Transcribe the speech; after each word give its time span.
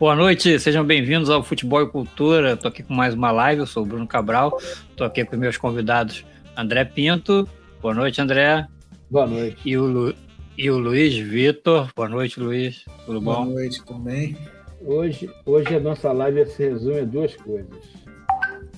Boa 0.00 0.16
noite, 0.16 0.58
sejam 0.58 0.82
bem-vindos 0.82 1.28
ao 1.28 1.42
Futebol 1.42 1.82
e 1.82 1.86
Cultura. 1.86 2.54
Estou 2.54 2.70
aqui 2.70 2.82
com 2.82 2.94
mais 2.94 3.12
uma 3.12 3.30
live, 3.30 3.60
eu 3.60 3.66
sou 3.66 3.82
o 3.82 3.86
Bruno 3.86 4.06
Cabral. 4.06 4.58
Estou 4.88 5.06
aqui 5.06 5.26
com 5.26 5.36
meus 5.36 5.58
convidados 5.58 6.24
André 6.56 6.86
Pinto. 6.86 7.46
Boa 7.82 7.92
noite, 7.92 8.18
André. 8.18 8.66
Boa 9.10 9.26
noite. 9.26 9.58
E 9.62 9.76
o, 9.76 9.84
Lu... 9.84 10.14
e 10.56 10.70
o 10.70 10.78
Luiz 10.78 11.14
Vitor. 11.14 11.90
Boa 11.94 12.08
noite, 12.08 12.40
Luiz. 12.40 12.86
Tudo 13.04 13.20
bom? 13.20 13.44
Boa 13.44 13.54
noite 13.56 13.84
também. 13.84 14.38
Hoje, 14.80 15.30
hoje 15.44 15.76
a 15.76 15.80
nossa 15.80 16.10
live 16.12 16.46
se 16.46 16.70
resume 16.70 17.00
a 17.00 17.04
duas 17.04 17.36
coisas: 17.36 17.84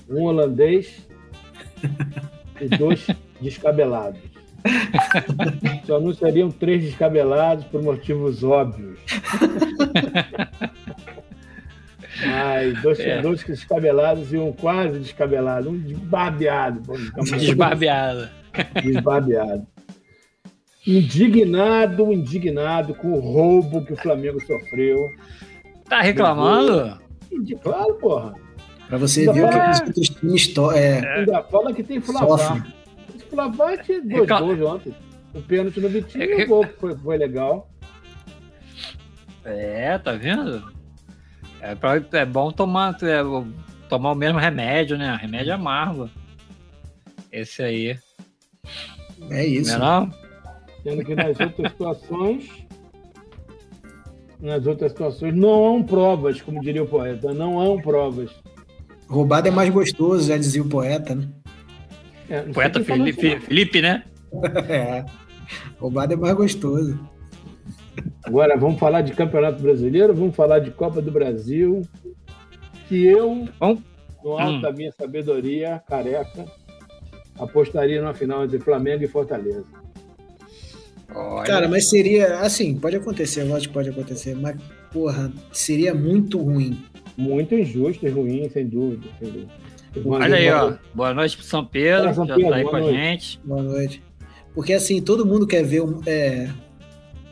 um 0.09 0.23
holandês 0.23 1.07
e 2.59 2.67
dois 2.67 3.07
descabelados. 3.39 4.19
Só 5.87 6.01
não 6.01 6.13
seriam 6.13 6.51
três 6.51 6.83
descabelados 6.83 7.63
por 7.63 7.81
motivos 7.81 8.43
óbvios. 8.43 8.99
Mas 12.25 12.81
dois, 12.81 12.99
é. 12.99 13.21
dois 13.21 13.43
descabelados 13.43 14.33
e 14.33 14.37
um 14.37 14.51
quase 14.51 14.99
descabelado, 14.99 15.69
um 15.69 15.77
desbarbeado. 15.77 16.81
Desbarbeado. 17.23 18.29
Desbarbeado. 18.83 19.67
Indignado, 20.85 22.11
indignado 22.11 22.93
com 22.93 23.13
o 23.13 23.19
roubo 23.19 23.85
que 23.85 23.93
o 23.93 23.97
Flamengo 23.97 24.39
sofreu. 24.45 24.97
Tá 25.87 26.01
reclamando? 26.01 26.99
Claro, 27.61 27.93
porra. 27.95 28.33
Pra 28.87 28.97
você 28.97 29.31
ver 29.31 29.45
o 29.45 29.49
que 29.49 29.57
os 29.57 29.81
outros 29.81 30.09
times 30.09 30.53
é. 30.75 31.19
Ainda 31.19 31.43
fala 31.43 31.73
que 31.73 31.83
tem 31.83 32.01
Flavá. 32.01 32.65
Flavá 33.29 33.77
tinha 33.77 34.01
dois 34.01 34.21
Recla... 34.21 34.39
gols 34.41 34.61
ontem. 34.61 34.95
O 35.33 35.41
pênalti 35.41 35.79
no 35.79 35.89
Vitinho 35.89 36.23
e 36.23 36.43
o 36.43 36.47
gol 36.47 36.65
foi, 36.79 36.95
foi 36.95 37.17
legal. 37.17 37.69
É, 39.43 39.97
tá 39.97 40.13
vendo? 40.13 40.72
É, 41.63 42.17
é 42.17 42.25
bom 42.25 42.51
tomar, 42.51 42.97
é, 43.01 43.21
tomar 43.87 44.11
o 44.11 44.15
mesmo 44.15 44.37
remédio, 44.37 44.97
né? 44.97 45.17
Remédio 45.21 45.53
amargo. 45.53 46.09
Esse 47.31 47.63
aí. 47.63 47.97
É 49.29 49.45
isso. 49.45 49.79
Não 49.79 49.85
é 49.85 49.89
não? 50.01 50.13
Sendo 50.83 51.05
que 51.05 51.15
nas 51.15 51.39
outras 51.39 51.71
situações. 51.71 52.49
Nas 54.41 54.67
outras 54.67 54.91
situações 54.91 55.33
não 55.33 55.77
há 55.77 55.83
provas, 55.85 56.41
como 56.41 56.59
diria 56.59 56.83
o 56.83 56.87
poeta. 56.87 57.33
Não 57.33 57.61
há 57.61 57.81
provas. 57.81 58.29
Roubado 59.07 59.47
é 59.47 59.51
mais 59.51 59.69
gostoso, 59.69 60.27
já 60.27 60.35
dizia 60.35 60.61
o 60.61 60.67
poeta, 60.67 61.15
né? 61.15 61.29
É, 62.29 62.41
poeta 62.41 62.83
Felipe, 62.83 63.39
Felipe, 63.39 63.81
né? 63.81 64.03
é. 64.67 65.05
Roubado 65.79 66.11
é 66.11 66.15
mais 66.17 66.35
gostoso. 66.35 66.99
Agora 68.23 68.57
vamos 68.57 68.79
falar 68.79 69.01
de 69.01 69.13
Campeonato 69.13 69.61
Brasileiro, 69.61 70.13
vamos 70.13 70.35
falar 70.35 70.59
de 70.59 70.71
Copa 70.71 71.01
do 71.01 71.11
Brasil. 71.11 71.81
Que 72.87 73.05
eu, 73.05 73.47
Bom? 73.59 73.77
no 74.23 74.37
alto 74.37 74.57
hum. 74.57 74.61
da 74.61 74.71
minha 74.71 74.91
sabedoria, 74.91 75.81
careca, 75.87 76.45
apostaria 77.37 78.01
numa 78.01 78.13
final 78.13 78.43
entre 78.43 78.59
Flamengo 78.59 79.03
e 79.03 79.07
Fortaleza. 79.07 79.65
Olha. 81.13 81.45
Cara, 81.45 81.67
mas 81.67 81.89
seria 81.89 82.39
assim, 82.39 82.75
pode 82.75 82.95
acontecer, 82.95 83.43
lógico 83.43 83.71
que 83.71 83.73
pode 83.73 83.89
acontecer, 83.89 84.35
mas 84.35 84.57
porra, 84.91 85.31
seria 85.51 85.93
muito 85.93 86.39
ruim. 86.39 86.77
Muito 87.15 87.53
injusto 87.53 88.07
e 88.07 88.09
ruim, 88.09 88.49
sem 88.49 88.67
dúvida. 88.67 89.07
Sem 89.19 89.29
dúvida. 89.29 89.53
Olha 90.05 90.35
aí, 90.35 90.49
ó. 90.49 90.73
Boa 90.93 91.13
noite 91.13 91.37
pro 91.37 91.45
São 91.45 91.63
Pedro, 91.63 92.13
São 92.15 92.25
Pedro, 92.25 92.41
já 92.41 92.49
tá 92.49 92.55
aí 92.55 92.63
com 92.63 92.75
a 92.75 92.91
gente. 92.91 93.39
Boa 93.43 93.61
noite. 93.61 94.01
Porque 94.55 94.73
assim, 94.73 95.01
todo 95.01 95.25
mundo 95.25 95.45
quer 95.45 95.63
ver 95.63 95.81
um, 95.81 96.01
é, 96.05 96.49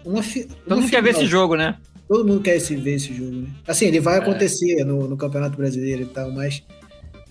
uma, 0.05 0.23
fi, 0.23 0.45
Todo 0.45 0.79
mundo 0.79 0.89
quer 0.89 1.03
ver 1.03 1.09
esse 1.11 1.25
jogo, 1.25 1.55
né? 1.55 1.77
Todo 2.07 2.27
mundo 2.27 2.41
quer 2.41 2.57
esse, 2.57 2.75
ver 2.75 2.95
esse 2.95 3.13
jogo, 3.13 3.31
né? 3.31 3.47
Assim, 3.67 3.85
ele 3.85 3.99
vai 3.99 4.15
é. 4.15 4.17
acontecer 4.19 4.83
no, 4.83 5.07
no, 5.07 5.15
Campeonato 5.17 5.55
Brasileiro 5.55 6.03
e 6.03 6.05
tal, 6.05 6.31
mas 6.31 6.63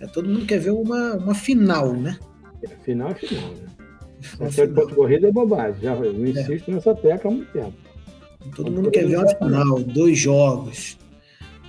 é, 0.01 0.07
todo 0.07 0.29
mundo 0.29 0.47
quer 0.47 0.59
ver 0.59 0.71
uma, 0.71 1.15
uma 1.17 1.35
final, 1.35 1.93
né? 1.93 2.19
Final 2.85 3.11
é 3.11 3.15
final, 3.15 3.51
né? 3.51 3.71
Essa 4.41 4.67
de 4.67 4.75
ponto 4.75 4.95
corrida 4.95 5.29
é 5.29 5.33
bobagem. 5.33 5.83
Já, 5.83 5.95
eu 5.95 6.25
é. 6.25 6.29
insisto 6.31 6.71
é. 6.71 6.75
nessa 6.75 6.95
tecla 6.95 7.31
há 7.31 7.35
muito 7.35 7.53
tempo. 7.53 7.73
Todo 8.55 8.71
mundo 8.71 8.91
quer 8.91 9.07
ver 9.07 9.17
uma 9.17 9.29
final, 9.29 9.81
dois 9.83 10.19
jogos. 10.19 10.99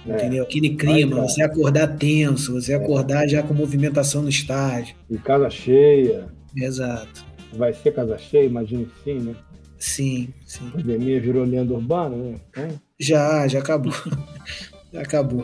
É. 0.07 0.16
Entendeu? 0.16 0.44
Aquele 0.44 0.75
clima, 0.75 1.22
você 1.22 1.44
acordar 1.44 1.88
tenso, 1.97 2.53
você 2.53 2.73
acordar 2.73 3.28
já 3.28 3.44
com 3.44 3.53
movimentação 3.53 4.22
no 4.22 4.29
estádio. 4.29 4.95
E 5.09 5.17
casa 5.17 5.50
cheia. 5.50 6.28
Exato. 6.56 7.25
Vai 7.53 7.73
ser 7.73 7.94
casa 7.94 8.17
cheia, 8.17 8.45
imagino 8.45 8.85
que 8.85 9.03
sim, 9.03 9.19
né? 9.19 9.35
Sim, 9.81 10.31
sim. 10.46 10.68
A 10.68 10.78
pandemia 10.78 11.19
virou 11.19 11.44
lenda 11.44 11.74
urbana, 11.74 12.16
né? 12.16 12.36
Então... 12.52 12.69
Já, 13.00 13.47
já 13.47 13.58
acabou. 13.58 13.92
já 14.94 15.02
acabou. 15.02 15.44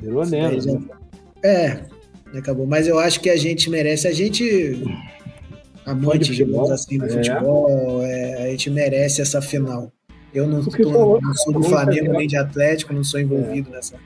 Virou 0.00 0.24
lenda. 0.24 0.58
Já... 0.58 0.72
Né? 0.72 0.80
É, 1.44 2.38
acabou. 2.38 2.66
Mas 2.66 2.88
eu 2.88 2.98
acho 2.98 3.20
que 3.20 3.28
a 3.28 3.36
gente 3.36 3.68
merece. 3.68 4.08
A 4.08 4.12
gente, 4.12 4.82
amante, 5.84 6.32
digamos 6.32 6.70
assim, 6.70 6.96
do 6.96 7.04
é. 7.04 7.10
futebol, 7.10 8.02
é, 8.04 8.46
a 8.46 8.50
gente 8.52 8.70
merece 8.70 9.20
essa 9.20 9.42
final. 9.42 9.92
Eu 10.32 10.46
não, 10.46 10.64
tô, 10.64 11.20
não 11.20 11.34
sou 11.34 11.52
do 11.52 11.62
Flamengo 11.62 12.14
nem 12.14 12.26
de 12.26 12.38
Atlético, 12.38 12.94
não 12.94 13.04
sou 13.04 13.20
envolvido 13.20 13.68
é. 13.68 13.72
nessa, 13.72 13.96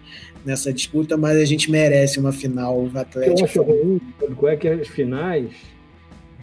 nessa 0.44 0.72
disputa, 0.72 1.16
mas 1.16 1.36
a 1.38 1.44
gente 1.44 1.70
merece 1.70 2.18
uma 2.18 2.32
final 2.32 2.90
Atlético. 2.96 3.38
Eu 3.38 3.44
acho 3.44 3.62
ruim, 3.62 4.00
é 4.48 4.56
que 4.56 4.66
as 4.66 4.88
finais 4.88 5.52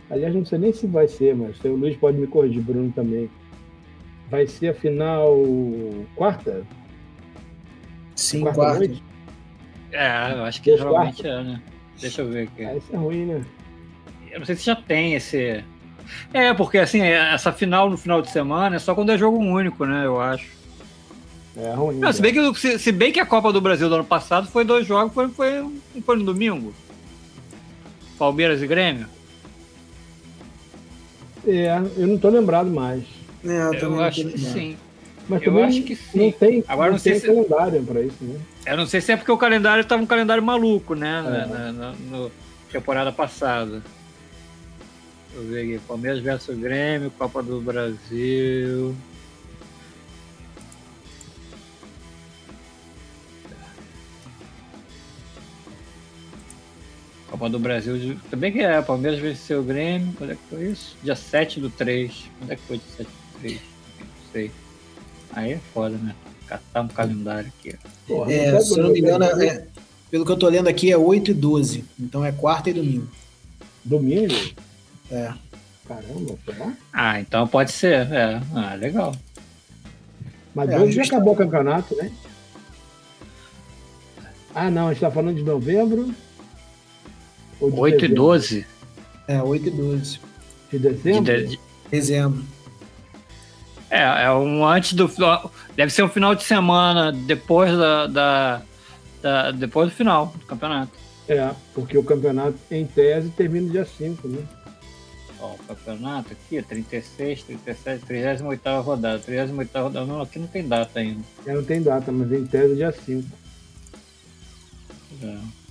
Aliás, 0.10 0.34
não 0.36 0.46
sei 0.46 0.60
nem 0.60 0.74
se 0.74 0.86
vai 0.88 1.08
ser, 1.08 1.36
mas 1.36 1.60
o 1.64 1.76
Luiz 1.76 1.98
pode 1.98 2.18
me 2.18 2.28
corrigir, 2.28 2.62
Bruno 2.62 2.92
também. 2.92 3.30
Vai 4.30 4.48
ser 4.48 4.70
a 4.70 4.74
final 4.74 5.36
quarta? 6.16 6.66
Sim, 8.16 8.42
quarta. 8.42 8.60
quarta. 8.60 9.02
É, 9.92 10.34
eu 10.34 10.44
acho 10.44 10.62
que 10.62 10.76
geralmente 10.76 11.28
é, 11.28 11.44
né? 11.44 11.62
Deixa 12.00 12.22
eu 12.22 12.30
ver 12.30 12.44
aqui. 12.48 12.66
Ah, 12.66 12.76
isso 12.76 12.94
é 12.94 12.98
ruim, 12.98 13.26
né? 13.26 13.46
Eu 14.32 14.40
não 14.40 14.46
sei 14.46 14.56
se 14.56 14.66
já 14.66 14.76
tem 14.76 15.14
esse. 15.14 15.64
É, 16.34 16.54
porque 16.54 16.80
assim, 16.80 17.02
essa 17.02 17.52
final 17.52 17.90
no 17.90 17.98
final 17.98 18.22
de 18.22 18.30
semana 18.30 18.76
é 18.76 18.80
só 18.80 18.96
quando 18.96 19.12
é 19.12 19.18
jogo 19.18 19.38
único, 19.38 19.86
né? 19.86 20.06
Eu 20.06 20.20
acho. 20.20 20.48
É 21.56 21.72
ruim. 21.74 22.00
Não, 22.00 22.12
se, 22.12 22.22
bem 22.22 22.34
que, 22.34 22.60
se, 22.60 22.80
se, 22.80 22.92
bem 22.92 23.12
que 23.12 23.20
a 23.20 23.26
Copa 23.26 23.54
do 23.54 23.62
Brasil 23.62 23.88
do 23.88 23.96
ano 23.96 24.04
passado 24.04 24.48
foi 24.48 24.66
dois 24.66 24.88
jogos, 24.88 25.14
foi, 25.14 25.30
foi, 25.30 25.72
foi 26.04 26.18
no 26.18 26.24
domingo. 26.24 26.74
Palmeiras 28.18 28.62
e 28.62 28.68
Grêmio. 28.68 29.08
É, 31.46 31.82
eu 31.98 32.08
não 32.08 32.18
tô 32.18 32.30
lembrado 32.30 32.70
mais. 32.70 33.04
É, 33.46 33.68
eu, 33.68 33.74
eu 33.74 34.02
acho 34.02 34.26
que 34.26 34.38
sim. 34.38 34.78
Mas 35.28 35.42
eu 35.42 35.52
também 35.52 35.64
acho 35.66 35.84
que 35.84 35.96
sim. 35.96 36.26
Não 36.26 36.32
tem, 36.32 36.64
Agora, 36.68 36.92
não, 36.92 36.98
não 36.98 37.04
tem 37.04 37.20
se... 37.20 37.28
calendário 37.28 37.84
para 37.84 38.02
isso, 38.02 38.24
né? 38.24 38.40
Eu 38.66 38.78
não 38.78 38.86
sei 38.86 39.02
se 39.02 39.12
é 39.12 39.18
porque 39.18 39.32
o 39.32 39.38
calendário 39.38 39.82
estava 39.82 40.02
um 40.02 40.06
calendário 40.06 40.44
maluco, 40.44 40.96
né? 40.96 41.20
É. 41.20 41.48
Na, 41.48 41.72
na, 41.72 41.92
na, 41.92 42.30
temporada 42.72 43.12
passada. 43.12 43.84
Deixa 45.32 45.36
eu 45.36 45.44
ver 45.44 45.62
aqui. 45.62 45.86
Palmeiras 45.88 46.20
versus 46.20 46.58
Grêmio, 46.58 47.12
Copa 47.12 47.44
do 47.44 47.62
Brasil. 47.62 48.96
Copa 57.34 57.50
do 57.50 57.58
Brasil. 57.58 58.16
Também 58.30 58.52
que 58.52 58.60
é, 58.60 58.80
Palmeiras 58.80 59.20
venceu 59.20 59.62
o 59.62 59.64
Grêmio. 59.64 60.14
Quando 60.16 60.34
é 60.34 60.36
que 60.36 60.42
foi 60.52 60.68
isso? 60.68 60.96
Dia 61.02 61.16
7 61.16 61.60
do 61.60 61.68
3. 61.68 62.30
Quando 62.38 62.52
é 62.52 62.56
que 62.56 62.62
foi 62.62 62.78
dia 62.78 62.88
7 62.98 63.08
do 63.08 63.40
3? 63.40 63.56
Não 64.00 64.08
sei. 64.32 64.52
Aí 65.32 65.54
é 65.54 65.60
foda, 65.74 65.98
né? 65.98 66.14
Catar 66.46 66.82
um 66.82 66.88
calendário 66.88 67.52
aqui. 67.58 67.76
Porra, 68.08 68.32
é, 68.32 68.52
não 68.52 68.62
se 68.62 68.78
eu 68.78 68.84
não 68.84 68.92
me 68.92 69.00
engano, 69.00 69.26
é, 69.26 69.66
pelo 70.12 70.24
que 70.24 70.32
eu 70.32 70.38
tô 70.38 70.48
lendo 70.48 70.68
aqui, 70.68 70.92
é 70.92 70.96
8 70.96 71.32
e 71.32 71.34
12. 71.34 71.84
Então 72.00 72.24
é 72.24 72.32
quarta 72.32 72.70
e 72.70 72.74
domingo. 72.74 73.08
Domingo? 73.84 74.36
É. 75.10 75.34
Caramba, 75.88 76.38
será? 76.46 76.74
Ah, 76.94 77.20
então 77.20 77.48
pode 77.48 77.72
ser. 77.72 78.12
É. 78.14 78.40
Ah, 78.54 78.76
legal. 78.76 79.12
Mas 80.54 80.70
é, 80.70 80.80
hoje 80.80 80.98
já 80.98 81.04
acabou 81.04 81.34
o 81.34 81.38
campeonato, 81.38 81.96
né? 81.96 82.12
Ah, 84.54 84.70
não, 84.70 84.90
a 84.90 84.94
gente 84.94 85.02
tá 85.02 85.10
falando 85.10 85.36
de 85.36 85.42
novembro. 85.42 86.14
8 87.72 88.06
e 88.06 88.08
12? 88.10 88.66
É, 89.28 89.42
8 89.42 89.68
e 89.68 89.72
12. 89.72 90.20
De 90.72 90.80
dezembro? 90.80 91.24
De, 91.24 91.48
de... 91.48 91.60
Dezembro. 91.90 92.44
É, 93.90 94.24
é 94.24 94.32
um 94.32 94.66
antes 94.66 94.94
do. 94.94 95.10
Deve 95.76 95.92
ser 95.92 96.04
um 96.04 96.10
final 96.10 96.34
de 96.34 96.44
semana 96.44 97.12
depois 97.12 97.78
da, 97.78 98.08
da, 98.08 98.62
da, 99.22 99.52
depois 99.52 99.90
do 99.90 99.96
final 99.96 100.34
do 100.36 100.46
campeonato. 100.46 100.92
É, 101.28 101.52
porque 101.74 101.98
o 101.98 102.04
campeonato, 102.04 102.58
em 102.70 102.86
tese, 102.86 103.30
termina 103.30 103.70
dia 103.70 103.86
5, 103.86 104.28
né? 104.28 104.44
Ó, 105.40 105.54
o 105.54 105.58
campeonato 105.60 106.34
aqui, 106.34 106.62
36, 106.62 107.44
37, 107.44 108.06
38 108.06 108.82
rodada. 108.82 109.20
38 109.20 109.80
rodada, 109.80 110.06
não, 110.06 110.22
aqui 110.22 110.40
não 110.40 110.48
tem 110.48 110.68
data 110.68 111.00
ainda. 111.00 111.24
É, 111.46 111.54
não 111.54 111.64
tem 111.64 111.82
data, 111.82 112.12
mas 112.12 112.32
em 112.32 112.46
tese 112.46 112.76
dia 112.76 112.92
5. 112.92 113.30
É. 115.22 115.63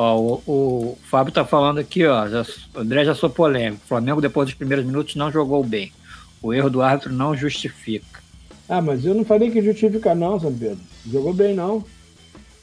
Ó, 0.00 0.16
o, 0.16 0.42
o 0.46 0.98
Fábio 1.10 1.32
tá 1.32 1.44
falando 1.44 1.78
aqui, 1.78 2.06
ó. 2.06 2.28
Já, 2.28 2.46
o 2.72 2.78
André 2.78 3.04
já 3.04 3.16
sou 3.16 3.28
polêmico. 3.28 3.82
O 3.84 3.88
Flamengo, 3.88 4.20
depois 4.20 4.46
dos 4.46 4.54
primeiros 4.54 4.86
minutos, 4.86 5.16
não 5.16 5.32
jogou 5.32 5.64
bem. 5.64 5.92
O 6.40 6.54
erro 6.54 6.70
do 6.70 6.80
árbitro 6.80 7.12
não 7.12 7.36
justifica. 7.36 8.22
Ah, 8.68 8.80
mas 8.80 9.04
eu 9.04 9.12
não 9.12 9.24
falei 9.24 9.50
que 9.50 9.60
justifica, 9.60 10.14
não, 10.14 10.38
São 10.38 10.54
Pedro. 10.54 10.78
Jogou 11.04 11.34
bem, 11.34 11.52
não. 11.52 11.84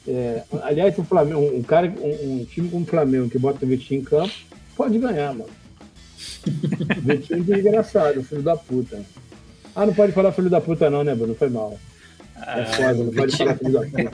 É, 0.07 0.43
aliás, 0.61 0.97
o 0.97 1.03
Flamengo, 1.03 1.41
um, 1.41 1.61
cara, 1.61 1.93
um, 1.99 2.39
um, 2.39 2.45
time 2.45 2.69
como 2.69 2.85
o 2.85 2.87
Flamengo 2.87 3.29
que 3.29 3.37
bota 3.37 3.65
o 3.65 3.67
Vitinho 3.67 3.99
em 3.99 4.03
campo, 4.05 4.31
pode 4.77 4.97
ganhar, 4.97 5.33
mano. 5.33 5.49
Vitinho 7.03 7.41
é 7.41 7.43
desgraçado, 7.43 8.23
filho 8.23 8.43
da 8.43 8.55
puta. 8.55 9.01
Ah, 9.75 9.85
não 9.85 9.93
pode 9.93 10.13
falar 10.13 10.31
filho 10.31 10.49
da 10.49 10.61
puta, 10.61 10.89
não, 10.89 11.03
né, 11.03 11.13
Bruno? 11.13 11.35
Foi 11.35 11.49
mal. 11.49 11.77
É 12.35 12.61
ah, 12.61 12.65
foda, 12.65 12.93
não 12.95 13.13
pode 13.13 13.37
falar 13.37 13.55
filho 13.55 13.71
da 13.71 13.81
puta. 13.81 14.13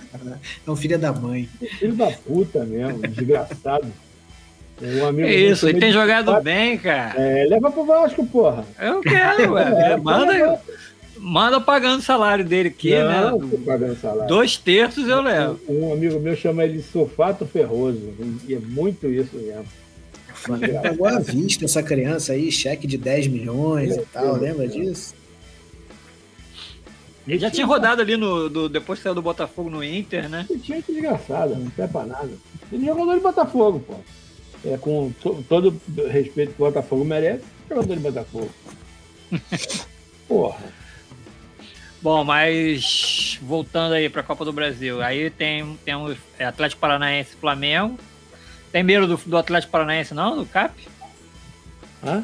É 0.67 0.71
um 0.71 0.75
filho 0.75 0.99
da 0.99 1.11
mãe. 1.11 1.49
Filho 1.79 1.93
da 1.93 2.11
puta 2.11 2.63
mesmo, 2.65 2.99
desgraçado. 2.99 3.87
Um 4.81 5.05
amigo 5.05 5.27
é 5.27 5.33
isso, 5.33 5.67
ele 5.67 5.79
tem 5.79 5.91
jogado 5.91 6.41
bem, 6.41 6.77
cara. 6.77 7.19
É, 7.21 7.45
leva 7.45 7.71
pro 7.71 7.85
Vasco, 7.85 8.25
porra. 8.25 8.65
Eu 8.79 9.01
quero, 9.01 9.53
ué. 9.53 9.91
É, 9.93 9.97
manda, 9.97 10.61
manda 11.17 11.61
pagando 11.61 11.99
o 11.99 12.03
salário 12.03 12.43
dele 12.43 12.69
aqui, 12.69 12.91
Não, 12.97 13.37
né? 13.39 13.57
Pagando 13.65 13.95
salário. 13.99 14.27
Dois 14.27 14.57
terços 14.57 15.07
eu 15.07 15.21
levo. 15.21 15.59
Um, 15.67 15.87
um 15.87 15.93
amigo 15.93 16.19
meu 16.19 16.35
chama 16.35 16.63
ele 16.63 16.77
de 16.77 16.83
Sofato 16.83 17.45
Ferroso. 17.45 18.11
E 18.47 18.55
é 18.55 18.59
muito 18.59 19.07
isso 19.07 19.35
mesmo. 19.35 19.65
Pagou 20.81 21.07
à 21.07 21.19
vista 21.19 21.65
essa 21.65 21.83
criança 21.83 22.33
aí, 22.33 22.51
cheque 22.51 22.87
de 22.87 22.97
10 22.97 23.27
milhões 23.27 23.95
é, 23.95 24.01
e 24.01 24.05
tal, 24.07 24.35
lembra 24.35 24.67
disso? 24.67 25.13
Ele 27.27 27.39
já 27.39 27.51
tinha 27.51 27.65
rodado 27.65 28.01
ali 28.01 28.17
no. 28.17 28.49
Do, 28.49 28.69
depois 28.69 28.99
que 28.99 29.03
saiu 29.03 29.15
do 29.15 29.21
Botafogo 29.21 29.69
no 29.69 29.83
Inter, 29.83 30.27
né? 30.27 30.45
Ele 30.49 30.59
tinha 30.59 30.81
que 30.81 30.91
desgraçado, 30.91 31.55
não 31.55 31.71
serve 31.71 31.91
pra 31.91 32.05
nada. 32.05 32.31
Ele 32.71 32.85
jogador 32.85 33.13
de 33.15 33.19
Botafogo, 33.19 33.79
pô 33.79 33.95
é, 34.65 34.77
com 34.77 35.11
to, 35.21 35.43
todo 35.47 35.81
respeito 36.09 36.53
que 36.53 36.61
o 36.61 36.65
Botafogo 36.65 37.03
merece, 37.03 37.43
jogador 37.69 37.95
de 37.95 38.01
Botafogo. 38.01 38.51
Porra. 40.27 40.59
Bom, 42.01 42.23
mas 42.23 43.37
voltando 43.41 43.93
aí 43.93 44.09
para 44.09 44.21
a 44.21 44.23
Copa 44.23 44.43
do 44.43 44.53
Brasil, 44.53 45.01
aí 45.01 45.29
tem 45.29 45.77
temos 45.85 46.17
é, 46.37 46.45
Atlético 46.45 46.81
Paranaense 46.81 47.35
Flamengo. 47.35 47.99
Tem 48.71 48.83
medo 48.83 49.05
do, 49.05 49.17
do 49.17 49.37
Atlético 49.37 49.71
Paranaense 49.71 50.13
não, 50.13 50.37
do 50.37 50.45
CAP? 50.45 50.87
Hã? 52.03 52.23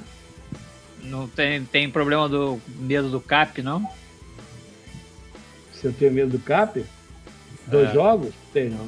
Não 1.03 1.27
tem, 1.27 1.63
tem 1.65 1.89
problema 1.89 2.27
do 2.27 2.59
medo 2.79 3.09
do 3.09 3.21
CAP, 3.21 3.61
não? 3.61 3.87
Se 5.79 5.85
eu 5.85 5.93
tenho 5.93 6.11
medo 6.11 6.31
do 6.31 6.39
CAP? 6.39 6.85
Dois 7.67 7.89
é. 7.89 7.93
jogos? 7.93 8.33
Tem 8.53 8.69
não. 8.69 8.87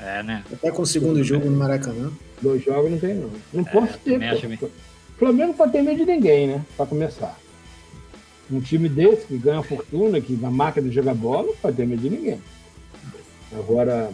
É, 0.00 0.22
né? 0.22 0.44
Até 0.52 0.70
com 0.70 0.82
o 0.82 0.86
segundo 0.86 1.22
jogo 1.22 1.50
no 1.50 1.56
Maracanã. 1.56 2.10
Dois 2.40 2.64
jogos 2.64 2.90
não 2.90 2.98
tem, 2.98 3.14
não. 3.14 3.30
Não 3.52 3.64
é, 3.64 3.70
posso 3.70 3.98
ter. 3.98 4.58
Pô. 4.58 4.68
Flamengo 5.18 5.54
pode 5.54 5.72
ter 5.72 5.82
medo 5.82 5.96
de 5.96 6.04
ninguém, 6.04 6.46
né? 6.46 6.64
Pra 6.76 6.86
começar. 6.86 7.36
Um 8.50 8.60
time 8.60 8.88
desse 8.88 9.26
que 9.26 9.36
ganha 9.36 9.62
fortuna, 9.62 10.20
que 10.20 10.32
na 10.34 10.50
máquina 10.50 10.88
de 10.88 10.94
jogar 10.94 11.14
bola, 11.14 11.48
não 11.48 11.56
pode 11.56 11.76
ter 11.76 11.86
medo 11.86 12.00
de 12.00 12.10
ninguém. 12.10 12.40
Agora, 13.52 14.10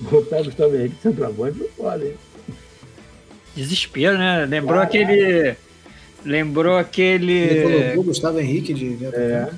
botar 0.00 0.42
Gustavo 0.42 0.74
Henrique 0.74 0.96
centroavante 1.00 1.58
não 1.58 1.68
pode, 1.68 2.04
hein? 2.06 2.14
Desespero, 3.54 4.18
né? 4.18 4.44
Lembrou 4.46 4.80
ah, 4.80 4.82
aquele. 4.82 5.56
Lembrou 6.24 6.76
aquele. 6.76 7.32
Ele 7.32 7.62
colocou 7.62 8.00
o 8.00 8.06
Gustavo 8.06 8.40
Henrique 8.40 8.74
de. 8.74 8.96
de 8.96 9.04
é. 9.06 9.48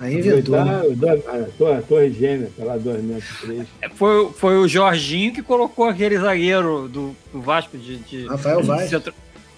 Aí 0.00 0.18
inventou. 0.18 0.64
Né? 0.64 0.82
A 1.26 1.44
torre, 1.58 1.82
torre 1.82 2.10
gêmea, 2.10 2.50
tá 2.56 2.64
lá, 2.64 2.78
2 2.78 3.04
metros 3.04 3.40
três. 3.42 3.66
É, 3.82 3.88
foi, 3.90 4.30
foi 4.32 4.56
o 4.56 4.66
Jorginho 4.66 5.34
que 5.34 5.42
colocou 5.42 5.84
aquele 5.84 6.18
zagueiro 6.18 6.88
do, 6.88 7.14
do 7.30 7.40
Vasco 7.42 7.76
de, 7.76 7.98
de 7.98 8.26
Rafael 8.26 8.62
Vaz. 8.62 8.88
Centro... 8.88 9.12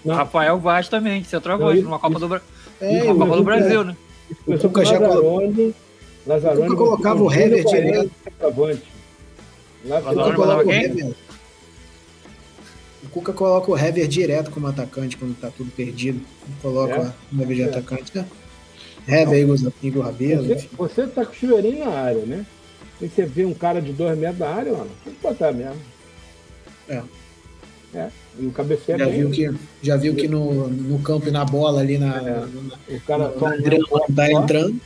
Rafael 0.05 0.59
Vaz 0.59 0.89
também, 0.89 1.21
de 1.21 1.29
centroavante, 1.29 1.81
numa 1.81 1.97
Copa 1.97 2.19
do, 2.19 2.41
é, 2.81 3.03
uma 3.03 3.25
Copa 3.25 3.37
do 3.37 3.43
Brasil, 3.43 3.81
é. 3.81 3.83
né? 3.85 3.97
O 4.45 4.57
Cuca 4.57 4.83
já 4.83 4.99
Lazarone, 4.99 5.75
Lazarone, 6.27 6.61
o 6.61 6.63
Cuca 6.71 6.75
colocava 6.75 7.23
o 7.23 7.31
Hever 7.31 7.63
direto. 7.63 8.11
O 13.03 13.09
Cuca 13.09 13.31
coloca 13.31 13.71
o 13.71 13.77
Hever 13.77 14.07
direto 14.07 14.51
como 14.51 14.67
atacante 14.67 15.15
quando 15.15 15.39
tá 15.39 15.49
tudo 15.55 15.71
perdido. 15.71 16.19
Coloca 16.61 16.93
é? 16.93 17.13
o 17.33 17.41
Hever 17.41 17.55
de 17.55 17.61
é. 17.61 17.65
atacante, 17.65 18.11
né? 18.13 18.25
É, 19.07 19.25
veio 19.25 19.55
Igor 19.81 20.05
Rabelo. 20.05 20.47
Você, 20.47 20.69
você 20.77 21.07
tá 21.07 21.25
com 21.25 21.31
o 21.31 21.35
chuveirinho 21.35 21.85
na 21.85 21.91
área, 21.91 22.25
né? 22.25 22.45
E 23.01 23.07
você 23.07 23.25
vê 23.25 23.45
um 23.45 23.53
cara 23.53 23.81
de 23.81 23.91
dois 23.91 24.17
metros 24.17 24.39
na 24.39 24.47
área, 24.47 24.71
mano, 24.71 24.91
tem 25.03 25.13
que 25.13 25.21
botar 25.21 25.51
mesmo. 25.51 25.81
É. 26.87 27.01
É. 27.93 28.09
E 28.39 28.45
o 28.47 28.51
cabeceiro 28.51 29.03
já 29.03 29.09
viu 29.09 29.29
que 29.29 29.53
Já 29.81 29.97
viu 29.97 30.15
que 30.15 30.27
no, 30.27 30.67
no 30.67 30.99
campo 30.99 31.27
e 31.27 31.31
na 31.31 31.45
bola 31.45 31.81
ali 31.81 31.97
na. 31.97 32.17
É. 32.17 32.95
o 32.95 33.01
cara 33.01 33.29
na, 33.29 33.49
na 33.57 34.15
tá 34.15 34.31
entrando. 34.31 34.79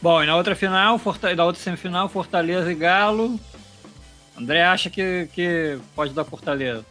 Bom, 0.00 0.20
e 0.20 0.26
na 0.26 0.36
outra 0.36 0.56
final, 0.56 1.00
na 1.36 1.44
outra 1.44 1.62
semifinal, 1.62 2.08
Fortaleza 2.08 2.72
e 2.72 2.74
Galo. 2.74 3.38
André 4.36 4.64
acha 4.64 4.90
que, 4.90 5.28
que 5.32 5.78
pode 5.94 6.12
dar 6.12 6.24
Fortaleza. 6.24 6.84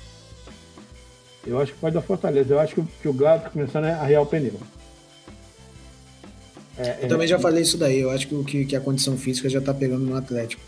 Eu 1.45 1.59
acho 1.59 1.73
que 1.73 1.79
pode 1.79 1.95
dar 1.95 2.01
Fortaleza. 2.01 2.53
Eu 2.53 2.59
acho 2.59 2.75
que, 2.75 2.83
que 3.01 3.07
o 3.07 3.13
Galo 3.13 3.37
está 3.37 3.49
começando 3.49 3.85
a 3.85 4.01
arriar 4.01 4.21
o 4.21 4.25
pneu. 4.25 4.53
É, 6.77 6.99
eu 7.01 7.05
é, 7.05 7.07
também 7.07 7.27
já 7.27 7.39
falei 7.39 7.63
isso 7.63 7.77
daí. 7.77 7.99
Eu 7.99 8.11
acho 8.11 8.27
que, 8.27 8.65
que 8.65 8.75
a 8.75 8.81
condição 8.81 9.17
física 9.17 9.49
já 9.49 9.59
está 9.59 9.73
pegando 9.73 10.05
no 10.05 10.15
Atlético. 10.15 10.61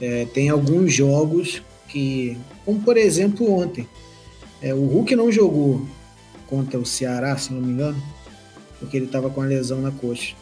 É, 0.00 0.24
tem 0.26 0.48
alguns 0.48 0.92
jogos 0.92 1.62
que, 1.88 2.36
como 2.64 2.80
por 2.80 2.96
exemplo 2.96 3.52
ontem, 3.52 3.86
é, 4.62 4.72
o 4.72 4.86
Hulk 4.86 5.14
não 5.14 5.30
jogou 5.30 5.86
contra 6.46 6.78
o 6.78 6.86
Ceará, 6.86 7.36
se 7.36 7.52
não 7.52 7.60
me 7.60 7.72
engano, 7.72 8.02
porque 8.78 8.96
ele 8.96 9.06
estava 9.06 9.28
com 9.28 9.42
a 9.42 9.44
lesão 9.44 9.80
na 9.80 9.90
coxa. 9.90 10.34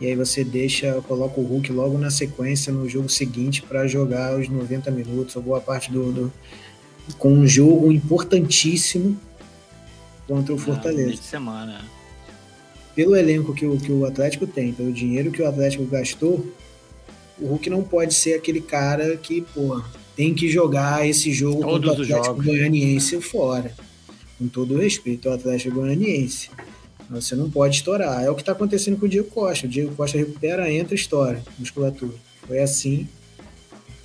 E 0.00 0.06
aí 0.06 0.16
você 0.16 0.42
deixa, 0.42 1.00
coloca 1.06 1.40
o 1.40 1.44
Hulk 1.44 1.70
logo 1.72 1.96
na 1.98 2.10
sequência 2.10 2.72
no 2.72 2.88
jogo 2.88 3.08
seguinte 3.08 3.62
para 3.62 3.86
jogar 3.86 4.38
os 4.38 4.48
90 4.48 4.90
minutos, 4.90 5.36
ou 5.36 5.42
boa 5.42 5.60
parte 5.60 5.92
do, 5.92 6.10
do, 6.10 6.32
com 7.18 7.32
um 7.32 7.46
jogo 7.46 7.92
importantíssimo 7.92 9.18
contra 10.26 10.52
o 10.54 10.56
ah, 10.56 10.60
Fortaleza. 10.60 11.12
de 11.12 11.18
semana. 11.18 11.84
Pelo 12.94 13.16
elenco 13.16 13.52
que 13.54 13.66
o, 13.66 13.76
que 13.78 13.90
o 13.90 14.06
Atlético 14.06 14.46
tem, 14.46 14.72
pelo 14.72 14.92
dinheiro 14.92 15.30
que 15.30 15.42
o 15.42 15.48
Atlético 15.48 15.84
gastou, 15.84 16.46
o 17.38 17.46
Hulk 17.46 17.68
não 17.68 17.82
pode 17.82 18.14
ser 18.14 18.34
aquele 18.34 18.60
cara 18.60 19.16
que, 19.16 19.40
pô, 19.40 19.82
tem 20.16 20.32
que 20.32 20.48
jogar 20.48 21.06
esse 21.06 21.32
jogo 21.32 21.62
Todos 21.62 21.88
contra 21.88 22.02
o 22.02 22.04
Atlético 22.04 22.42
Goianiense 22.42 23.20
fora. 23.20 23.74
Com 24.38 24.48
todo 24.48 24.74
o 24.74 24.78
respeito 24.78 25.28
ao 25.28 25.34
Atlético 25.34 25.74
Goianiense. 25.76 26.50
Você 27.10 27.34
não 27.34 27.50
pode 27.50 27.76
estourar. 27.76 28.22
É 28.22 28.30
o 28.30 28.34
que 28.34 28.42
está 28.42 28.52
acontecendo 28.52 28.96
com 28.96 29.06
o 29.06 29.08
Diego 29.08 29.28
Costa. 29.28 29.66
O 29.66 29.68
Diego 29.68 29.94
Costa 29.94 30.16
recupera, 30.16 30.72
entra, 30.72 30.94
estoura 30.94 31.42
musculatura. 31.58 32.14
Foi 32.46 32.60
assim 32.60 33.08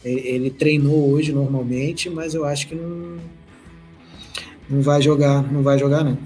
ele 0.09 0.49
treinou 0.49 1.11
hoje 1.11 1.31
normalmente, 1.31 2.09
mas 2.09 2.33
eu 2.33 2.45
acho 2.45 2.67
que 2.67 2.75
não, 2.75 3.17
não 4.69 4.81
vai 4.81 5.01
jogar, 5.01 5.41
não 5.51 5.61
vai 5.61 5.77
jogar 5.77 6.03
não. 6.03 6.17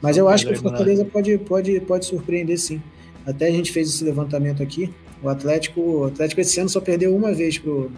Mas 0.00 0.16
eu 0.16 0.28
acho 0.28 0.46
que 0.46 0.52
o 0.52 0.56
Fortaleza 0.56 1.04
pode, 1.04 1.36
pode, 1.38 1.80
pode 1.80 2.06
surpreender 2.06 2.58
sim. 2.58 2.80
Até 3.26 3.48
a 3.48 3.50
gente 3.50 3.72
fez 3.72 3.88
esse 3.88 4.04
levantamento 4.04 4.62
aqui. 4.62 4.92
O 5.22 5.28
Atlético, 5.28 5.80
o 5.80 6.04
Atlético 6.04 6.40
esse 6.40 6.60
ano 6.60 6.68
só 6.68 6.80
perdeu 6.80 7.14
uma 7.14 7.32
vez 7.32 7.58
pro, 7.58 7.90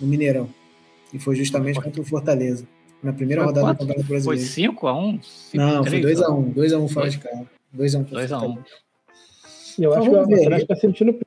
no 0.00 0.06
Mineirão. 0.06 0.48
E 1.12 1.18
foi 1.18 1.36
justamente 1.36 1.80
contra 1.80 2.00
o 2.00 2.04
Fortaleza. 2.04 2.66
Na 3.02 3.12
primeira 3.12 3.42
foi 3.42 3.52
rodada 3.52 3.74
do 3.74 3.78
Campeonato 3.78 4.08
Brasileiro. 4.08 4.46
Foi 4.46 4.64
5x1? 4.64 5.20
Não, 5.54 5.84
foi 5.84 6.00
2x1. 6.00 6.54
2x1 6.54 6.88
fora 6.88 7.10
de 7.10 7.18
casa. 7.18 7.46
2x1 7.76 8.08
2x1. 8.08 8.64
Eu 9.78 9.92
acho 9.94 10.08
então, 10.08 10.26
que 10.26 10.34
o 10.34 10.42
Atlético 10.42 10.72
está 10.72 10.76
sentindo. 10.76 11.18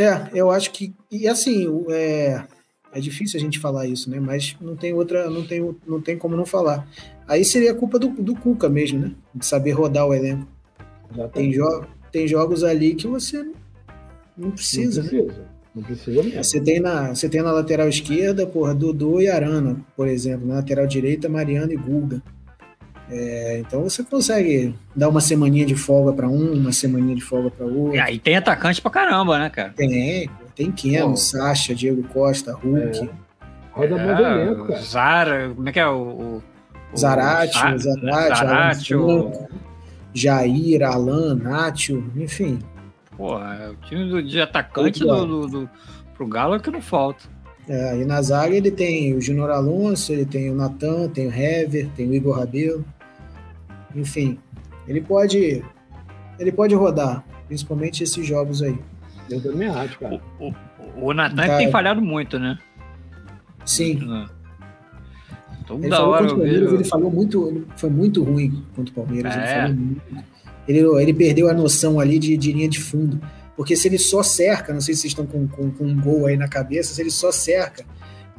É, 0.00 0.30
eu 0.32 0.50
acho 0.50 0.70
que. 0.70 0.94
E 1.10 1.28
assim, 1.28 1.66
é, 1.90 2.42
é 2.90 3.00
difícil 3.00 3.38
a 3.38 3.42
gente 3.42 3.58
falar 3.58 3.86
isso, 3.86 4.08
né? 4.08 4.18
Mas 4.18 4.56
não 4.58 4.74
tem 4.74 4.94
outra, 4.94 5.28
não 5.28 5.46
tem, 5.46 5.76
não 5.86 6.00
tem 6.00 6.16
como 6.16 6.34
não 6.34 6.46
falar. 6.46 6.88
Aí 7.28 7.44
seria 7.44 7.74
culpa 7.74 7.98
do, 7.98 8.08
do 8.08 8.34
Cuca 8.34 8.68
mesmo, 8.70 8.98
né? 8.98 9.12
De 9.34 9.44
saber 9.44 9.72
rodar 9.72 10.06
o 10.06 10.14
elenco. 10.14 10.48
Tem, 11.34 11.52
jo 11.52 11.84
tem 12.10 12.26
jogos 12.26 12.64
ali 12.64 12.94
que 12.94 13.06
você 13.06 13.44
não 14.36 14.50
precisa. 14.52 15.02
Não 15.02 15.08
precisa. 15.08 15.38
Né? 15.38 15.44
Não 15.74 15.82
precisa 15.82 16.22
mesmo. 16.22 16.44
Você 16.44 16.60
tem, 16.60 16.80
na, 16.80 17.14
você 17.14 17.28
tem 17.28 17.42
na 17.42 17.52
lateral 17.52 17.88
esquerda, 17.88 18.46
porra, 18.46 18.74
Dudu 18.74 19.20
e 19.20 19.28
Arana, 19.28 19.84
por 19.94 20.08
exemplo. 20.08 20.46
Na 20.46 20.54
lateral 20.54 20.86
direita, 20.86 21.28
Mariano 21.28 21.72
e 21.72 21.76
Guga. 21.76 22.22
É, 23.10 23.58
então 23.58 23.82
você 23.82 24.04
consegue 24.04 24.74
dar 24.94 25.08
uma 25.08 25.20
semaninha 25.20 25.66
de 25.66 25.74
folga 25.74 26.12
para 26.12 26.28
um, 26.28 26.52
uma 26.52 26.72
semaninha 26.72 27.16
de 27.16 27.22
folga 27.22 27.50
para 27.50 27.66
outro. 27.66 27.96
E 27.96 27.98
aí 27.98 28.18
tem 28.18 28.36
atacante 28.36 28.80
pra 28.80 28.90
caramba, 28.90 29.38
né, 29.38 29.50
cara? 29.50 29.72
Tem, 29.76 30.30
tem 30.54 30.70
Keno, 30.70 31.16
Sacha, 31.16 31.74
Diego 31.74 32.04
Costa, 32.04 32.52
Hulk. 32.52 33.00
É. 33.00 33.08
Roda 33.72 33.96
é, 33.96 34.06
movimento, 34.06 34.64
cara. 34.68 34.82
Zara, 34.82 35.52
como 35.54 35.68
é 35.68 35.72
que 35.72 35.80
é 35.80 35.88
o. 35.88 36.40
o 36.92 36.96
Zarate, 36.96 37.58
o 37.74 37.78
Zarate, 37.78 38.94
o... 38.94 39.48
Jair, 40.12 40.82
Alan, 40.82 41.34
Nátio, 41.34 42.12
enfim. 42.16 42.58
Porra, 43.16 43.72
o 43.72 43.86
time 43.86 44.22
de 44.22 44.40
atacante 44.40 45.00
do, 45.00 45.26
do, 45.26 45.46
do, 45.46 45.70
pro 46.14 46.26
Galo 46.26 46.54
é 46.54 46.58
que 46.58 46.70
não 46.70 46.80
falta. 46.80 47.24
É, 47.68 47.96
e 48.00 48.04
na 48.04 48.20
zaga 48.20 48.54
ele 48.54 48.70
tem 48.70 49.14
o 49.14 49.20
Junior 49.20 49.50
Alonso, 49.50 50.12
ele 50.12 50.24
tem 50.24 50.50
o 50.50 50.54
Natan, 50.54 51.08
tem 51.08 51.28
o 51.28 51.32
Hever, 51.32 51.88
tem 51.94 52.08
o 52.08 52.14
Igor 52.14 52.36
Rabelo. 52.36 52.84
Enfim, 53.94 54.38
Ele 54.86 55.00
pode, 55.00 55.64
ele 56.38 56.52
pode 56.52 56.74
rodar, 56.74 57.24
principalmente 57.46 58.02
esses 58.02 58.26
jogos 58.26 58.62
aí. 58.62 58.78
Eu 59.28 59.40
também 59.40 59.68
acho, 59.68 59.98
cara. 59.98 60.20
O, 60.38 60.48
o, 60.48 60.54
o 60.96 61.14
Natan 61.14 61.46
tá. 61.46 61.56
tem 61.58 61.70
falhado 61.70 62.00
muito, 62.00 62.38
né? 62.38 62.58
Sim. 63.64 64.26
Toda 65.66 65.86
ele 65.86 65.94
hora 65.94 66.26
eu 66.26 66.36
vejo... 66.36 66.74
Ele 66.74 66.84
falou 66.84 67.10
muito, 67.10 67.48
ele 67.48 67.66
foi 67.76 67.90
muito 67.90 68.24
ruim 68.24 68.64
contra 68.74 68.92
o 68.92 68.94
Palmeiras. 68.94 69.36
É. 69.36 69.66
Ele, 69.66 70.00
ele, 70.66 71.02
ele, 71.02 71.14
perdeu 71.14 71.48
a 71.48 71.54
noção 71.54 72.00
ali 72.00 72.18
de, 72.18 72.36
de 72.36 72.52
linha 72.52 72.68
de 72.68 72.80
fundo. 72.80 73.20
Porque 73.56 73.76
se 73.76 73.86
ele 73.86 73.98
só 73.98 74.22
cerca, 74.22 74.72
não 74.72 74.80
sei 74.80 74.94
se 74.94 75.02
vocês 75.02 75.12
estão 75.12 75.26
com, 75.26 75.46
com, 75.46 75.70
com 75.70 75.84
um 75.84 76.00
gol 76.00 76.26
aí 76.26 76.36
na 76.36 76.48
cabeça, 76.48 76.94
se 76.94 77.00
ele 77.00 77.10
só 77.10 77.30
cerca, 77.30 77.84
é, 77.84 77.86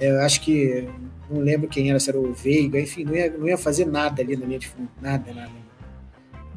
eu 0.01 0.21
acho 0.21 0.41
que 0.41 0.87
não 1.29 1.41
lembro 1.41 1.69
quem 1.69 1.89
era, 1.89 1.99
se 1.99 2.09
era 2.09 2.19
o 2.19 2.33
Veiga, 2.33 2.79
enfim, 2.79 3.05
não 3.05 3.15
ia, 3.15 3.31
não 3.37 3.47
ia 3.47 3.57
fazer 3.57 3.85
nada 3.85 4.21
ali 4.21 4.35
na 4.35 4.45
linha 4.45 4.59
de 4.59 4.67
fundo. 4.67 4.89
Nada, 5.01 5.31
nada. 5.33 5.51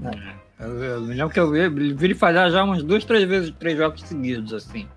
nada. 0.01 0.17
É, 0.59 0.65
eu, 0.65 0.83
eu 0.83 1.01
lembro 1.01 1.31
que 1.31 1.39
eu 1.39 1.51
vi, 1.51 1.95
vi 1.95 2.05
ele 2.07 2.15
falhar 2.15 2.51
já 2.51 2.65
umas 2.65 2.83
duas, 2.83 3.05
três 3.05 3.25
vezes, 3.25 3.53
três 3.59 3.77
jogos 3.77 4.03
seguidos, 4.03 4.53
assim. 4.53 4.89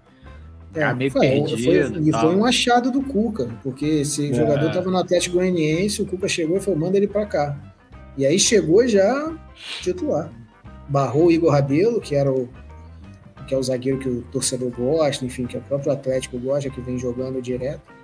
É, 0.74 0.94
meio 0.94 1.12
foi, 1.12 1.22
perdido. 1.22 1.94
Foi, 1.94 2.02
e 2.02 2.12
foi 2.12 2.36
um 2.36 2.46
achado 2.46 2.92
do 2.92 3.02
Cuca, 3.02 3.50
porque 3.64 3.86
esse 3.86 4.32
é. 4.32 4.34
jogador 4.34 4.68
estava 4.68 4.90
no 4.90 4.98
Atlético 4.98 5.38
Goianiense, 5.38 6.02
o 6.02 6.06
Cuca 6.06 6.28
chegou 6.28 6.58
e 6.58 6.60
falou: 6.60 6.80
manda 6.80 6.98
ele 6.98 7.08
para 7.08 7.26
cá. 7.26 7.58
E 8.18 8.26
aí 8.26 8.40
chegou 8.40 8.88
já 8.88 9.36
titular. 9.82 10.32
Barrou 10.88 11.26
o 11.28 11.32
Igor 11.32 11.52
Rabelo, 11.52 12.00
que 12.00 12.16
era 12.16 12.32
o 12.32 12.50
que 13.48 13.56
é 13.56 13.58
o 13.58 13.64
zagueiro 13.64 13.98
que 13.98 14.10
o 14.10 14.22
torcedor 14.24 14.70
gosta, 14.72 15.24
enfim, 15.24 15.46
que 15.46 15.58
o 15.58 15.62
próprio 15.62 15.94
Atlético 15.94 16.38
gosta, 16.38 16.70
que 16.70 16.82
vem 16.82 17.00
jogando 17.00 17.42
direto. 17.42 17.97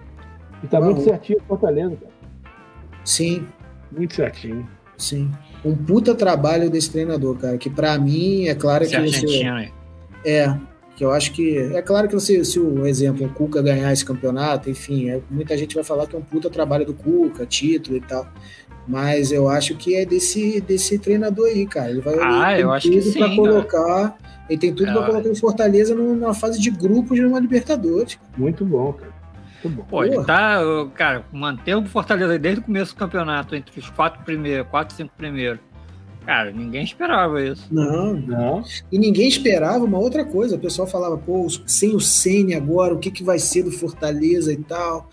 E 0.64 0.68
tá 0.68 0.80
muito 0.80 1.02
certinho 1.02 1.40
o 1.40 1.44
Fortaleza, 1.44 1.96
cara. 1.96 2.14
Sim. 3.04 3.46
Muito 3.92 4.16
certinho. 4.16 4.68
Sim. 4.98 5.30
Um 5.64 5.76
puta 5.76 6.16
trabalho 6.16 6.70
desse 6.70 6.92
treinador, 6.92 7.38
cara, 7.38 7.58
que 7.58 7.70
para 7.70 7.98
mim 7.98 8.48
é 8.48 8.56
claro 8.56 8.84
Esse 8.84 8.96
que 8.96 9.10
você... 9.10 9.72
É, 10.26 10.56
que 10.96 11.04
eu 11.04 11.12
acho 11.12 11.32
que 11.34 11.58
é 11.58 11.82
claro 11.82 12.08
que 12.08 12.14
você, 12.14 12.46
se 12.46 12.60
o 12.60 12.86
exemplo 12.86 13.26
o 13.26 13.30
Cuca 13.30 13.62
ganhar 13.62 13.92
esse 13.92 14.06
campeonato, 14.06 14.70
enfim, 14.70 15.10
é, 15.10 15.20
muita 15.30 15.58
gente 15.58 15.76
vai 15.76 15.84
falar 15.84 16.08
que 16.08 16.16
é 16.16 16.20
um 16.20 16.24
puta 16.24 16.50
trabalho 16.50 16.86
do 16.86 16.94
Cuca, 16.94 17.46
título 17.46 17.98
e 17.98 18.02
tal. 18.02 18.28
Mas 18.88 19.32
eu 19.32 19.48
acho 19.48 19.76
que 19.76 19.96
é 19.96 20.06
desse, 20.06 20.60
desse 20.62 21.00
treinador 21.00 21.48
aí, 21.48 21.66
cara. 21.66 21.90
Ele 21.90 22.02
vai 22.02 22.16
ah, 22.20 22.60
eu 22.60 22.72
acho 22.72 22.90
que 22.90 23.02
sim, 23.02 23.18
pra 23.18 23.34
colocar. 23.36 24.18
Ele 24.50 24.60
tem 24.60 24.74
tudo 24.74 24.90
é, 24.90 24.94
para 24.94 25.06
colocar 25.06 25.30
o 25.30 25.36
Fortaleza 25.36 25.96
numa 25.96 26.34
fase 26.34 26.60
de 26.60 26.70
grupos 26.70 27.18
de 27.18 27.26
uma 27.26 27.40
Libertadores. 27.40 28.20
Muito 28.38 28.66
bom, 28.66 28.92
cara. 28.94 29.13
Pô, 29.70 30.04
ele 30.04 30.24
tá, 30.24 30.60
cara, 30.96 31.26
mantendo 31.32 31.82
o 31.82 31.90
Fortaleza 31.90 32.38
desde 32.38 32.62
o 32.62 32.64
começo 32.64 32.94
do 32.94 32.98
campeonato, 32.98 33.56
entre 33.56 33.80
os 33.80 33.90
quatro 33.90 34.24
primeiros, 34.24 34.68
quatro, 34.70 34.96
cinco 34.96 35.14
primeiros. 35.18 35.60
Cara, 36.26 36.52
ninguém 36.52 36.84
esperava 36.84 37.42
isso. 37.42 37.68
Não, 37.70 38.14
não. 38.14 38.64
E 38.92 38.98
ninguém 38.98 39.28
esperava 39.28 39.84
uma 39.84 39.98
outra 40.00 40.24
coisa. 40.24 40.56
O 40.56 40.60
pessoal 40.60 40.88
falava, 40.88 41.18
pô, 41.18 41.48
sem 41.68 41.96
o 41.96 42.00
Sene 42.00 42.56
agora, 42.56 42.94
o 42.94 43.00
que, 43.00 43.12
que 43.12 43.24
vai 43.24 43.40
ser 43.40 43.64
do 43.64 43.72
Fortaleza 43.72 44.52
e 44.54 44.58
tal. 44.58 45.10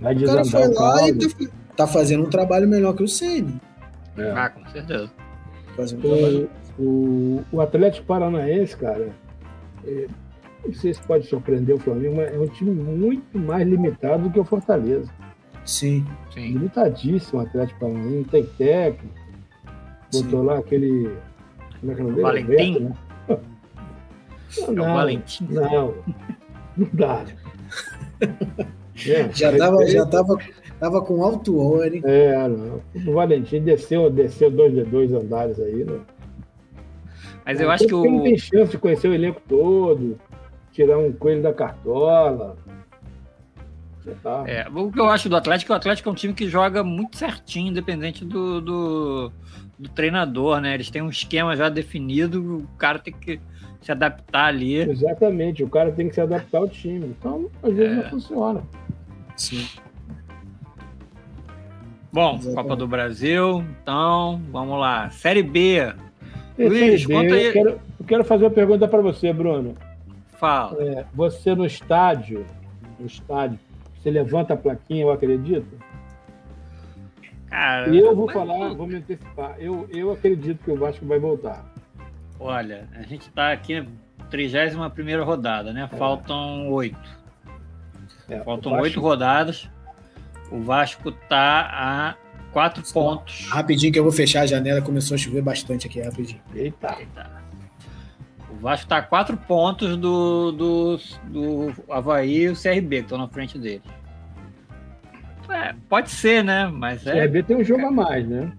Vai 0.00 0.16
o 0.16 0.26
cara 0.26 0.44
foi 0.44 0.68
lá 0.68 1.08
e 1.08 1.14
tá, 1.14 1.46
tá, 1.76 1.86
fazendo 1.86 2.24
um 2.24 2.30
trabalho 2.30 2.66
melhor 2.68 2.94
que 2.94 3.02
o 3.02 3.08
Sene. 3.08 3.60
É. 4.16 4.30
Ah, 4.32 4.48
com 4.50 4.66
certeza. 4.68 5.10
Fazendo 5.76 6.04
um 6.04 6.12
o, 6.12 6.16
trabalho. 6.16 6.50
O, 6.78 7.44
o 7.52 7.60
Atlético 7.60 8.06
Paranaense, 8.06 8.76
cara, 8.76 9.10
é, 9.84 10.06
não 10.68 10.74
sei 10.74 10.94
se 10.94 11.02
pode 11.02 11.26
surpreender 11.26 11.74
o 11.74 11.78
Flamengo, 11.78 12.16
mas 12.16 12.32
é 12.32 12.38
um 12.38 12.46
time 12.46 12.70
muito 12.70 13.38
mais 13.38 13.66
limitado 13.66 14.24
do 14.24 14.30
que 14.30 14.38
o 14.38 14.44
Fortaleza. 14.44 15.10
Sim. 15.64 16.04
Sim. 16.32 16.52
Limitadíssimo 16.52 17.40
o 17.40 17.42
Atlético 17.42 17.80
Paranaense, 17.80 18.16
não 18.16 18.24
tem 18.24 18.44
técnico 18.44 19.18
Botou 20.12 20.40
Sim. 20.40 20.46
lá 20.46 20.58
aquele. 20.58 21.16
Como 21.80 21.92
é 21.92 21.94
que 21.94 22.00
é 22.00 22.04
o 22.04 22.08
nome 22.08 22.22
Valentim? 22.22 22.52
Alberto, 22.52 22.80
né? 22.80 23.38
Não, 24.68 24.84
é 24.84 24.90
o 24.90 24.94
Valentim. 24.94 25.46
Não, 25.50 25.94
não 26.76 26.88
dá. 26.92 27.24
É, 29.06 29.30
já 29.32 29.52
estava 29.52 29.86
já 29.86 30.04
tava, 30.04 30.36
tava 30.80 31.00
com 31.00 31.22
alto 31.22 31.56
óleo. 31.56 32.02
É, 32.04 32.48
não. 32.48 32.82
o 33.06 33.12
Valentim 33.14 33.60
desceu, 33.60 34.10
desceu 34.10 34.50
dois, 34.50 34.74
dois 34.88 35.12
andares 35.12 35.60
aí, 35.60 35.84
né? 35.84 36.00
Mas 37.46 37.60
eu 37.60 37.70
acho 37.70 37.86
que 37.86 37.94
o. 37.94 38.04
Não 38.04 38.24
tem 38.24 38.36
chance 38.36 38.72
de 38.72 38.78
conhecer 38.78 39.06
o 39.06 39.14
elenco 39.14 39.40
todo, 39.48 40.18
tirar 40.78 40.96
um 40.96 41.12
coelho 41.12 41.42
da 41.42 41.52
cartola. 41.52 42.56
Tá. 44.22 44.44
É, 44.46 44.66
o 44.72 44.90
que 44.90 44.98
eu 44.98 45.06
acho 45.10 45.28
do 45.28 45.36
Atlético, 45.36 45.72
o 45.72 45.76
Atlético 45.76 46.08
é 46.08 46.12
um 46.12 46.14
time 46.14 46.32
que 46.32 46.48
joga 46.48 46.82
muito 46.82 47.18
certinho, 47.18 47.70
independente 47.70 48.24
do, 48.24 48.60
do, 48.60 49.32
do 49.78 49.88
treinador, 49.90 50.60
né? 50.60 50.72
Eles 50.72 50.88
têm 50.88 51.02
um 51.02 51.10
esquema 51.10 51.54
já 51.54 51.68
definido, 51.68 52.58
o 52.58 52.78
cara 52.78 52.98
tem 52.98 53.12
que 53.12 53.38
se 53.82 53.92
adaptar 53.92 54.46
ali. 54.46 54.76
Exatamente, 54.76 55.62
o 55.62 55.68
cara 55.68 55.92
tem 55.92 56.08
que 56.08 56.14
se 56.14 56.20
adaptar 56.22 56.58
ao 56.58 56.68
time. 56.68 57.06
Então, 57.18 57.50
às 57.62 57.74
vezes 57.74 57.98
é. 57.98 58.02
não 58.02 58.10
funciona. 58.10 58.62
Sim. 59.36 59.66
Bom, 62.10 62.36
Exatamente. 62.36 62.54
Copa 62.54 62.76
do 62.76 62.88
Brasil, 62.88 63.64
então, 63.82 64.40
vamos 64.50 64.78
lá. 64.80 65.10
Série 65.10 65.42
B. 65.42 65.92
Luiz, 66.56 67.04
B, 67.04 67.14
eu 67.14 67.52
quero, 67.52 67.70
eu 68.00 68.06
quero, 68.06 68.24
fazer 68.24 68.44
uma 68.44 68.50
pergunta 68.50 68.88
para 68.88 69.02
você, 69.02 69.32
Bruno. 69.34 69.76
Fala. 70.38 70.82
É, 70.82 71.04
você 71.12 71.54
no 71.54 71.66
estádio, 71.66 72.46
no 72.98 73.06
estádio, 73.06 73.58
você 73.96 74.10
levanta 74.10 74.54
a 74.54 74.56
plaquinha, 74.56 75.02
eu 75.02 75.10
acredito? 75.10 75.78
Cara, 77.48 77.88
eu 77.94 78.14
vou 78.14 78.30
falar, 78.30 78.74
vou 78.74 78.86
me 78.86 78.96
antecipar. 78.96 79.56
Eu, 79.58 79.88
eu 79.90 80.12
acredito 80.12 80.62
que 80.62 80.70
o 80.70 80.76
Vasco 80.76 81.04
vai 81.06 81.18
voltar. 81.18 81.64
Olha, 82.38 82.88
a 82.94 83.02
gente 83.02 83.22
está 83.22 83.50
aqui 83.52 83.80
na 83.80 83.86
31 84.30 85.24
rodada, 85.24 85.72
né? 85.72 85.88
É. 85.90 85.96
Faltam 85.96 86.70
oito. 86.70 87.18
É, 88.28 88.38
Faltam 88.40 88.78
oito 88.80 89.00
rodadas. 89.00 89.68
O 90.52 90.60
Vasco 90.60 91.08
está 91.08 91.68
a 91.72 92.14
quatro 92.52 92.84
Só, 92.84 92.92
pontos. 93.00 93.48
Rapidinho 93.48 93.92
que 93.92 93.98
eu 93.98 94.04
vou 94.04 94.12
fechar 94.12 94.42
a 94.42 94.46
janela, 94.46 94.80
começou 94.80 95.14
a 95.14 95.18
chover 95.18 95.42
bastante 95.42 95.86
aqui, 95.86 96.00
rapidinho. 96.00 96.40
Eita. 96.54 96.96
Eita. 96.98 97.37
Vasco 98.60 98.86
está 98.86 98.98
a 98.98 99.02
quatro 99.02 99.36
pontos 99.36 99.96
do, 99.96 100.52
do, 100.52 100.98
do 101.24 101.74
Havaí 101.88 102.42
e 102.42 102.48
o 102.48 102.54
CRB, 102.54 102.96
que 102.96 103.02
estão 103.02 103.18
na 103.18 103.28
frente 103.28 103.58
dele. 103.58 103.82
É, 105.48 105.74
pode 105.88 106.10
ser, 106.10 106.44
né? 106.44 106.66
Mas 106.72 107.06
o 107.06 107.10
CRB 107.10 107.42
tem 107.42 107.56
um 107.56 107.64
jogo 107.64 107.86
a 107.86 107.90
mais, 107.90 108.28
né? 108.28 108.52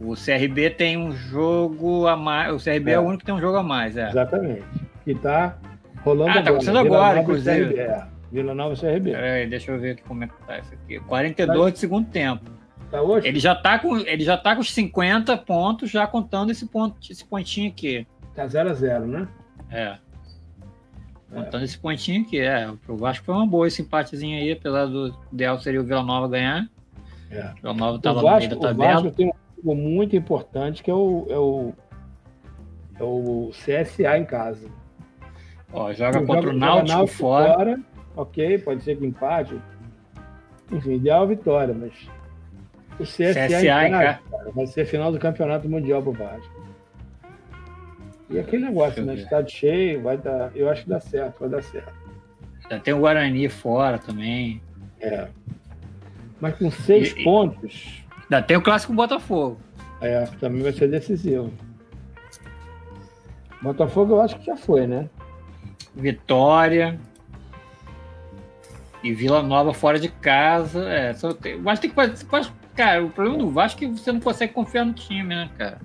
O 0.00 0.14
CRB 0.14 0.70
tem 0.70 0.96
um 0.96 1.12
jogo 1.12 2.06
a 2.06 2.16
mais. 2.16 2.52
O 2.52 2.64
CRB 2.64 2.90
é, 2.90 2.94
é 2.94 2.98
o 2.98 3.02
único 3.02 3.20
que 3.20 3.26
tem 3.26 3.34
um 3.34 3.40
jogo 3.40 3.56
a 3.56 3.62
mais, 3.62 3.96
é. 3.96 4.08
Exatamente. 4.08 4.64
Que 5.04 5.14
tá 5.14 5.56
rolando 6.04 6.30
ah, 6.38 6.42
tá 6.42 6.50
acontecendo 6.50 6.78
agora, 6.78 7.20
inclusive. 7.20 7.66
CRB, 7.66 7.80
é. 7.80 8.06
Vila 8.30 8.54
Nova 8.54 8.74
CRB. 8.76 9.12
Peraí, 9.12 9.46
deixa 9.46 9.72
eu 9.72 9.80
ver 9.80 9.92
aqui 9.92 10.02
como 10.02 10.24
é 10.24 10.26
que 10.26 10.34
tá 10.46 10.58
isso 10.58 10.74
aqui. 10.74 11.00
42 11.00 11.64
tá. 11.64 11.70
de 11.70 11.78
segundo 11.78 12.08
tempo. 12.08 12.50
Tá 12.90 13.02
hoje? 13.02 13.26
Ele 13.26 13.38
já 13.38 13.54
tá 13.54 13.78
com, 13.78 13.96
ele 13.96 14.24
já 14.24 14.36
tá 14.36 14.54
com 14.54 14.60
os 14.60 14.72
50 14.72 15.36
pontos, 15.38 15.90
já 15.90 16.06
contando 16.06 16.50
esse, 16.50 16.66
ponto, 16.66 16.96
esse 17.10 17.24
pontinho 17.24 17.70
aqui. 17.70 18.06
Tá 18.38 18.46
0 18.46 18.70
a 18.70 18.72
0 18.72 19.06
né? 19.08 19.28
É. 19.68 19.98
Contando 21.28 21.62
é. 21.62 21.64
esse 21.64 21.76
pontinho 21.76 22.22
aqui, 22.22 22.38
é. 22.38 22.72
O 22.86 22.96
Vasco 22.96 23.24
foi 23.24 23.34
uma 23.34 23.44
boa 23.44 23.66
esse 23.66 23.82
empatezinho 23.82 24.38
aí, 24.38 24.52
apesar 24.52 24.86
do 24.86 25.12
ideal 25.32 25.58
seria 25.58 25.80
o 25.80 25.84
Vila 25.84 26.04
Nova 26.04 26.28
ganhar. 26.28 26.68
É. 27.32 27.50
O 27.50 27.54
Vila 27.62 27.74
Nova 27.74 27.98
tá 27.98 28.12
o 28.12 28.14
lá 28.14 28.22
Vasco, 28.22 28.34
no 28.34 28.38
meio 28.38 28.60
da 28.60 28.68
tabela. 28.68 29.00
O 29.00 29.02
Vasco 29.02 29.16
tem 29.16 29.26
um 29.26 29.56
jogo 29.56 29.74
muito 29.74 30.14
importante 30.14 30.84
que 30.84 30.90
é 30.90 30.94
o, 30.94 31.26
é 31.28 31.36
o, 31.36 31.72
é 33.00 33.02
o 33.02 33.50
CSA 33.50 34.18
em 34.18 34.24
casa. 34.24 34.68
Ó, 35.72 35.92
joga 35.92 36.20
contra 36.20 36.42
joga, 36.42 36.54
o 36.54 36.58
Náutico, 36.58 36.96
Náutico 36.96 37.18
fora. 37.18 37.54
fora. 37.54 37.80
Ok, 38.14 38.58
pode 38.58 38.84
ser 38.84 38.96
que 38.96 39.04
empate. 39.04 39.60
Enfim, 40.70 40.92
ideal 40.92 41.24
é 41.24 41.26
vitória, 41.26 41.74
mas 41.74 41.92
o 43.00 43.02
CSA, 43.02 43.48
CSA 43.48 43.88
em 43.88 43.90
casa, 43.90 44.20
vai 44.54 44.66
ser 44.68 44.84
final 44.84 45.10
do 45.10 45.18
Campeonato 45.18 45.68
Mundial 45.68 46.00
pro 46.00 46.12
Vasco. 46.12 46.57
E 48.30 48.38
aquele 48.38 48.66
negócio, 48.66 49.04
né? 49.04 49.14
Estado 49.14 49.50
cheio, 49.50 50.02
vai 50.02 50.18
dar. 50.18 50.50
Eu 50.54 50.68
acho 50.68 50.82
que 50.82 50.88
dá 50.88 51.00
certo, 51.00 51.40
vai 51.40 51.48
dar 51.48 51.62
certo. 51.62 51.92
Já 52.70 52.78
tem 52.78 52.92
o 52.92 52.98
Guarani 52.98 53.48
fora 53.48 53.98
também. 53.98 54.60
É. 55.00 55.28
Mas 56.40 56.56
com 56.56 56.70
seis 56.70 57.14
e, 57.16 57.24
pontos. 57.24 58.04
Ainda 58.24 58.42
tem 58.42 58.56
o 58.56 58.62
clássico 58.62 58.92
Botafogo. 58.92 59.58
É, 60.00 60.24
também 60.38 60.62
vai 60.62 60.72
ser 60.72 60.88
decisivo. 60.88 61.52
Botafogo 63.62 64.14
eu 64.14 64.20
acho 64.20 64.38
que 64.38 64.46
já 64.46 64.56
foi, 64.56 64.86
né? 64.86 65.08
Vitória. 65.94 66.98
E 69.02 69.12
Vila 69.12 69.42
Nova 69.42 69.72
fora 69.72 69.98
de 69.98 70.08
casa. 70.08 70.88
É, 70.88 71.14
só 71.14 71.32
tem, 71.32 71.58
mas 71.58 71.80
tem 71.80 71.90
que 71.90 71.96
fazer. 71.96 72.52
Cara, 72.74 73.04
o 73.04 73.10
problema 73.10 73.38
do 73.38 73.50
Vasco 73.50 73.82
é 73.82 73.88
que 73.88 73.98
você 73.98 74.12
não 74.12 74.20
consegue 74.20 74.52
confiar 74.52 74.84
no 74.84 74.92
time, 74.92 75.34
né, 75.34 75.50
cara? 75.58 75.80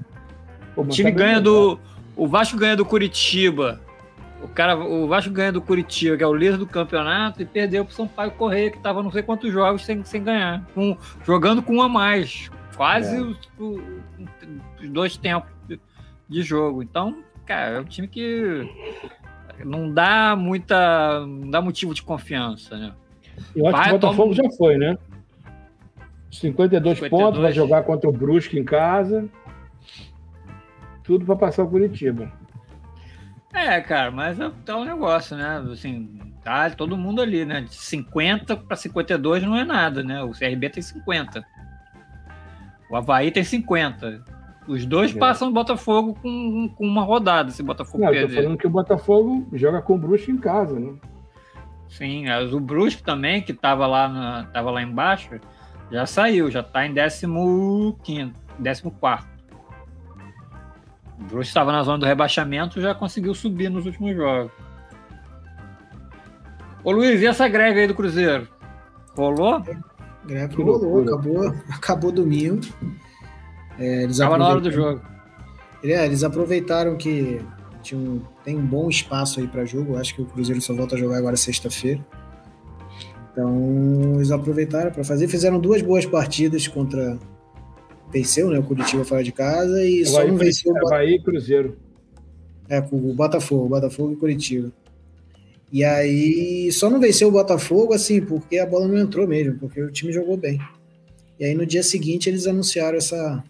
Pô, 0.76 0.82
o 0.82 0.88
time 0.88 1.12
ganha 1.12 1.40
do. 1.40 1.80
O 2.16 2.28
Vasco 2.28 2.58
ganha 2.58 2.76
do 2.76 2.86
Curitiba. 2.86 3.82
O, 4.42 4.48
cara, 4.48 4.76
o 4.76 5.08
Vasco 5.08 5.32
ganha 5.32 5.52
do 5.52 5.62
Curitiba, 5.62 6.18
que 6.18 6.24
é 6.24 6.28
o 6.28 6.34
líder 6.34 6.58
do 6.58 6.68
campeonato, 6.68 7.42
e 7.42 7.46
perdeu 7.46 7.86
pro 7.86 7.94
Sampaio 7.94 8.32
Correia, 8.32 8.70
que 8.70 8.78
estava 8.78 9.02
não 9.02 9.12
sei 9.12 9.24
quantos 9.24 9.52
jogos 9.52 9.86
sem, 9.86 10.04
sem 10.04 10.24
ganhar. 10.24 10.66
Com, 10.74 10.98
jogando 11.26 11.62
com 11.62 11.76
um 11.76 11.82
a 11.82 11.90
mais. 11.90 12.52
Quase 12.76 13.16
é. 13.16 13.22
os, 13.22 13.38
os, 13.58 14.90
dois 14.90 15.16
tempos 15.16 15.50
de 16.28 16.42
jogo. 16.42 16.84
Então, 16.84 17.24
cara, 17.46 17.78
é 17.78 17.80
um 17.80 17.86
time 17.86 18.08
que 18.08 18.68
não 19.64 19.92
dá 19.92 20.36
muita. 20.36 21.26
não 21.26 21.50
dá 21.50 21.62
motivo 21.62 21.94
de 21.94 22.02
confiança, 22.02 22.78
né? 22.78 22.94
Eu 23.56 23.68
acho 23.68 23.78
vai, 23.78 23.90
que 23.90 23.96
o 23.96 24.00
Botafogo 24.00 24.36
toma... 24.36 24.50
já 24.50 24.58
foi, 24.58 24.78
né? 24.78 24.98
52, 26.32 26.98
52 26.98 27.10
pontos, 27.10 27.42
vai 27.42 27.54
jogar 27.54 27.84
contra 27.84 28.10
o 28.10 28.14
Brusque 28.14 28.60
em 28.60 28.64
casa. 28.64 29.30
Tudo 31.04 31.26
para 31.26 31.36
passar 31.36 31.64
o 31.64 31.70
Curitiba. 31.70 32.32
É, 33.54 33.80
cara, 33.82 34.10
mas 34.10 34.40
é, 34.40 34.52
é 34.68 34.76
um 34.76 34.84
negócio, 34.84 35.38
né? 35.38 35.64
Assim, 35.72 36.20
tá 36.44 36.70
todo 36.72 36.98
mundo 36.98 37.22
ali, 37.22 37.46
né? 37.46 37.62
De 37.62 37.74
50 37.74 38.58
para 38.58 38.76
52 38.76 39.44
não 39.44 39.56
é 39.56 39.64
nada, 39.64 40.04
né? 40.04 40.24
O 40.24 40.32
CRB 40.32 40.70
tem 40.70 40.82
50. 40.82 41.46
O 42.90 42.96
Havaí 42.96 43.32
tem 43.32 43.44
50. 43.44 44.24
Os 44.68 44.86
dois 44.86 45.16
é. 45.16 45.20
passam 45.20 45.50
o 45.50 45.52
Botafogo 45.52 46.18
com, 46.22 46.70
com 46.70 46.86
uma 46.86 47.04
rodada, 47.04 47.52
se 47.52 47.62
o 47.62 47.66
Botafogo 47.66 48.04
não, 48.04 48.12
perder. 48.12 48.24
Eu 48.24 48.30
tô 48.30 48.42
falando 48.42 48.58
que 48.58 48.68
o 48.68 48.70
Botafogo 48.70 49.48
joga 49.54 49.82
com 49.82 49.96
o 49.96 49.98
Brusque 49.98 50.32
em 50.32 50.38
casa, 50.38 50.80
né? 50.80 50.94
Sim, 51.90 52.26
o 52.52 52.60
Brusque 52.60 53.04
também, 53.04 53.42
que 53.42 53.52
estava 53.52 53.86
lá, 53.86 54.08
na, 54.08 54.44
tava 54.46 54.72
lá 54.72 54.82
embaixo, 54.82 55.40
já 55.92 56.06
saiu, 56.08 56.50
já 56.50 56.62
está 56.62 56.88
em 56.88 56.94
15 56.94 58.34
14 58.64 59.33
O 61.24 61.28
Brusque 61.28 61.48
estava 61.48 61.72
na 61.72 61.84
zona 61.84 62.00
do 62.00 62.06
rebaixamento 62.06 62.82
já 62.82 62.94
conseguiu 62.94 63.34
subir 63.34 63.70
nos 63.70 63.86
últimos 63.86 64.16
jogos. 64.16 64.52
Ô 66.84 66.92
Luiz, 66.92 67.22
e 67.22 67.26
essa 67.26 67.48
greve 67.48 67.80
aí 67.80 67.88
do 67.88 67.96
Cruzeiro? 67.96 68.48
Rolou? 69.16 69.64
Greve 70.26 70.56
rolou, 70.62 71.04
acabou, 71.04 71.56
acabou 71.72 72.12
domingo. 72.12 72.62
É, 73.80 74.04
Estava 74.04 74.38
na 74.38 74.48
hora 74.48 74.62
do 74.62 74.72
jogo. 74.72 75.02
É, 75.84 76.06
eles 76.06 76.24
aproveitaram 76.24 76.96
que 76.98 77.42
tinha 77.82 78.00
um, 78.00 78.22
tem 78.44 78.58
um 78.58 78.66
bom 78.66 78.90
espaço 78.90 79.40
aí 79.40 79.48
para 79.48 79.66
jogo. 79.66 79.98
Acho 79.98 80.16
que 80.16 80.22
o 80.22 80.26
Cruzeiro 80.26 80.62
só 80.62 80.74
volta 80.74 80.96
a 80.96 80.98
jogar 80.98 81.18
agora 81.18 81.36
sexta-feira. 81.36 82.02
Então, 83.32 84.14
eles 84.16 84.32
aproveitaram 84.32 84.92
para 84.92 85.04
fazer. 85.04 85.28
Fizeram 85.28 85.60
duas 85.60 85.82
boas 85.82 86.06
partidas 86.06 86.68
contra. 86.68 87.18
Venceu, 88.14 88.52
né? 88.52 88.60
O 88.60 88.64
Curitiba 88.64 89.04
fora 89.04 89.24
de 89.24 89.32
casa 89.32 89.84
e 89.84 90.06
só 90.06 90.26
não 90.26 90.38
venceu 90.38 90.72
o 90.72 90.90
Bahia 90.90 91.16
e 91.16 91.22
Cruzeiro. 91.22 91.76
É, 92.70 92.80
com 92.80 92.96
o 92.96 93.14
Botafogo, 93.14 93.68
Botafogo 93.68 94.14
e 94.14 94.16
Curitiba. 94.16 94.72
E 95.72 95.84
aí 95.84 96.72
só 96.72 96.88
não 96.88 97.00
venceu 97.00 97.30
o 97.30 97.32
Botafogo, 97.32 97.94
assim, 97.94 98.22
porque 98.22 98.60
a 98.60 98.66
bola 98.66 98.88
não 98.88 99.00
entrou 99.00 99.28
mesmo, 99.28 99.58
porque 99.58 99.82
o 99.82 99.92
time 99.92 100.14
jogou 100.14 100.38
bem. 100.38 100.60
E 101.40 101.46
aí 101.46 101.56
no 101.56 101.66
dia 101.66 101.82
seguinte 101.82 102.30
eles 102.30 102.46
anunciaram 102.46 102.96
essa, 102.96 103.44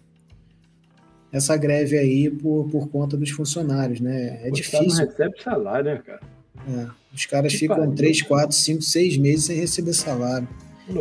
essa 1.34 1.58
greve 1.58 1.98
aí 1.98 2.30
por, 2.30 2.70
por 2.70 2.88
conta 2.88 3.18
dos 3.18 3.30
funcionários, 3.32 4.00
né? 4.00 4.40
É 4.42 4.50
o 4.50 4.54
difícil. 4.54 4.88
Não 4.88 4.96
recebe 4.96 5.44
salário, 5.44 5.86
né, 5.86 6.02
cara? 6.06 6.22
É, 6.66 6.88
os 7.14 7.26
caras 7.26 7.52
que 7.52 7.60
ficam 7.60 7.76
pariu. 7.78 7.96
3, 7.96 8.22
4, 8.22 8.56
5, 8.56 8.82
6 8.82 9.18
meses 9.18 9.46
sem 9.46 9.58
receber 9.58 9.94
salário. 9.94 10.48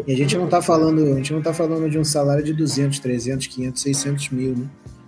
E 0.07 0.13
a 0.13 0.17
gente 0.17 0.37
não 0.37 0.47
tá 0.47 0.63
falando, 0.63 1.03
a 1.13 1.17
gente 1.17 1.33
não 1.33 1.43
tá 1.43 1.53
falando 1.53 1.91
de 1.91 1.99
um 1.99 2.05
salário 2.05 2.45
de 2.45 2.53
200, 2.53 2.99
300, 3.01 3.47
500, 3.49 3.83
600 3.83 4.31
mil, 4.31 4.57
né? 4.57 4.67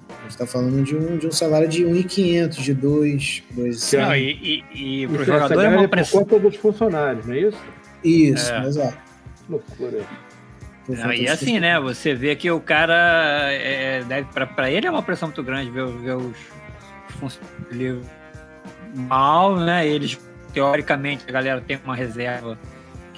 A 0.08 0.22
gente 0.24 0.38
tá 0.38 0.46
falando 0.46 0.82
de 0.82 0.96
um, 0.96 1.16
de 1.18 1.26
um 1.26 1.32
salário 1.32 1.68
de 1.68 1.84
1.500, 1.84 2.60
de 2.60 2.74
2, 2.74 3.42
2 3.50 3.92
Não, 3.92 4.16
e, 4.16 4.64
e, 4.74 5.02
e 5.02 5.06
pro 5.06 5.24
jogador 5.24 5.62
é 5.62 5.68
uma 5.68 5.88
pressão. 5.88 6.20
Por 6.20 6.30
conta 6.30 6.42
dos 6.42 6.56
funcionários, 6.56 7.26
não 7.26 7.34
é 7.34 7.40
isso? 7.40 7.58
Isso, 8.02 8.52
é. 8.52 8.66
exato. 8.66 8.98
Loucura. 9.48 10.00
Não, 10.88 11.12
e 11.12 11.28
assim, 11.28 11.60
né? 11.60 11.78
Você 11.80 12.14
vê 12.14 12.34
que 12.36 12.50
o 12.50 12.60
cara 12.60 13.50
é, 13.52 14.02
deve 14.04 14.28
para 14.32 14.70
ele 14.70 14.86
é 14.86 14.90
uma 14.90 15.02
pressão 15.02 15.28
muito 15.28 15.42
grande 15.42 15.70
ver, 15.70 15.86
ver 15.86 16.16
os 16.16 16.36
funcionários 17.18 18.04
mal, 18.94 19.56
né? 19.56 19.86
Eles 19.86 20.18
teoricamente 20.52 21.24
a 21.28 21.32
galera 21.32 21.60
tem 21.60 21.78
uma 21.84 21.96
reserva 21.96 22.58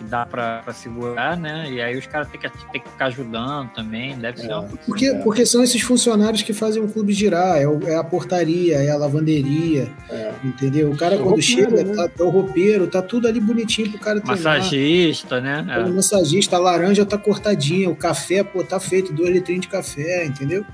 dá 0.06 0.24
para 0.24 0.62
segurar, 0.72 1.36
né? 1.36 1.70
E 1.70 1.80
aí 1.80 1.96
os 1.96 2.06
caras 2.06 2.28
têm 2.28 2.40
que, 2.40 2.48
têm 2.48 2.80
que 2.80 2.88
ficar 2.88 3.06
ajudando 3.06 3.70
também, 3.72 4.16
deve 4.16 4.40
é, 4.40 4.42
ser 4.42 4.52
uma... 4.52 4.62
porque, 4.86 5.14
porque 5.22 5.44
são 5.44 5.62
esses 5.62 5.82
funcionários 5.82 6.42
que 6.42 6.52
fazem 6.52 6.82
o 6.82 6.88
clube 6.88 7.12
girar, 7.12 7.58
é, 7.58 7.66
o, 7.66 7.80
é 7.86 7.96
a 7.96 8.04
portaria, 8.04 8.76
é 8.76 8.90
a 8.90 8.96
lavanderia, 8.96 9.92
é. 10.08 10.32
entendeu? 10.44 10.90
O 10.90 10.96
cara 10.96 11.16
quando 11.16 11.30
roupeiro, 11.30 11.42
chega, 11.42 11.84
né? 11.84 11.94
tá, 11.94 12.10
é 12.18 12.22
o 12.22 12.30
roupeiro, 12.30 12.86
tá 12.86 13.02
tudo 13.02 13.28
ali 13.28 13.40
bonitinho 13.40 13.90
pro 13.90 14.00
cara 14.00 14.20
treinar. 14.20 14.58
Massagista, 14.58 15.40
né? 15.40 15.66
É. 15.68 15.78
O 15.80 15.94
massagista, 15.94 16.56
a 16.56 16.60
laranja 16.60 17.04
tá 17.04 17.18
cortadinha, 17.18 17.90
o 17.90 17.96
café, 17.96 18.42
pô, 18.42 18.62
tá 18.62 18.80
feito, 18.80 19.12
dois 19.12 19.30
litrinhos 19.30 19.62
de 19.62 19.68
café, 19.68 20.24
entendeu? 20.24 20.64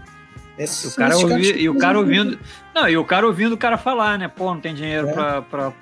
É, 0.59 0.65
o 0.65 0.95
cara 0.95 1.17
ouvi, 1.17 1.53
e 1.63 1.69
o 1.69 1.79
cara 1.79 1.99
ouvindo. 1.99 2.39
Não, 2.75 2.89
e 2.89 2.97
o 2.97 3.05
cara 3.05 3.27
ouvindo 3.27 3.55
o 3.55 3.59
cara 3.59 3.79
falar, 3.79 4.19
né? 4.19 4.29
Pô, 4.29 4.53
não 4.53 4.61
tem 4.61 4.75
dinheiro 4.75 5.09
é. 5.09 5.13
pra, 5.13 5.43
pra, 5.43 5.73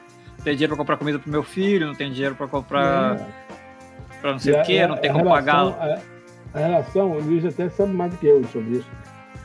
tem 0.44 0.54
dinheiro 0.54 0.70
para 0.70 0.76
comprar 0.76 0.96
comida 0.96 1.18
pro 1.18 1.30
meu 1.30 1.42
filho, 1.42 1.86
não 1.86 1.94
tem 1.94 2.12
dinheiro 2.12 2.34
para 2.34 2.46
comprar 2.46 3.16
é. 3.16 3.26
Para 4.20 4.32
não 4.32 4.38
sei 4.38 4.54
o 4.54 4.62
quê, 4.62 4.86
não 4.86 4.96
tem 4.96 5.12
como 5.12 5.30
pagar. 5.30 5.56
A, 5.56 6.00
a, 6.54 6.58
relação, 6.58 7.12
o 7.12 7.20
Luiz 7.20 7.44
até 7.44 7.68
sabe 7.68 7.92
mais 7.92 8.12
do 8.12 8.18
que 8.18 8.26
eu 8.26 8.44
sobre 8.44 8.78
isso. 8.78 8.90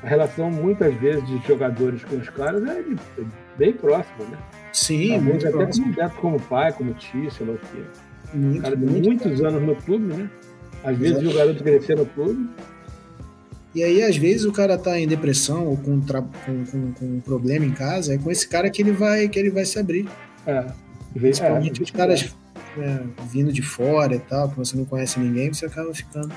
A 0.03 0.07
relação, 0.07 0.51
muitas 0.51 0.93
vezes, 0.95 1.25
de 1.27 1.37
jogadores 1.47 2.03
com 2.03 2.15
os 2.17 2.29
caras 2.29 2.63
é, 2.67 2.81
de, 2.81 2.93
é 2.93 3.25
bem 3.57 3.73
próxima, 3.73 4.25
né? 4.29 4.37
Sim, 4.71 5.19
muito 5.19 5.47
até 5.47 5.57
próximo. 5.57 5.95
como, 5.95 6.09
como 6.11 6.39
pai, 6.41 6.71
como 6.73 6.93
tio, 6.93 7.31
sei 7.31 7.47
lá 7.47 7.53
o 7.53 7.57
quê. 7.57 7.83
Muito, 8.33 8.61
cara 8.61 8.75
de 8.75 8.85
muitos 8.85 9.41
anos 9.41 9.61
no 9.61 9.75
clube, 9.75 10.13
né? 10.13 10.29
Às 10.83 10.97
vezes 10.97 11.17
Exato. 11.17 11.29
o 11.29 11.37
garoto 11.37 11.63
crescer 11.63 11.97
no 11.97 12.05
clube. 12.05 12.49
E 13.73 13.83
aí, 13.83 14.03
às 14.03 14.15
vezes, 14.15 14.45
o 14.45 14.51
cara 14.51 14.77
tá 14.77 14.99
em 14.99 15.07
depressão 15.07 15.65
ou 15.65 15.77
com, 15.77 15.99
com, 15.99 16.65
com, 16.65 16.93
com 16.93 17.05
um 17.05 17.19
problema 17.19 17.65
em 17.65 17.71
casa, 17.71 18.13
é 18.13 18.17
com 18.17 18.31
esse 18.31 18.47
cara 18.47 18.69
que 18.69 18.81
ele 18.81 18.91
vai, 18.91 19.27
que 19.27 19.39
ele 19.39 19.49
vai 19.49 19.65
se 19.65 19.79
abrir. 19.79 20.07
É. 20.45 20.65
Principalmente 21.13 21.81
é, 21.81 21.83
os 21.83 21.91
caras 21.91 22.35
é, 22.77 23.01
vindo 23.29 23.51
de 23.51 23.61
fora 23.61 24.15
e 24.15 24.19
tal, 24.19 24.49
que 24.49 24.57
você 24.57 24.75
não 24.75 24.85
conhece 24.85 25.19
ninguém, 25.19 25.53
você 25.53 25.65
acaba 25.65 25.93
ficando. 25.93 26.33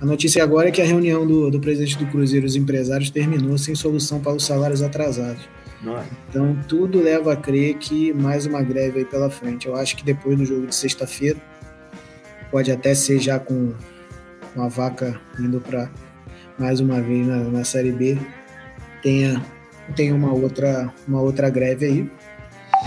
A 0.00 0.06
notícia 0.06 0.42
agora 0.42 0.68
é 0.68 0.70
que 0.70 0.80
a 0.80 0.84
reunião 0.84 1.26
do, 1.26 1.50
do 1.50 1.60
presidente 1.60 1.98
do 1.98 2.06
Cruzeiro 2.06 2.46
e 2.46 2.48
os 2.48 2.56
empresários 2.56 3.10
terminou 3.10 3.56
sem 3.58 3.74
solução 3.74 4.20
para 4.20 4.32
os 4.32 4.44
salários 4.44 4.82
atrasados. 4.82 5.48
Nossa. 5.82 6.08
Então 6.28 6.58
tudo 6.68 7.02
leva 7.02 7.32
a 7.32 7.36
crer 7.36 7.78
que 7.78 8.12
mais 8.12 8.46
uma 8.46 8.62
greve 8.62 9.00
aí 9.00 9.04
pela 9.04 9.30
frente. 9.30 9.66
Eu 9.66 9.76
acho 9.76 9.96
que 9.96 10.04
depois 10.04 10.36
do 10.36 10.44
jogo 10.44 10.66
de 10.66 10.74
sexta-feira, 10.74 11.38
pode 12.50 12.70
até 12.70 12.94
ser 12.94 13.18
já 13.18 13.38
com, 13.38 13.72
com 14.54 14.62
a 14.62 14.68
vaca 14.68 15.18
indo 15.38 15.60
para 15.60 15.90
mais 16.58 16.80
uma 16.80 17.00
vez 17.00 17.26
na, 17.26 17.38
na 17.38 17.64
Série 17.64 17.90
B, 17.90 18.18
tenha, 19.02 19.42
tenha 19.96 20.14
uma, 20.14 20.30
outra, 20.32 20.92
uma 21.08 21.20
outra 21.20 21.48
greve 21.48 21.86
aí. 21.86 22.10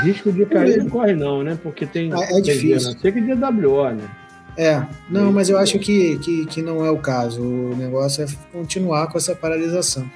Risco 0.01 0.32
de 0.32 0.45
cair 0.45 0.77
não 0.77 0.89
corre 0.89 1.13
não, 1.13 1.43
né? 1.43 1.58
Porque 1.62 1.86
tem... 1.86 2.12
É, 2.13 2.38
é 2.38 2.41
difícil. 2.41 2.95
Tem 2.95 3.13
que 3.13 3.21
de 3.21 3.34
WO, 3.34 3.89
né? 3.91 4.10
É, 4.56 4.86
não, 5.10 5.32
mas 5.32 5.49
eu 5.49 5.58
acho 5.58 5.79
que, 5.79 6.17
que, 6.19 6.45
que 6.45 6.62
não 6.62 6.86
é 6.86 6.91
o 6.91 6.97
caso. 6.97 7.41
O 7.41 7.75
negócio 7.75 8.23
é 8.23 8.27
continuar 8.51 9.08
com 9.08 9.17
essa 9.17 9.36
paralisação. 9.36 10.10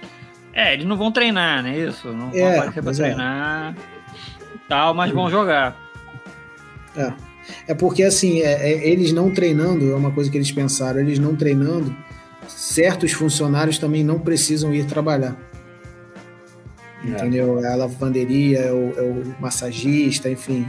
É, 0.54 0.74
eles 0.74 0.86
não 0.86 0.98
vão 0.98 1.12
treinar, 1.12 1.64
né? 1.64 1.78
Isso, 1.78 2.08
não 2.12 2.30
vão 2.30 2.40
é, 2.40 2.58
aparecer 2.58 2.84
pra 2.84 2.92
é. 2.92 2.96
treinar 2.96 3.76
é. 3.76 3.82
tal, 4.68 4.94
mas 4.94 5.12
vão 5.12 5.30
jogar. 5.30 5.76
É. 6.96 7.14
É 7.68 7.74
porque, 7.74 8.04
assim, 8.04 8.42
é, 8.42 8.72
é, 8.72 8.88
eles 8.88 9.12
não 9.12 9.32
treinando, 9.32 9.92
é 9.92 9.96
uma 9.96 10.12
coisa 10.12 10.30
que 10.30 10.38
eles 10.38 10.52
pensaram, 10.52 11.00
eles 11.00 11.18
não 11.18 11.36
treinando, 11.36 11.96
certos 12.48 13.12
funcionários 13.12 13.78
também 13.78 14.04
não 14.04 14.20
precisam 14.20 14.74
ir 14.74 14.86
trabalhar. 14.86 15.36
É. 17.04 17.10
Entendeu? 17.10 17.64
É 17.64 17.74
a 17.74 17.76
lavanderia, 17.76 18.60
é 18.60 18.72
o, 18.72 18.94
é 18.98 19.02
o, 19.02 19.36
massagista, 19.40 20.30
enfim. 20.30 20.66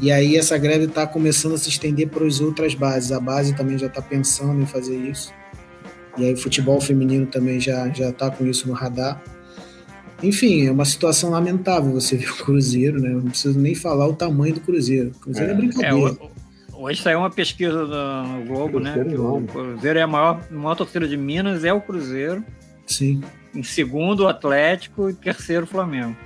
E 0.00 0.10
aí 0.10 0.36
essa 0.36 0.56
greve 0.56 0.84
está 0.84 1.06
começando 1.06 1.54
a 1.54 1.58
se 1.58 1.68
estender 1.68 2.08
para 2.08 2.26
as 2.26 2.40
outras 2.40 2.74
bases. 2.74 3.12
A 3.12 3.20
base 3.20 3.54
também 3.54 3.76
já 3.78 3.86
está 3.86 4.00
pensando 4.00 4.60
em 4.62 4.66
fazer 4.66 4.96
isso. 4.96 5.32
E 6.16 6.24
aí 6.24 6.32
o 6.32 6.36
futebol 6.36 6.80
feminino 6.80 7.26
também 7.26 7.60
já 7.60 7.88
já 7.90 8.10
está 8.10 8.30
com 8.30 8.46
isso 8.46 8.66
no 8.66 8.74
radar. 8.74 9.22
Enfim, 10.22 10.66
é 10.66 10.70
uma 10.70 10.84
situação 10.84 11.30
lamentável 11.30 11.92
você 11.92 12.16
ver 12.16 12.30
o 12.30 12.36
Cruzeiro, 12.44 13.00
né? 13.00 13.10
não 13.10 13.22
preciso 13.22 13.58
nem 13.58 13.74
falar 13.74 14.06
o 14.06 14.14
tamanho 14.14 14.54
do 14.54 14.60
Cruzeiro. 14.60 15.10
O 15.16 15.18
Cruzeiro 15.18 15.50
é, 15.50 15.54
é 15.54 15.56
brincadeira. 15.56 16.16
É, 16.20 16.76
hoje 16.76 17.02
saiu 17.02 17.18
uma 17.18 17.30
pesquisa 17.30 17.84
no 18.24 18.44
Globo, 18.46 18.78
né? 18.78 18.92
Que 19.04 19.16
o 19.16 19.42
Cruzeiro 19.42 19.98
é 19.98 20.02
a 20.02 20.06
maior, 20.06 20.40
a 20.48 20.54
maior 20.54 20.76
torcida 20.76 21.08
de 21.08 21.16
Minas, 21.16 21.64
é 21.64 21.72
o 21.72 21.80
Cruzeiro. 21.80 22.44
Sim 22.86 23.20
em 23.54 23.62
segundo 23.62 24.20
o 24.20 24.28
Atlético 24.28 25.10
e 25.10 25.14
terceiro 25.14 25.64
o 25.64 25.66
Flamengo. 25.66 26.16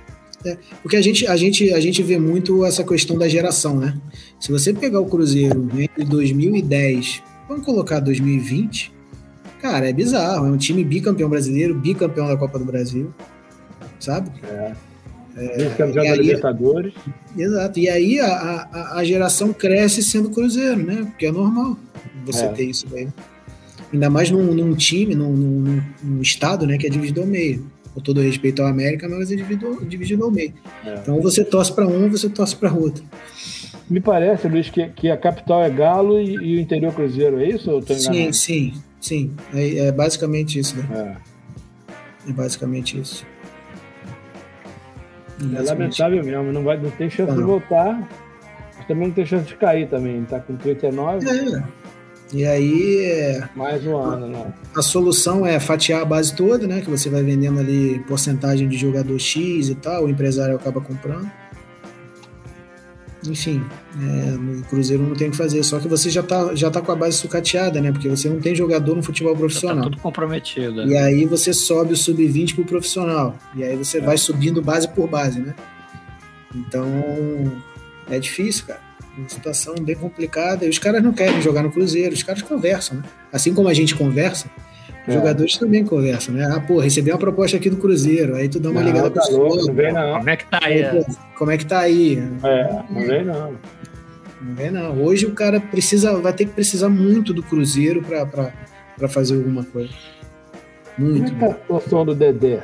É, 0.45 0.57
porque 0.81 0.95
a 0.95 1.01
gente, 1.01 1.25
a, 1.27 1.35
gente, 1.35 1.73
a 1.73 1.79
gente 1.79 2.03
vê 2.03 2.19
muito 2.19 2.63
essa 2.63 2.83
questão 2.83 3.17
da 3.17 3.27
geração, 3.27 3.77
né? 3.77 3.97
Se 4.39 4.51
você 4.51 4.73
pegar 4.73 4.99
o 4.99 5.05
Cruzeiro 5.05 5.67
entre 5.77 6.05
2010, 6.05 7.23
vamos 7.47 7.65
colocar 7.65 7.99
2020, 7.99 8.93
cara, 9.59 9.89
é 9.89 9.93
bizarro. 9.93 10.47
É 10.47 10.51
um 10.51 10.57
time 10.57 10.83
bicampeão 10.83 11.29
brasileiro, 11.29 11.75
bicampeão 11.75 12.27
da 12.27 12.37
Copa 12.37 12.59
do 12.59 12.65
Brasil, 12.65 13.13
sabe? 13.99 14.31
É. 14.43 14.73
É, 15.39 15.69
campeão 15.77 16.03
da 16.03 16.15
Libertadores. 16.15 16.93
Exato. 17.37 17.79
E 17.79 17.87
aí 17.87 18.19
a, 18.19 18.27
a, 18.27 18.97
a, 18.97 19.03
geração 19.03 19.53
cresce 19.53 20.01
sendo 20.01 20.31
Cruzeiro, 20.31 20.83
né? 20.83 21.05
Porque 21.05 21.27
é 21.27 21.31
normal 21.31 21.77
você 22.25 22.45
é. 22.45 22.47
ter 22.49 22.65
isso 22.65 22.87
daí. 22.87 23.07
Ainda 23.91 24.09
mais 24.09 24.29
num, 24.29 24.53
num 24.53 24.75
time, 24.75 25.15
num, 25.15 25.31
num, 25.31 25.83
num, 26.03 26.21
estado, 26.21 26.65
né, 26.67 26.77
que 26.77 26.87
é 26.87 26.89
dividido 26.89 27.21
ao 27.21 27.27
meio. 27.27 27.65
com 27.93 28.01
todo 28.01 28.21
respeito 28.21 28.61
ao 28.61 28.67
América, 28.67 29.07
mas 29.07 29.31
é 29.31 29.35
dividido, 29.35 29.85
dividido 29.85 30.23
ao 30.23 30.31
meio. 30.31 30.53
É. 30.85 30.95
Então 30.95 31.21
você 31.21 31.43
torce 31.43 31.73
para 31.73 31.87
um, 31.87 32.09
você 32.09 32.29
torce 32.29 32.55
para 32.55 32.73
outro. 32.73 33.03
Me 33.89 34.01
parece, 34.01 34.49
Luiz, 34.49 34.69
que, 34.69 34.87
que 34.89 35.09
a 35.09 35.15
capital 35.15 35.63
é 35.63 35.69
Galo 35.69 36.19
e, 36.19 36.35
e 36.35 36.57
o 36.57 36.59
interior 36.59 36.93
Cruzeiro, 36.93 37.39
é 37.39 37.47
isso? 37.47 37.81
sim, 37.95 38.33
sim, 38.33 38.73
sim. 38.99 39.31
É, 39.53 39.87
é 39.87 39.91
basicamente 39.91 40.59
isso, 40.59 40.75
né? 40.75 41.17
É. 42.27 42.29
é 42.29 42.33
basicamente 42.33 42.99
isso. 42.99 43.25
É 45.55 45.61
lamentável 45.61 46.23
mesmo, 46.23 46.51
não, 46.51 46.63
vai, 46.63 46.77
não 46.77 46.89
tem 46.89 47.09
chance 47.09 47.31
não. 47.31 47.37
de 47.37 47.43
voltar, 47.43 48.09
mas 48.75 48.87
também 48.87 49.07
não 49.07 49.13
tem 49.13 49.25
chance 49.25 49.45
de 49.45 49.55
cair 49.55 49.87
também. 49.87 50.23
Tá 50.25 50.39
com 50.39 50.55
39. 50.55 51.29
É. 51.29 51.63
E 52.33 52.45
aí. 52.45 53.01
É, 53.05 53.49
Mais 53.55 53.85
um 53.85 53.95
ano, 53.95 54.27
né? 54.27 54.53
A 54.75 54.81
solução 54.81 55.45
é 55.45 55.59
fatiar 55.59 56.01
a 56.01 56.05
base 56.05 56.35
toda, 56.35 56.67
né? 56.67 56.81
Que 56.81 56.89
você 56.89 57.09
vai 57.09 57.23
vendendo 57.23 57.59
ali 57.59 57.99
porcentagem 58.07 58.67
de 58.67 58.77
jogador 58.77 59.17
X 59.17 59.69
e 59.69 59.75
tal, 59.75 60.05
o 60.05 60.09
empresário 60.09 60.55
acaba 60.55 60.81
comprando. 60.81 61.29
Enfim, 63.25 63.61
é, 63.99 64.31
no 64.31 64.63
Cruzeiro 64.63 65.03
não 65.03 65.15
tem 65.15 65.27
o 65.27 65.31
que 65.31 65.37
fazer, 65.37 65.61
só 65.63 65.79
que 65.79 65.87
você 65.87 66.09
já 66.09 66.23
tá, 66.23 66.53
já 66.53 66.69
tá 66.69 66.79
com 66.81 66.91
a 66.91 66.95
base 66.95 67.17
sucateada, 67.17 67.81
né? 67.81 67.91
Porque 67.91 68.07
você 68.07 68.29
não 68.29 68.39
tem 68.39 68.53
jogador 68.53 68.95
no 68.95 69.03
futebol 69.03 69.35
profissional. 69.35 69.77
tá 69.77 69.89
tudo 69.89 69.97
comprometido. 69.97 70.85
E 70.87 70.95
aí 70.95 71.25
você 71.25 71.51
sobe 71.51 71.93
o 71.93 71.97
sub-20 71.97 72.55
pro 72.55 72.65
profissional. 72.65 73.35
E 73.55 73.63
aí 73.63 73.75
você 73.75 73.97
é. 73.97 74.01
vai 74.01 74.17
subindo 74.17 74.61
base 74.61 74.87
por 74.87 75.09
base, 75.09 75.39
né? 75.39 75.55
Então, 76.55 76.87
é 78.09 78.19
difícil, 78.19 78.65
cara 78.65 78.86
uma 79.17 79.29
situação 79.29 79.75
bem 79.81 79.95
complicada. 79.95 80.65
E 80.65 80.69
os 80.69 80.79
caras 80.79 81.01
não 81.03 81.13
querem 81.13 81.41
jogar 81.41 81.63
no 81.63 81.71
Cruzeiro, 81.71 82.13
os 82.13 82.23
caras 82.23 82.41
conversam, 82.41 82.97
né? 82.97 83.03
Assim 83.31 83.53
como 83.53 83.67
a 83.67 83.73
gente 83.73 83.95
conversa, 83.95 84.49
os 85.07 85.13
é. 85.13 85.17
jogadores 85.17 85.57
também 85.57 85.83
conversam, 85.85 86.35
né? 86.35 86.47
Ah, 86.51 86.59
pô, 86.59 86.79
recebi 86.79 87.11
uma 87.11 87.17
proposta 87.17 87.57
aqui 87.57 87.69
do 87.69 87.77
Cruzeiro, 87.77 88.35
aí 88.35 88.47
tu 88.49 88.59
dá 88.59 88.69
uma 88.69 88.81
não, 88.81 88.87
ligada 88.87 89.09
tá 89.09 89.21
pro 89.21 89.37
louco, 89.37 89.67
não 89.67 89.73
vem 89.73 89.93
não. 89.93 90.17
Como 90.17 90.29
é 90.29 90.37
que 90.37 90.45
tá 90.45 90.59
aí? 90.61 90.83
aí 90.83 91.05
como 91.37 91.51
é 91.51 91.57
que 91.57 91.65
tá 91.65 91.79
aí? 91.79 92.17
É, 92.43 92.83
não 92.89 93.01
vem 93.01 93.25
não. 93.25 93.55
Não 94.41 94.55
vem 94.55 94.71
não. 94.71 95.03
Hoje 95.03 95.25
o 95.25 95.33
cara 95.33 95.59
precisa, 95.59 96.19
vai 96.19 96.33
ter 96.33 96.45
que 96.45 96.51
precisar 96.51 96.89
muito 96.89 97.33
do 97.33 97.41
Cruzeiro 97.41 98.01
para 98.01 99.07
fazer 99.07 99.35
alguma 99.35 99.63
coisa. 99.63 99.93
Muito. 100.97 101.31
Como 101.33 101.45
é 101.45 101.47
que 101.47 101.55
tá 101.55 101.75
a 101.75 101.79
situação 101.79 102.05
do 102.05 102.15
Dedé? 102.15 102.63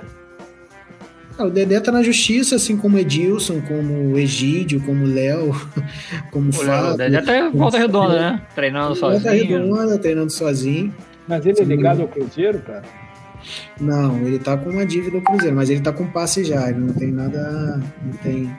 Ah, 1.37 1.45
o 1.45 1.49
Dedé 1.49 1.79
tá 1.79 1.91
na 1.91 2.03
justiça, 2.03 2.55
assim 2.55 2.77
como 2.77 2.97
Edilson, 2.97 3.59
como 3.61 4.13
o 4.13 4.19
Egídio, 4.19 4.79
como 4.81 5.03
o 5.03 5.07
Léo, 5.07 5.51
como 6.31 6.49
o 6.49 6.53
Fábio. 6.53 6.93
O 6.93 6.97
Dedé 6.97 7.21
tá 7.21 7.37
em 7.37 7.51
volta 7.51 7.77
redonda, 7.77 8.19
né? 8.19 8.41
Treinando 8.53 8.95
sozinho. 8.95 9.23
Volta 9.23 9.37
redonda, 9.37 9.97
treinando 9.97 10.31
sozinho. 10.31 10.93
Mas 11.27 11.45
ele 11.45 11.59
é 11.59 11.63
ligado 11.63 12.01
ao 12.01 12.07
Cruzeiro, 12.07 12.59
cara? 12.59 12.83
Não, 13.79 14.17
ele 14.19 14.39
tá 14.39 14.55
com 14.55 14.69
uma 14.69 14.85
dívida 14.85 15.17
ao 15.17 15.23
Cruzeiro, 15.23 15.55
mas 15.55 15.69
ele 15.69 15.81
tá 15.81 15.91
com 15.91 16.05
passe 16.07 16.43
já. 16.43 16.69
Ele 16.69 16.79
não 16.79 16.93
tem 16.93 17.11
nada. 17.11 17.81
Não 18.05 18.13
tem. 18.21 18.55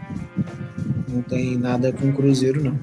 Não 1.09 1.23
tem 1.23 1.57
nada 1.57 1.93
com 1.93 2.09
o 2.09 2.13
Cruzeiro, 2.13 2.63
não. 2.63 2.79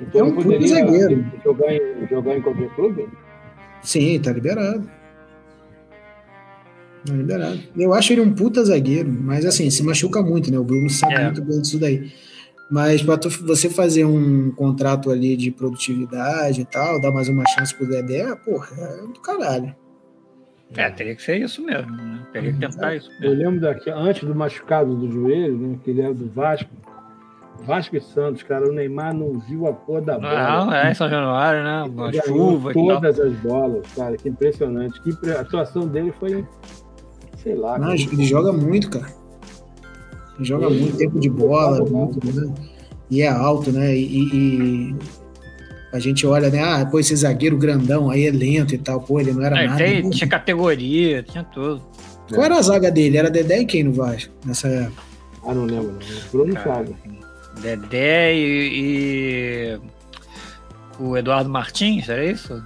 Então 0.00 0.20
é 0.20 0.24
um 0.24 0.32
poderia 0.32 0.68
zagueiro. 0.68 1.24
Jogar 1.44 1.72
em, 1.72 1.80
jogar 2.08 2.36
em 2.36 2.40
qualquer 2.40 2.68
clube? 2.70 3.08
Sim, 3.82 4.18
tá 4.20 4.32
liberado. 4.32 4.88
É 7.08 7.12
liberado. 7.12 7.58
Eu 7.76 7.92
acho 7.92 8.12
ele 8.12 8.20
um 8.20 8.32
puta 8.32 8.64
zagueiro, 8.64 9.10
mas 9.10 9.44
assim, 9.44 9.70
se 9.70 9.82
machuca 9.82 10.22
muito, 10.22 10.50
né? 10.50 10.58
O 10.58 10.64
Bruno 10.64 10.88
sabe 10.88 11.14
é. 11.14 11.24
muito 11.24 11.42
bem 11.42 11.60
disso 11.60 11.78
daí. 11.78 12.10
Mas 12.70 13.02
para 13.02 13.16
você 13.42 13.70
fazer 13.70 14.04
um 14.04 14.50
contrato 14.50 15.10
ali 15.10 15.36
de 15.36 15.50
produtividade 15.50 16.60
e 16.60 16.64
tal, 16.64 17.00
dar 17.00 17.10
mais 17.10 17.28
uma 17.28 17.44
chance 17.48 17.74
pro 17.74 17.88
Dedé, 17.88 18.34
porra, 18.44 18.68
é 18.76 18.96
do 19.06 19.20
caralho. 19.20 19.74
É, 20.76 20.90
teria 20.90 21.14
que 21.14 21.22
ser 21.22 21.38
isso 21.38 21.64
mesmo, 21.64 21.90
né? 21.90 22.20
Teria 22.30 22.52
que 22.52 22.58
tentar 22.58 22.94
isso. 22.94 23.08
Mesmo. 23.08 23.24
Eu 23.24 23.32
lembro 23.32 23.60
daqui, 23.60 23.88
antes 23.88 24.22
do 24.24 24.34
machucado 24.34 24.94
do 24.94 25.10
joelho, 25.10 25.56
né? 25.56 25.78
Que 25.82 25.90
ele 25.90 26.02
era 26.02 26.12
do 26.12 26.28
Vasco. 26.28 26.68
Vasco 27.64 27.96
e 27.96 28.00
Santos, 28.00 28.42
cara, 28.42 28.68
o 28.68 28.72
Neymar 28.72 29.12
não 29.12 29.40
viu 29.40 29.66
a 29.66 29.72
cor 29.72 30.00
da 30.00 30.16
bola. 30.18 30.66
Não, 30.66 30.72
é 30.72 30.94
São 30.94 31.08
Januário, 31.08 31.64
né? 31.64 31.82
Uma 31.82 32.12
chuva. 32.12 32.72
Todas 32.72 33.18
as 33.18 33.32
bolas, 33.38 33.86
cara, 33.94 34.16
que 34.16 34.28
impressionante. 34.28 35.00
Que 35.00 35.30
a 35.30 35.40
atuação 35.40 35.86
dele 35.86 36.12
foi 36.20 36.46
sei 37.42 37.54
lá. 37.54 37.78
Não, 37.78 37.94
ele 37.94 38.24
joga 38.24 38.52
muito, 38.52 38.90
cara. 38.90 39.12
Ele 40.36 40.44
joga 40.44 40.70
muito 40.70 40.96
tempo 40.96 41.18
de 41.18 41.28
bola, 41.28 41.84
muito, 41.84 42.24
né? 42.32 42.54
e 43.10 43.22
é 43.22 43.28
alto, 43.28 43.72
né? 43.72 43.96
E, 43.96 44.28
e, 44.32 44.96
a 45.92 45.98
gente 45.98 46.26
olha, 46.26 46.50
né? 46.50 46.62
Ah, 46.62 46.86
pô, 46.86 47.00
esse 47.00 47.16
zagueiro 47.16 47.56
grandão 47.56 48.10
aí 48.10 48.26
é 48.26 48.30
lento 48.30 48.74
e 48.74 48.78
tal. 48.78 49.00
Pô, 49.00 49.18
ele 49.18 49.32
não 49.32 49.42
era 49.42 49.62
é, 49.62 49.66
nada. 49.66 49.78
Tem, 49.78 50.10
tinha 50.10 50.28
categoria, 50.28 51.22
tinha 51.22 51.44
tudo. 51.44 51.82
Qual 52.28 52.44
era 52.44 52.58
a 52.58 52.62
zaga 52.62 52.90
dele? 52.90 53.16
Era 53.16 53.30
Dedé 53.30 53.60
e 53.60 53.64
quem 53.64 53.84
no 53.84 53.92
Vasco 53.92 54.32
nessa 54.44 54.68
época? 54.68 55.02
Ah, 55.46 55.54
não 55.54 55.64
lembro. 55.64 55.92
Não. 55.92 56.30
Bruno 56.30 56.52
sabe. 56.62 56.94
Dedé 57.62 58.34
e, 58.34 58.70
e, 58.74 59.80
o 61.00 61.16
Eduardo 61.16 61.48
Martins, 61.48 62.08
era 62.08 62.24
isso? 62.24 62.62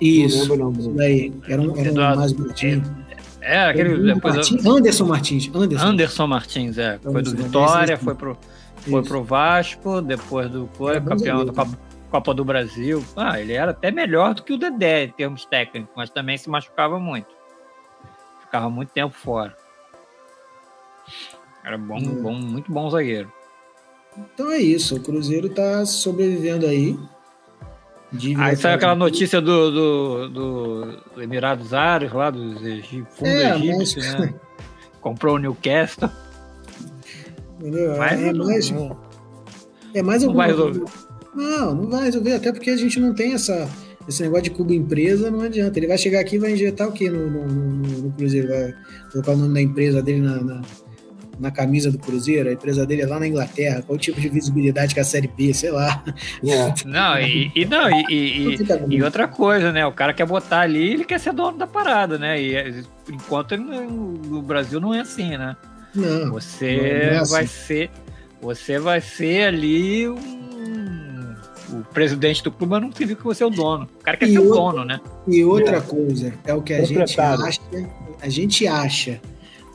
Isso. 0.00 0.48
Não 0.48 0.56
lembro, 0.56 0.70
não. 0.70 0.80
Isso 0.80 0.90
daí. 0.90 1.32
Era 1.48 1.60
um, 1.60 1.76
era 1.76 1.88
Eduardo, 1.88 2.16
um 2.16 2.20
mais 2.20 2.32
bonitinho. 2.32 3.03
É, 3.44 3.66
aquele. 3.66 4.14
Depois 4.14 4.34
Martins, 4.34 4.66
Anderson 4.66 5.04
Martins. 5.04 5.50
Anderson. 5.54 5.86
Anderson 5.86 6.26
Martins, 6.26 6.78
é. 6.78 6.98
Foi 6.98 7.22
do 7.22 7.30
Vitória, 7.36 7.98
foi 7.98 8.14
pro, 8.14 8.38
foi 8.76 9.02
pro 9.02 9.22
Vasco, 9.22 10.00
depois 10.00 10.50
do 10.50 10.68
foi 10.72 10.96
é, 10.96 11.00
campeão 11.00 11.44
da 11.44 11.52
Copa, 11.52 11.78
Copa, 12.10 12.34
do 12.34 12.44
Brasil. 12.44 13.04
Ah, 13.14 13.38
ele 13.38 13.52
era 13.52 13.72
até 13.72 13.90
melhor 13.90 14.34
do 14.34 14.42
que 14.42 14.52
o 14.52 14.58
Dedé 14.58 15.04
em 15.04 15.10
termos 15.10 15.44
técnicos, 15.44 15.92
mas 15.94 16.08
também 16.08 16.38
se 16.38 16.48
machucava 16.48 16.98
muito. 16.98 17.28
Ficava 18.40 18.70
muito 18.70 18.90
tempo 18.90 19.14
fora. 19.14 19.54
Era 21.62 21.76
bom, 21.76 21.98
hum. 21.98 22.22
bom 22.22 22.34
muito 22.34 22.72
bom 22.72 22.88
zagueiro. 22.88 23.30
Então 24.16 24.50
é 24.50 24.58
isso, 24.58 24.96
o 24.96 25.00
Cruzeiro 25.00 25.50
tá 25.50 25.84
sobrevivendo 25.84 26.66
aí. 26.66 26.98
Aí 28.38 28.56
saiu 28.56 28.76
aquela 28.76 28.94
notícia 28.94 29.40
do, 29.40 29.70
do, 29.70 30.28
do 30.28 31.22
Emirados 31.22 31.74
Árabes, 31.74 32.14
lá 32.14 32.30
do 32.30 32.54
fundo 33.10 33.26
é, 33.26 33.56
egípcio, 33.56 34.02
mas... 34.02 34.20
né? 34.20 34.34
Comprou 35.00 35.36
o 35.36 35.38
Newcastle. 35.38 36.08
Entendeu? 37.58 37.96
Mas 37.96 38.20
é, 38.20 38.32
não, 38.32 38.46
mais, 38.46 38.70
não, 38.70 38.96
é 39.94 40.02
mais 40.02 40.22
não 40.22 40.34
vai 40.34 40.48
resolver. 40.48 40.84
Não, 41.34 41.74
não 41.74 41.90
vai 41.90 42.04
resolver, 42.04 42.34
até 42.34 42.52
porque 42.52 42.70
a 42.70 42.76
gente 42.76 43.00
não 43.00 43.14
tem 43.14 43.32
essa, 43.32 43.68
esse 44.08 44.22
negócio 44.22 44.44
de 44.44 44.50
cubo 44.50 44.72
empresa, 44.72 45.30
não 45.30 45.40
adianta. 45.40 45.78
Ele 45.78 45.88
vai 45.88 45.98
chegar 45.98 46.20
aqui 46.20 46.36
e 46.36 46.38
vai 46.38 46.52
injetar 46.52 46.88
o 46.88 46.92
quê 46.92 47.10
no, 47.10 47.28
no, 47.28 47.46
no, 47.46 48.02
no 48.02 48.12
Cruzeiro? 48.12 48.48
Vai 48.48 48.74
colocar 49.10 49.32
o 49.32 49.36
nome 49.36 49.54
da 49.54 49.62
empresa 49.62 50.02
dele 50.02 50.20
na, 50.20 50.40
na 50.40 50.62
na 51.38 51.50
camisa 51.50 51.90
do 51.90 51.98
Cruzeiro, 51.98 52.48
a 52.48 52.52
empresa 52.52 52.86
dele 52.86 53.02
é 53.02 53.06
lá 53.06 53.18
na 53.18 53.26
Inglaterra, 53.26 53.82
qual 53.82 53.96
o 53.96 53.98
tipo 53.98 54.20
de 54.20 54.28
visibilidade 54.28 54.94
que 54.94 55.00
a 55.00 55.04
Série 55.04 55.28
B, 55.28 55.52
sei 55.52 55.70
lá. 55.70 56.02
É. 56.44 56.86
Não, 56.86 57.18
e, 57.18 57.50
e 57.54 57.64
não, 57.64 57.90
e, 57.90 58.04
e, 58.10 58.58
e, 58.90 59.02
outra 59.02 59.26
coisa, 59.26 59.72
né? 59.72 59.86
O 59.86 59.92
cara 59.92 60.12
quer 60.12 60.26
botar 60.26 60.60
ali, 60.60 60.92
ele 60.92 61.04
quer 61.04 61.18
ser 61.18 61.32
dono 61.32 61.56
da 61.56 61.66
parada, 61.66 62.18
né? 62.18 62.40
E 62.40 62.84
enquanto 63.10 63.56
no 63.56 64.42
Brasil 64.42 64.80
não 64.80 64.94
é 64.94 65.00
assim, 65.00 65.36
né? 65.36 65.56
Não. 65.94 66.30
Você 66.32 66.76
não 66.76 66.84
é 66.84 67.16
assim. 67.18 67.32
vai 67.32 67.46
ser. 67.46 67.90
Você 68.40 68.78
vai 68.78 69.00
ser 69.00 69.48
ali 69.48 70.08
um, 70.08 71.34
o 71.72 71.84
presidente 71.92 72.42
do 72.42 72.50
clube, 72.50 72.72
mas 72.72 72.82
não 72.82 72.92
significa 72.92 73.20
que 73.20 73.26
você 73.26 73.42
é 73.42 73.46
o 73.46 73.50
dono. 73.50 73.88
O 74.00 74.04
cara 74.04 74.16
quer 74.16 74.28
ser 74.28 74.38
o 74.38 74.48
dono, 74.48 74.84
né? 74.84 75.00
E 75.26 75.44
outra 75.44 75.78
é. 75.78 75.80
coisa, 75.80 76.34
é 76.44 76.52
o 76.52 76.60
que 76.60 76.74
a 76.74 76.84
gente 76.84 77.20
acha. 77.20 77.60
A 78.20 78.28
gente 78.28 78.66
acha 78.66 79.20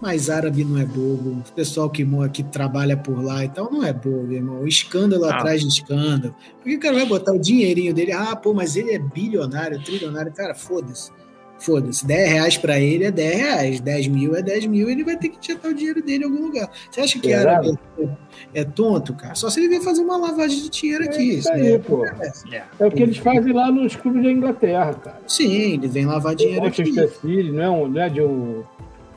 mas 0.02 0.30
árabe 0.30 0.64
não 0.64 0.78
é 0.78 0.86
bobo, 0.86 1.44
o 1.48 1.54
pessoal 1.54 1.90
que, 1.90 2.08
que 2.32 2.44
trabalha 2.44 2.96
por 2.96 3.22
lá 3.24 3.44
e 3.44 3.50
tal 3.50 3.72
não 3.72 3.84
é 3.84 3.92
bobo, 3.92 4.32
irmão. 4.32 4.68
Escândalo 4.68 5.26
ah. 5.26 5.36
atrás 5.36 5.62
de 5.62 5.68
escândalo. 5.68 6.36
Por 6.58 6.64
que 6.64 6.76
o 6.76 6.80
cara 6.80 6.96
vai 6.96 7.06
botar 7.06 7.34
o 7.34 7.40
dinheirinho 7.40 7.94
dele? 7.94 8.12
Ah, 8.12 8.36
pô, 8.36 8.54
mas 8.54 8.76
ele 8.76 8.92
é 8.92 9.00
bilionário, 9.00 9.82
trilionário. 9.84 10.32
Cara, 10.34 10.56
foda-se. 10.56 11.12
Foda-se. 11.60 12.06
10 12.06 12.30
reais 12.32 12.58
pra 12.58 12.80
ele 12.80 13.04
é 13.04 13.12
10 13.12 13.38
reais. 13.38 13.80
10 13.82 14.08
mil 14.08 14.36
é 14.36 14.42
10 14.42 14.68
mil. 14.68 14.90
Ele 14.90 15.04
vai 15.04 15.18
ter 15.18 15.28
que 15.28 15.38
injetar 15.38 15.70
o 15.70 15.74
dinheiro 15.74 16.02
dele 16.02 16.24
em 16.24 16.28
algum 16.28 16.46
lugar. 16.46 16.72
Você 16.90 17.02
acha 17.02 17.20
que 17.20 17.34
é 17.34 17.38
árabe 17.38 17.78
é, 17.98 18.62
é, 18.62 18.64
tonto, 18.64 19.14
cara? 19.14 19.36
Só 19.36 19.50
se 19.50 19.60
ele 19.60 19.68
vier 19.68 19.82
fazer 19.82 20.02
uma 20.02 20.18
lavagem 20.18 20.62
de 20.62 20.70
dinheiro 20.70 21.04
aqui. 21.04 21.32
É, 21.32 21.34
isso 21.34 21.52
aí, 21.52 21.74
é, 21.74 21.78
pô. 21.78 22.06
É, 22.06 22.64
é 22.80 22.86
o 22.86 22.90
que 22.90 23.04
eles 23.04 23.18
fazem 23.18 23.52
lá 23.52 23.70
nos 23.70 23.96
clubes 23.96 24.24
da 24.24 24.32
Inglaterra, 24.32 24.94
cara. 24.94 25.22
Sim, 25.28 25.74
ele 25.74 25.88
vem 25.88 26.06
lavar 26.06 26.34
dinheiro 26.34 26.66
aqui. 26.66 26.86
City, 26.86 27.52
não 27.52 27.62
é, 27.62 27.70
um, 27.70 27.88
não 27.90 28.02
é 28.02 28.10
de 28.10 28.22
um 28.22 28.64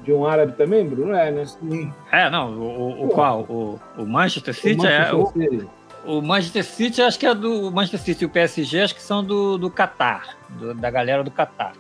de 0.03 0.13
um 0.13 0.27
árabe 0.27 0.53
também, 0.53 0.87
Bruno? 0.87 1.15
É, 1.15 1.31
né? 1.31 1.45
Sim. 1.47 1.93
É, 2.11 2.29
não, 2.29 2.53
o, 2.59 3.07
o 3.07 3.09
qual? 3.09 3.43
O, 3.43 3.81
o 3.97 4.07
Manchester 4.07 4.55
City 4.55 4.81
o 4.81 4.83
Manchester 4.83 5.21
é. 5.21 5.27
City. 5.27 5.69
O, 6.05 6.19
o, 6.19 6.23
Manchester 6.23 6.65
City 6.65 7.03
acho 7.03 7.19
que 7.19 7.27
é 7.27 7.35
do. 7.35 7.69
O 7.69 7.71
Manchester 7.71 8.01
City 8.01 8.25
e 8.25 8.27
o 8.27 8.31
PSG 8.31 8.81
acho 8.81 8.95
que 8.95 9.03
são 9.03 9.23
do, 9.25 9.57
do 9.57 9.71
Qatar, 9.71 10.37
do, 10.49 10.75
da 10.75 10.91
galera 10.91 11.23
do 11.23 11.31
Qatar. 11.31 11.73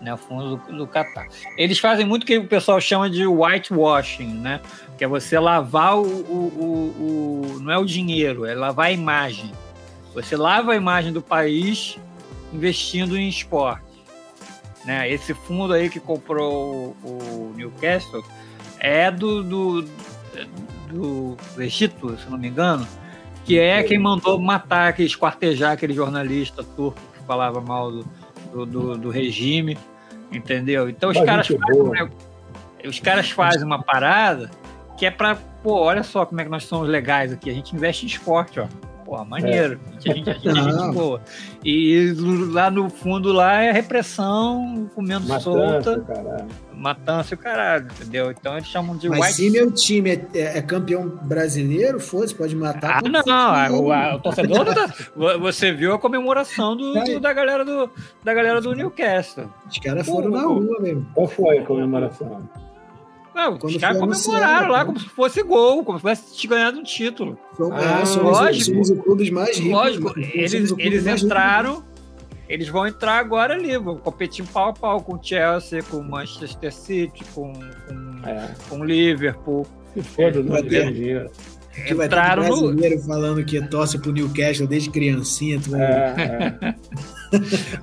Né, 0.00 0.16
fundo 0.16 0.56
do, 0.56 0.76
do 0.78 0.86
Qatar. 0.86 1.28
Eles 1.58 1.78
fazem 1.78 2.06
muito 2.06 2.22
o 2.22 2.26
que 2.26 2.38
o 2.38 2.46
pessoal 2.46 2.80
chama 2.80 3.10
de 3.10 3.26
whitewashing, 3.26 4.32
né? 4.32 4.58
Que 4.96 5.04
é 5.04 5.06
você 5.06 5.38
lavar 5.38 5.98
o, 5.98 6.06
o, 6.06 7.44
o, 7.54 7.60
Não 7.60 7.70
é 7.70 7.76
o 7.76 7.84
dinheiro, 7.84 8.46
é 8.46 8.54
lavar 8.54 8.86
a 8.86 8.92
imagem. 8.92 9.52
Você 10.14 10.36
lava 10.36 10.72
a 10.72 10.76
imagem 10.76 11.12
do 11.12 11.20
país 11.20 11.98
investindo 12.50 13.18
em 13.18 13.28
esporte. 13.28 13.89
Né? 14.84 15.10
Esse 15.10 15.34
fundo 15.34 15.72
aí 15.72 15.88
que 15.88 16.00
comprou 16.00 16.96
o, 17.04 17.52
Newcastle 17.56 18.24
é 18.78 19.10
do, 19.10 19.42
do, 19.42 19.82
do 20.88 21.36
Egito, 21.58 22.16
se 22.18 22.30
não 22.30 22.38
me 22.38 22.48
engano, 22.48 22.86
que 23.44 23.58
é 23.58 23.82
quem 23.82 23.98
mandou 23.98 24.38
matar, 24.40 24.92
que 24.92 25.02
esquartejar 25.02 25.72
aquele 25.72 25.92
jornalista 25.92 26.62
turco 26.62 27.00
que 27.16 27.24
falava 27.24 27.60
mal 27.60 27.90
do, 27.90 28.06
do, 28.52 28.66
do, 28.66 28.98
do 28.98 29.10
regime, 29.10 29.76
entendeu? 30.32 30.88
Então 30.88 31.10
os 31.10 31.20
caras, 31.20 31.46
fazem, 31.46 32.10
os 32.86 33.00
caras 33.00 33.30
fazem 33.30 33.64
uma 33.64 33.82
parada 33.82 34.50
que 34.96 35.06
é 35.06 35.10
para, 35.10 35.34
pô, 35.62 35.80
olha 35.80 36.02
só 36.02 36.26
como 36.26 36.40
é 36.40 36.44
que 36.44 36.50
nós 36.50 36.64
somos 36.64 36.88
legais 36.88 37.32
aqui, 37.32 37.50
a 37.50 37.54
gente 37.54 37.74
investe 37.74 38.04
em 38.04 38.08
esporte, 38.08 38.60
ó. 38.60 38.66
Pô, 39.10 39.24
maneiro. 39.24 39.80
É. 39.92 40.10
A, 40.10 40.14
gente, 40.14 40.30
a, 40.30 40.34
gente, 40.34 40.48
a 40.48 40.54
gente 40.54 40.94
boa. 40.94 41.20
E 41.64 42.14
lá 42.52 42.70
no 42.70 42.88
fundo 42.88 43.32
lá 43.32 43.60
é 43.60 43.72
repressão, 43.72 44.88
comendo 44.94 45.26
Matança, 45.26 45.42
solta. 45.42 46.00
Caralho. 46.02 46.46
Matança 46.72 47.34
e 47.34 47.36
o 47.36 47.38
caralho, 47.38 47.86
entendeu? 47.86 48.30
Então 48.30 48.56
eles 48.56 48.68
chamam 48.68 48.96
de 48.96 49.08
Mas 49.08 49.18
white... 49.18 49.34
se 49.34 49.50
meu 49.50 49.72
time 49.72 50.10
é, 50.10 50.26
é, 50.32 50.58
é 50.58 50.62
campeão 50.62 51.08
brasileiro, 51.22 51.98
fosse, 51.98 52.32
pode 52.32 52.54
matar. 52.54 53.00
Ah, 53.04 53.08
não, 53.08 53.22
não. 53.26 53.80
O, 53.80 54.14
o, 54.14 54.18
torcedor 54.20 54.64
tá, 54.72 54.94
Você 55.40 55.72
viu 55.72 55.92
a 55.92 55.98
comemoração 55.98 56.76
do, 56.76 56.94
do, 56.94 57.18
da, 57.18 57.32
galera 57.32 57.64
do, 57.64 57.90
da 58.22 58.32
galera 58.32 58.60
do 58.60 58.72
Newcastle. 58.76 59.52
Os 59.68 59.78
caras 59.78 60.06
foram 60.06 60.30
na 60.30 60.42
rua 60.42 60.78
mesmo. 60.80 61.04
Qual 61.14 61.26
foi 61.26 61.58
a 61.58 61.64
comemoração? 61.64 62.48
Não, 63.40 63.58
os 63.62 63.76
caras 63.78 63.98
comemoraram 63.98 64.68
lá 64.68 64.84
como 64.84 65.00
se 65.00 65.08
fosse 65.08 65.42
gol, 65.42 65.82
como 65.82 65.98
se 65.98 66.04
tivesse 66.04 66.46
ganhado 66.46 66.78
um 66.78 66.82
título. 66.82 67.38
Ah, 67.72 68.04
somos, 68.04 68.32
lógico. 68.32 68.64
Somos 68.66 68.90
o 68.90 68.96
clube 68.96 69.30
mais 69.30 69.56
ricos. 69.56 69.72
Lógico, 69.72 70.12
eles, 70.18 70.74
eles 70.76 71.06
entraram, 71.06 71.82
eles 72.46 72.68
vão 72.68 72.86
entrar 72.86 73.18
agora 73.18 73.54
ali, 73.54 73.78
vão 73.78 73.96
competir 73.96 74.44
pau 74.46 74.68
a 74.68 74.72
pau 74.74 75.00
com 75.00 75.14
o 75.14 75.20
Chelsea, 75.22 75.82
com 75.84 75.96
o 75.98 76.04
Manchester 76.04 76.72
City, 76.72 77.24
com, 77.34 77.52
com, 77.52 78.28
é. 78.28 78.54
com 78.68 78.80
o 78.80 78.84
Liverpool. 78.84 79.66
Se 79.94 80.02
foda, 80.02 80.42
não 80.42 80.62
tem 80.62 80.92
dinheiro. 80.92 81.30
Que 81.86 81.94
vai 81.94 82.06
Entraram 82.06 82.42
ter 82.42 82.48
brasileiro 82.48 82.96
no... 82.96 83.02
falando 83.02 83.44
que 83.44 83.60
torce 83.68 83.98
pro 83.98 84.12
Newcastle 84.12 84.66
desde 84.66 84.90
criancinha. 84.90 85.60
Tu 85.60 85.70
vai... 85.70 85.82
é, 85.82 86.74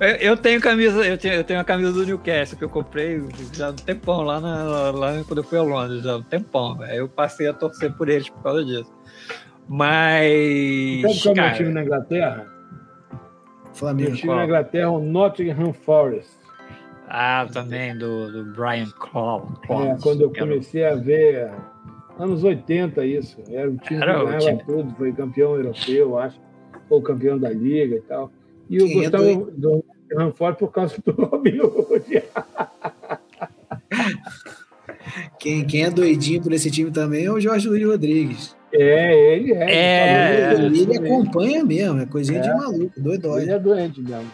é. 0.00 0.28
eu 0.28 0.36
tenho 0.36 0.60
camisa, 0.60 1.06
eu 1.06 1.18
tenho, 1.18 1.34
eu 1.34 1.44
tenho 1.44 1.60
a 1.60 1.64
camisa 1.64 1.92
do 1.92 2.04
Newcastle 2.04 2.58
que 2.58 2.64
eu 2.64 2.68
comprei 2.68 3.22
já 3.52 3.68
há 3.68 3.70
um 3.70 3.74
tempão 3.74 4.22
lá, 4.22 4.40
na, 4.40 4.90
lá 4.90 5.24
quando 5.26 5.38
eu 5.38 5.44
fui 5.44 5.58
a 5.58 5.62
Londres, 5.62 6.02
já 6.02 6.12
há 6.12 6.16
um 6.16 6.22
tempão. 6.22 6.80
Aí 6.82 6.98
eu 6.98 7.08
passei 7.08 7.48
a 7.48 7.52
torcer 7.52 7.92
por 7.92 8.08
eles 8.08 8.28
por 8.28 8.42
causa 8.42 8.64
disso. 8.64 8.92
Mas. 9.68 11.02
Sabe 11.02 11.34
qual 11.34 11.36
é 11.36 11.40
o 11.40 11.46
meu 11.46 11.54
time 11.54 11.72
na 11.72 11.82
Inglaterra? 11.82 12.46
Flamengo. 13.74 14.10
Meu 14.10 14.16
time 14.16 14.28
qual? 14.28 14.38
na 14.38 14.44
Inglaterra 14.44 14.84
é 14.84 14.88
o 14.88 14.98
Nottingham 14.98 15.72
Forest. 15.72 16.38
Ah, 17.10 17.46
também, 17.50 17.96
do, 17.96 18.30
do 18.30 18.44
Brian 18.52 18.90
Clough. 18.98 19.46
É, 19.64 19.96
quando 20.02 20.22
eu 20.22 20.32
comecei 20.32 20.84
a 20.84 20.94
ver 20.94 21.50
anos 22.18 22.44
80 22.44 23.04
isso. 23.06 23.38
Era 23.50 23.70
o 23.70 23.76
time 23.76 24.02
Era 24.02 24.18
que 24.18 24.24
ganhava 24.24 24.44
time... 24.44 24.64
tudo, 24.64 24.94
foi 24.96 25.12
campeão 25.12 25.54
europeu, 25.56 26.18
acho, 26.18 26.40
ou 26.90 27.00
campeão 27.00 27.38
da 27.38 27.50
liga 27.50 27.96
e 27.96 28.00
tal. 28.00 28.30
E 28.68 28.76
eu 28.76 28.86
Quem 28.86 29.02
gostava 29.02 29.30
é 29.30 29.34
do, 29.34 29.50
do 29.50 29.84
Ranford 30.16 30.58
por 30.58 30.72
causa 30.72 30.96
do 31.04 31.12
Robin 31.12 31.60
Hood. 31.60 32.22
Quem, 35.38 35.64
quem 35.64 35.84
é 35.84 35.90
doidinho 35.90 36.42
por 36.42 36.52
esse 36.52 36.70
time 36.70 36.90
também 36.90 37.24
é 37.24 37.32
o 37.32 37.40
Jorge 37.40 37.68
Luiz 37.68 37.86
Rodrigues. 37.86 38.56
É, 38.72 39.34
ele 39.34 39.52
é. 39.54 39.74
é 39.74 40.54
ele, 40.54 40.80
ele 40.82 40.98
acompanha 40.98 41.64
mesmo, 41.64 42.00
é 42.00 42.06
coisinha 42.06 42.40
é, 42.40 42.42
de 42.42 42.48
maluco, 42.50 43.00
doido. 43.00 43.38
Ele 43.38 43.50
é 43.50 43.58
doente 43.58 44.02
mesmo. 44.02 44.30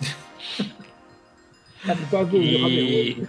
é 1.88 1.94
por 1.94 2.10
causa 2.10 2.30
do 2.30 2.36
e... 2.36 2.56
Robin 2.56 3.16
Hood. 3.16 3.28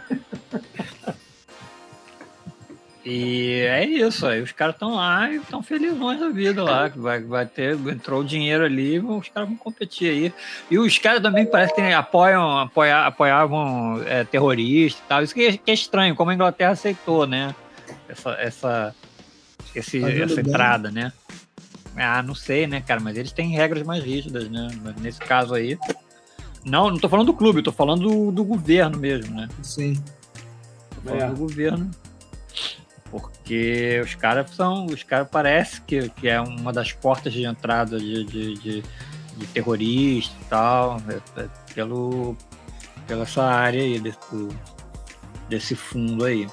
E 3.05 3.61
é 3.61 3.85
isso, 3.85 4.25
aí 4.25 4.41
os 4.41 4.51
caras 4.51 4.73
estão 4.73 4.95
lá 4.95 5.29
e 5.29 5.35
estão 5.35 5.61
felizões 5.61 6.19
da 6.19 6.29
vida 6.29 6.63
lá, 6.63 6.87
vai, 6.95 7.21
vai 7.21 7.45
ter, 7.45 7.75
entrou 7.75 8.21
o 8.21 8.25
dinheiro 8.25 8.65
ali, 8.65 8.99
os 8.99 9.29
caras 9.29 9.47
vão 9.47 9.55
competir 9.55 10.09
aí. 10.09 10.33
E 10.71 10.79
os 10.79 10.97
caras 10.97 11.21
também 11.21 11.45
parece 11.45 11.75
que 11.75 11.81
apoiam, 11.81 12.57
apoia, 12.57 13.05
apoiavam 13.05 14.01
é, 14.07 14.23
terroristas 14.23 15.03
e 15.05 15.07
tal, 15.07 15.21
isso 15.21 15.35
que 15.35 15.45
é, 15.45 15.55
que 15.55 15.69
é, 15.69 15.73
estranho, 15.75 16.15
como 16.15 16.31
a 16.31 16.33
Inglaterra 16.33 16.71
aceitou, 16.71 17.27
né? 17.27 17.53
Essa, 18.09 18.31
essa, 18.39 18.95
esse, 19.75 20.01
tá 20.01 20.09
essa 20.09 20.41
entrada, 20.41 20.89
né? 20.89 21.13
Ah, 21.95 22.23
não 22.23 22.33
sei, 22.33 22.65
né, 22.65 22.81
cara, 22.81 22.99
mas 22.99 23.17
eles 23.17 23.31
têm 23.31 23.51
regras 23.51 23.83
mais 23.83 24.03
rígidas, 24.03 24.49
né? 24.49 24.67
Mas 24.83 24.95
nesse 24.95 25.19
caso 25.19 25.53
aí. 25.53 25.77
Não, 26.65 26.89
não 26.89 26.97
tô 26.97 27.07
falando 27.07 27.27
do 27.27 27.33
clube, 27.35 27.61
tô 27.61 27.71
falando 27.71 28.09
do, 28.09 28.31
do 28.31 28.43
governo 28.43 28.97
mesmo, 28.97 29.35
né? 29.35 29.47
Sim. 29.61 29.93
Tô 30.95 31.01
falando 31.01 31.21
é. 31.21 31.27
do 31.27 31.35
governo 31.35 31.91
porque 33.19 34.01
os 34.03 34.15
caras 34.15 34.51
são. 34.51 34.85
Os 34.85 35.03
caras 35.03 35.27
parece 35.29 35.81
que, 35.81 36.09
que 36.09 36.27
é 36.27 36.39
uma 36.39 36.71
das 36.73 36.91
portas 36.91 37.33
de 37.33 37.43
entrada 37.43 37.99
de, 37.99 38.23
de, 38.25 38.53
de, 38.55 38.83
de 39.37 39.47
terrorista 39.47 40.35
e 40.41 40.45
tal, 40.45 41.01
é, 41.09 41.41
é 41.41 41.47
pelo, 41.73 42.35
pela 43.07 43.23
essa 43.23 43.43
área 43.43 43.81
aí 43.81 43.99
desse, 43.99 44.49
desse 45.49 45.75
fundo 45.75 46.25
aí. 46.25 46.47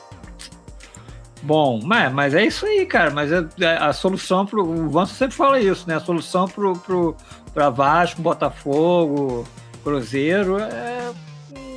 Bom, 1.42 1.80
mas, 1.82 2.12
mas 2.12 2.34
é 2.34 2.44
isso 2.44 2.64
aí, 2.64 2.86
cara. 2.86 3.10
Mas 3.10 3.32
é, 3.32 3.44
é 3.60 3.76
a 3.78 3.92
solução 3.92 4.46
pro. 4.46 4.64
O 4.64 4.88
Vanso 4.88 5.14
sempre 5.14 5.36
fala 5.36 5.60
isso, 5.60 5.88
né? 5.88 5.96
A 5.96 6.00
solução 6.00 6.46
pro, 6.46 6.78
pro, 6.78 7.16
pra 7.52 7.68
Vasco, 7.68 8.22
Botafogo, 8.22 9.44
Cruzeiro 9.82 10.58
é 10.60 11.12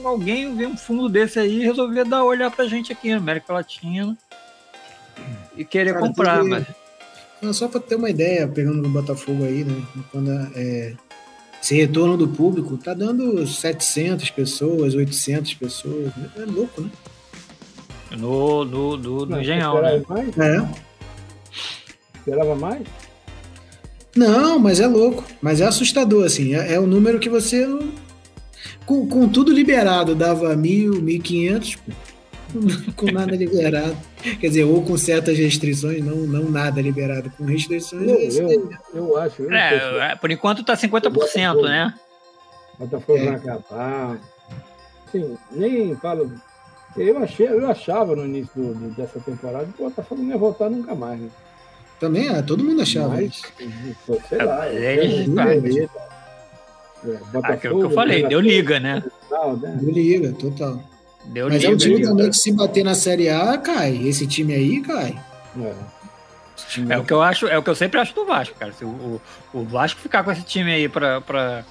alguém 0.03 0.55
ver 0.55 0.67
um 0.67 0.77
fundo 0.77 1.09
desse 1.09 1.39
aí 1.39 1.61
e 1.61 1.65
resolver 1.65 2.05
dar 2.05 2.23
olhar 2.23 2.51
pra 2.51 2.67
gente 2.67 2.93
aqui 2.93 3.09
na 3.09 3.17
América 3.17 3.53
Latina 3.53 4.15
e 5.57 5.65
querer 5.65 5.93
Cara, 5.93 6.07
comprar, 6.07 6.37
teve... 6.37 6.49
mas. 6.49 6.65
Não, 7.41 7.53
só 7.53 7.67
para 7.67 7.79
ter 7.79 7.95
uma 7.95 8.09
ideia, 8.09 8.47
pegando 8.47 8.81
no 8.81 8.89
Botafogo 8.89 9.43
aí, 9.43 9.63
né? 9.63 9.81
Quando 10.11 10.31
é, 10.55 10.93
esse 11.61 11.75
retorno 11.75 12.15
do 12.15 12.27
público 12.27 12.77
tá 12.77 12.93
dando 12.93 13.45
700 13.45 14.29
pessoas, 14.29 14.95
800 14.95 15.53
pessoas. 15.55 16.11
É 16.37 16.45
louco, 16.45 16.81
né? 16.81 16.89
No, 18.17 18.63
no, 18.63 18.97
no, 18.97 19.25
no 19.25 19.41
Engenhão, 19.41 19.81
né? 19.81 20.01
Mais? 20.07 20.37
É. 20.37 20.67
Esperava 22.15 22.55
mais? 22.55 22.83
Não, 24.15 24.57
mas 24.57 24.79
é 24.79 24.87
louco. 24.87 25.23
Mas 25.41 25.59
é 25.59 25.65
assustador, 25.65 26.25
assim. 26.25 26.55
É, 26.55 26.73
é 26.73 26.79
o 26.79 26.87
número 26.87 27.19
que 27.19 27.29
você. 27.29 27.67
Com, 28.85 29.07
com 29.07 29.27
tudo 29.27 29.51
liberado, 29.51 30.15
dava 30.15 30.55
mil, 30.55 31.01
mil 31.01 31.21
quinhentos 31.21 31.77
com 32.95 33.11
nada 33.11 33.35
liberado. 33.35 33.97
Quer 34.39 34.47
dizer, 34.47 34.63
ou 34.63 34.83
com 34.83 34.97
certas 34.97 35.37
restrições, 35.37 36.03
não, 36.03 36.17
não 36.17 36.49
nada 36.49 36.81
liberado. 36.81 37.31
Com 37.37 37.45
restrições. 37.45 38.37
Eu, 38.37 38.49
é 38.49 38.53
eu, 38.53 38.69
eu 38.93 39.17
acho. 39.17 39.43
Eu 39.43 39.53
é, 39.53 40.11
é, 40.11 40.15
por 40.15 40.31
enquanto 40.31 40.61
está 40.61 40.75
50%, 40.75 41.61
né? 41.61 41.93
Botafogo 42.79 43.19
é. 43.19 43.25
vai 43.25 43.35
acabar. 43.35 44.17
Sim, 45.11 45.37
nem 45.51 45.95
falo. 45.95 46.31
Eu, 46.97 47.17
achei, 47.21 47.47
eu 47.47 47.69
achava 47.69 48.15
no 48.15 48.25
início 48.25 48.51
do, 48.55 48.73
do, 48.73 48.95
dessa 48.95 49.19
temporada 49.19 49.65
que 49.65 49.81
o 49.81 49.89
Botafogo 49.89 50.21
não 50.21 50.29
ia 50.29 50.37
voltar 50.37 50.69
nunca 50.69 50.95
mais. 50.95 51.19
Né? 51.19 51.29
Também, 51.99 52.29
é, 52.29 52.41
todo 52.41 52.63
mundo 52.63 52.81
achava 52.81 53.09
Mas, 53.09 53.41
isso. 53.59 54.21
Sei 54.29 54.37
lá. 54.37 54.67
É, 54.67 54.95
é, 54.95 55.25
é, 55.75 55.89
Aquilo 57.43 57.79
que 57.79 57.85
eu 57.85 57.91
falei, 57.91 58.27
deu 58.27 58.39
liga, 58.39 58.79
né? 58.79 59.03
né? 59.61 59.77
Deu 59.79 59.91
liga, 59.91 60.31
total. 60.33 60.81
Deu 61.27 61.49
Mas 61.49 61.63
é 61.63 61.69
um 61.69 61.77
time 61.77 62.01
também 62.01 62.29
que 62.29 62.37
se 62.37 62.51
bater 62.51 62.83
na 62.83 62.95
Série 62.95 63.29
A, 63.29 63.57
cai. 63.57 63.95
Esse 64.07 64.27
time 64.27 64.53
aí 64.53 64.81
cai. 64.81 65.17
É. 65.59 65.95
É 66.89 66.97
o 66.97 67.03
que 67.03 67.13
eu 67.13 67.21
acho, 67.21 67.47
é 67.47 67.57
o 67.57 67.63
que 67.63 67.69
eu 67.69 67.75
sempre 67.75 67.99
acho 67.99 68.13
do 68.15 68.25
Vasco, 68.25 68.55
cara. 68.57 68.71
Se 68.71 68.85
o, 68.85 69.21
o 69.53 69.63
Vasco 69.63 69.99
ficar 69.99 70.23
com 70.23 70.31
esse 70.31 70.43
time 70.43 70.71
aí 70.71 70.87
pra, 70.87 71.19
pra 71.21 71.65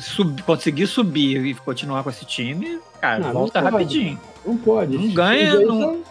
sub, 0.00 0.42
conseguir 0.42 0.86
subir 0.86 1.44
e 1.44 1.54
continuar 1.54 2.02
com 2.02 2.10
esse 2.10 2.24
time, 2.24 2.78
cara, 3.00 3.18
não, 3.18 3.32
volta 3.32 3.60
não 3.60 3.70
rapidinho. 3.70 4.20
Não 4.44 4.56
pode. 4.56 4.96
Não 4.96 5.12
ganha, 5.12 5.60
não, 5.60 6.02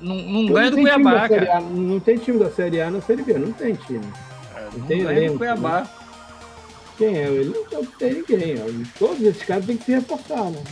não, 0.00 0.16
não 0.16 0.46
ganha 0.46 0.70
do 0.70 0.76
Cuiabá, 0.76 1.28
cara. 1.28 1.58
A, 1.58 1.60
não 1.60 2.00
tem 2.00 2.16
time 2.16 2.38
da 2.38 2.50
Série 2.50 2.80
A 2.80 2.90
na 2.90 3.00
Série 3.00 3.22
B, 3.22 3.34
não 3.34 3.52
tem 3.52 3.74
time. 3.74 4.06
É, 4.54 4.60
não, 4.60 4.78
não 4.78 4.86
tem 4.86 5.04
ganha 5.04 5.32
do 5.32 5.38
Cuiabá. 5.38 5.80
Né? 5.80 5.88
Quem 6.98 7.18
é? 7.18 7.26
Ele 7.26 7.54
não 7.72 7.84
tem 7.84 8.14
ninguém. 8.14 8.84
Todos 8.98 9.20
esses 9.20 9.42
caras 9.42 9.66
têm 9.66 9.76
que 9.76 9.84
se 9.84 9.92
reforçar, 9.92 10.50
né? 10.50 10.62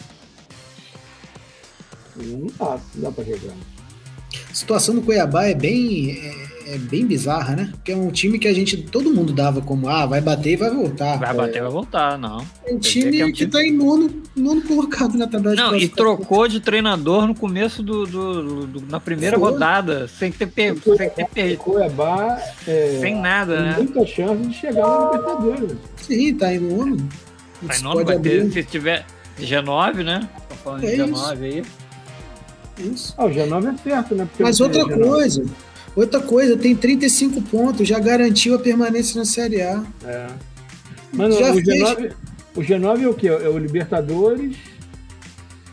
Não 2.22 2.46
dá, 2.59 2.78
não 2.94 3.02
dá 3.02 3.12
pra 3.12 3.24
jogar. 3.24 3.54
A 4.50 4.54
situação 4.54 4.94
do 4.94 5.02
Cuiabá 5.02 5.46
é 5.46 5.54
bem, 5.54 6.11
é, 6.11 6.74
é, 6.74 6.78
bem 6.78 7.04
bizarra, 7.04 7.56
né? 7.56 7.68
Porque 7.72 7.92
é 7.92 7.96
um 7.96 8.11
time 8.11 8.38
que 8.38 8.46
a 8.46 8.52
gente, 8.52 8.76
todo 8.76 9.12
mundo 9.12 9.33
dava 9.33 9.61
como, 9.61 9.88
ah, 9.88 10.06
vai 10.06 10.20
bater 10.20 10.52
e 10.52 10.56
vai 10.56 10.70
voltar. 10.70 11.18
Vai 11.18 11.35
bater 11.35 11.56
e 11.56 11.59
é. 11.59 11.62
vai 11.62 11.70
voltar, 11.70 12.18
não. 12.18 12.44
É 12.64 12.72
um 12.72 12.78
time 12.78 13.11
que, 13.11 13.20
é 13.20 13.26
um 13.26 13.33
time... 13.33 13.46
que 13.46 13.46
tá 13.46 13.64
em 13.64 13.72
nono, 13.72 14.22
nono 14.37 14.62
colocado 14.62 15.16
na 15.16 15.26
tabela 15.26 15.54
Não, 15.54 15.76
e 15.76 15.88
trocou 15.88 16.46
de 16.46 16.61
treinador 16.61 17.26
no 17.26 17.35
começo 17.35 17.83
do, 17.83 18.06
do, 18.06 18.66
do 18.66 18.87
na 18.87 19.00
primeira 19.00 19.38
Foi. 19.38 19.50
rodada, 19.50 20.09
sem 20.09 20.30
ter 20.30 20.46
perdido. 20.46 20.96
Sem 20.96 21.11
ter 21.11 21.26
perdido. 21.26 21.59
Cuiabá, 21.59 22.40
é, 22.66 22.98
sem 23.00 23.16
nada, 23.16 23.61
né? 23.61 23.74
muita 23.78 24.06
chance 24.06 24.46
de 24.46 24.54
chegar 24.54 24.87
no 24.87 25.12
Libertadores. 25.12 25.76
Sim, 25.96 26.35
tá 26.35 26.52
em 26.52 26.61
nono. 26.61 26.96
Tá 27.66 27.76
em 27.76 27.83
nono, 27.83 28.04
vai 28.04 28.18
ter, 28.18 28.50
se 28.52 28.62
tiver 28.64 29.04
G9, 29.38 30.04
né? 30.04 30.28
falando 30.62 30.85
é 30.85 30.90
de 30.90 30.96
19 30.96 31.44
aí. 31.46 31.62
Isso. 32.80 33.14
Ah, 33.16 33.26
o 33.26 33.30
G9 33.30 33.74
é 33.74 33.76
certo, 33.82 34.14
né? 34.14 34.24
Porque 34.24 34.42
Mas 34.42 34.60
outra 34.60 34.84
coisa, 34.84 35.44
outra 35.94 36.20
coisa, 36.20 36.56
tem 36.56 36.74
35 36.74 37.42
pontos, 37.42 37.86
já 37.86 37.98
garantiu 37.98 38.54
a 38.54 38.58
permanência 38.58 39.18
na 39.18 39.24
Série 39.24 39.62
A. 39.62 39.82
É. 40.04 40.26
Mano, 41.12 41.32
já 41.32 41.52
o, 41.52 41.56
G9, 41.56 42.12
o 42.56 42.60
G9 42.60 43.02
é 43.02 43.08
o 43.08 43.14
quê? 43.14 43.28
É 43.28 43.48
o 43.48 43.58
Libertadores, 43.58 44.56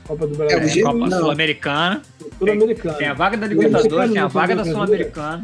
Copa 0.07 0.25
do 0.25 0.37
Brasil. 0.37 0.57
É, 0.57 0.63
o 0.63 0.67
G... 0.67 0.81
Copa 0.81 1.09
Sul-Americana. 1.11 2.01
Sul-Americana. 2.39 2.93
Tem, 2.93 2.99
tem, 2.99 3.07
a 3.07 3.13
vaga 3.13 3.37
da 3.37 3.47
Libertadores, 3.47 4.11
tem 4.11 4.21
a 4.21 4.27
vaga 4.27 4.55
da 4.55 4.65
Sul-Americana. 4.65 5.43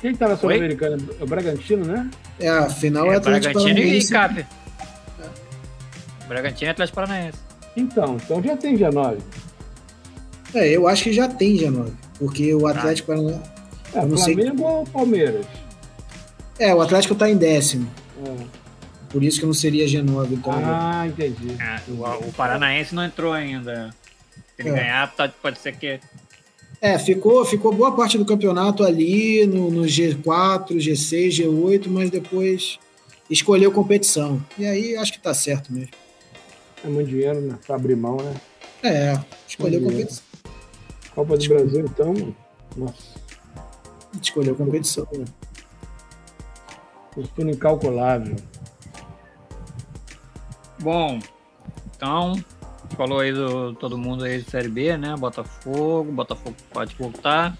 Quem 0.00 0.14
tá 0.14 0.28
na 0.28 0.36
Sul-Americana? 0.36 0.98
É 1.18 1.24
o 1.24 1.26
Bragantino, 1.26 1.84
né? 1.84 2.10
É, 2.38 2.48
a 2.48 2.68
final 2.68 3.06
é, 3.06 3.14
é 3.14 3.16
Atlético 3.16 3.54
Bragantino 3.54 3.80
Paranaense. 3.80 4.06
e 4.06 4.10
Cap. 4.10 4.40
É. 4.40 4.46
Bragantino 6.28 6.68
e 6.68 6.70
Atlético 6.70 6.96
Paranaense. 6.96 7.38
Então, 7.76 8.16
então 8.16 8.42
já 8.42 8.56
tem 8.56 8.76
G9. 8.76 9.18
É, 10.54 10.68
eu 10.68 10.86
acho 10.86 11.04
que 11.04 11.12
já 11.12 11.28
tem 11.28 11.56
G9. 11.56 11.92
Porque 12.18 12.54
o 12.54 12.66
Atlético 12.66 13.12
ah. 13.12 13.16
Paranaense. 13.16 13.52
É, 13.94 14.00
Flamengo 14.00 14.58
sei... 14.58 14.66
ou 14.66 14.84
Palmeiras? 14.84 15.46
É, 16.58 16.74
o 16.74 16.80
Atlético 16.80 17.14
tá 17.14 17.28
em 17.28 17.36
décimo. 17.36 17.90
É. 18.24 18.62
Por 19.08 19.22
isso 19.22 19.40
que 19.40 19.46
não 19.46 19.52
seria 19.52 19.84
G9. 19.86 20.32
Então, 20.32 20.52
ah, 20.54 21.06
entendi. 21.06 21.56
É, 21.60 21.80
o, 21.90 22.28
o, 22.28 22.32
Paranaense 22.32 22.94
não 22.94 23.04
entrou 23.04 23.32
ainda. 23.32 23.94
Se 24.56 24.62
ele 24.62 24.70
é. 24.70 24.72
ganhar, 24.72 25.12
pode, 25.14 25.34
pode 25.42 25.58
ser 25.58 25.76
que. 25.76 26.00
É, 26.80 26.98
ficou, 26.98 27.44
ficou 27.44 27.72
boa 27.72 27.94
parte 27.94 28.18
do 28.18 28.24
campeonato 28.24 28.82
ali 28.82 29.46
no, 29.46 29.70
no 29.70 29.82
G4, 29.82 30.76
G6, 30.76 31.44
G8, 31.44 31.88
mas 31.88 32.10
depois 32.10 32.78
escolheu 33.30 33.70
competição. 33.70 34.44
E 34.58 34.66
aí 34.66 34.96
acho 34.96 35.12
que 35.12 35.20
tá 35.20 35.32
certo 35.32 35.72
mesmo. 35.72 35.92
É 36.84 36.88
muito 36.88 37.08
dinheiro, 37.08 37.40
né? 37.40 37.56
Pra 37.64 37.76
abrir 37.76 37.96
mão, 37.96 38.16
né? 38.16 38.34
É, 38.82 39.18
escolheu 39.46 39.80
competição. 39.80 40.31
Copa 41.14 41.36
do 41.36 41.48
Brasil, 41.48 41.84
então. 41.84 42.34
Nossa. 42.76 43.20
Escolheu 44.20 44.54
competição. 44.54 45.06
Fortuna 47.12 47.50
incalculável. 47.50 48.36
Bom, 50.80 51.20
então, 51.94 52.34
falou 52.96 53.20
aí 53.20 53.32
do 53.32 53.74
todo 53.74 53.96
mundo 53.96 54.24
aí 54.24 54.42
de 54.42 54.50
Série 54.50 54.68
B, 54.68 54.96
né? 54.96 55.14
Botafogo, 55.16 56.10
Botafogo 56.10 56.56
pode 56.72 56.94
voltar. 56.96 57.56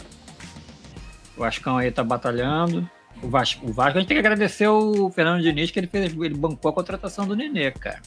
O 1.37 1.41
Vascão 1.41 1.79
aí 1.79 1.91
tá 1.91 2.03
batalhando. 2.03 2.89
O 3.23 3.29
Vasco, 3.29 3.67
o 3.67 3.73
Vasco 3.73 3.99
a 3.99 4.01
gente 4.01 4.09
tem 4.09 4.17
que 4.17 4.27
agradecer 4.27 4.67
o 4.67 5.09
Fernando 5.11 5.43
Diniz 5.43 5.71
que 5.71 5.79
ele 5.79 5.87
fez, 5.87 6.13
ele 6.13 6.35
bancou 6.35 6.71
a 6.71 6.75
contratação 6.75 7.27
do 7.27 7.37
Nenê, 7.37 7.71
cara. 7.71 8.03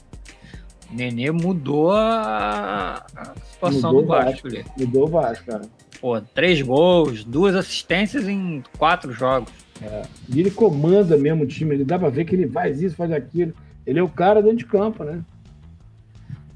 Nenê 0.91 1.31
mudou 1.31 1.91
a, 1.91 3.05
a 3.15 3.33
situação 3.51 3.91
mudou 3.91 4.01
do 4.01 4.07
Vasco, 4.07 4.31
Vasco 4.31 4.47
ali. 4.47 4.65
Mudou 4.77 5.03
o 5.03 5.07
Vasco, 5.07 5.45
cara. 5.45 5.61
Pô, 5.99 6.21
três 6.21 6.61
gols, 6.61 7.23
duas 7.23 7.55
assistências 7.55 8.27
em 8.27 8.63
quatro 8.77 9.11
jogos. 9.11 9.51
É. 9.81 10.03
E 10.29 10.39
ele 10.39 10.51
comanda 10.51 11.17
mesmo 11.17 11.43
o 11.43 11.47
time, 11.47 11.75
ele 11.75 11.83
dá 11.83 11.97
pra 11.99 12.09
ver 12.09 12.25
que 12.25 12.35
ele 12.35 12.47
faz 12.47 12.81
isso, 12.81 12.95
faz 12.95 13.11
aquilo. 13.11 13.53
Ele 13.85 13.99
é 13.99 14.03
o 14.03 14.09
cara 14.09 14.41
dentro 14.41 14.57
de 14.57 14.65
campo, 14.65 15.03
né? 15.03 15.21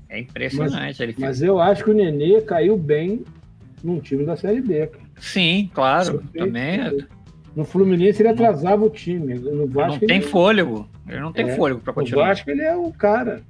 É 0.08 0.20
impressionante. 0.20 1.06
Mas, 1.06 1.18
mas 1.18 1.42
eu 1.42 1.60
acho 1.60 1.84
que 1.84 1.92
o 1.92 1.94
Nenê 1.94 2.42
caiu 2.42 2.78
bem 2.78 3.24
num 3.84 4.00
time 4.00 4.26
da 4.26 4.36
Série 4.36 4.62
B. 4.62 4.90
Sim, 5.20 5.70
claro. 5.74 6.24
Também. 6.34 6.82
É. 6.82 6.98
No 7.56 7.66
Fluminense 7.66 8.22
ele 8.22 8.30
atrasava 8.30 8.86
o 8.86 8.90
time. 8.90 9.34
No 9.36 9.68
Vasco 9.68 10.00
não 10.00 10.08
tem 10.08 10.18
ele... 10.18 10.26
fôlego. 10.26 10.88
Ele 11.08 11.20
não 11.20 11.34
tem 11.34 11.50
é, 11.50 11.56
fôlego 11.56 11.82
para 11.82 11.94
continuar. 11.94 12.28
Eu 12.28 12.32
acho 12.32 12.44
que 12.44 12.52
ele 12.52 12.62
é 12.62 12.76
o 12.76 12.92
cara. 12.92 13.42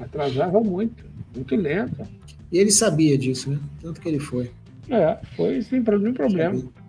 Atrasava 0.00 0.60
muito. 0.60 1.04
Muito 1.34 1.56
lento. 1.56 2.06
E 2.50 2.58
ele 2.58 2.70
sabia 2.70 3.16
disso, 3.16 3.50
né? 3.50 3.58
Tanto 3.80 4.00
que 4.00 4.08
ele 4.08 4.18
foi. 4.18 4.50
É, 4.88 5.18
foi 5.36 5.62
sem 5.62 5.80
nenhum 5.80 6.14
problema. 6.14 6.56
Sabia 6.56 6.80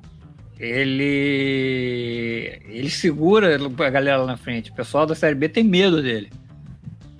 ele 0.62 2.62
ele 2.69 2.89
segura 2.89 3.56
a 3.56 3.89
galera 3.89 4.17
lá 4.17 4.28
na 4.28 4.38
frente. 4.38 4.69
O 4.69 4.76
pessoal 4.76 5.08
da 5.08 5.15
Série 5.15 5.34
B 5.34 5.50
tem 5.50 5.63
medo 5.63 6.02
dele. 6.02 6.32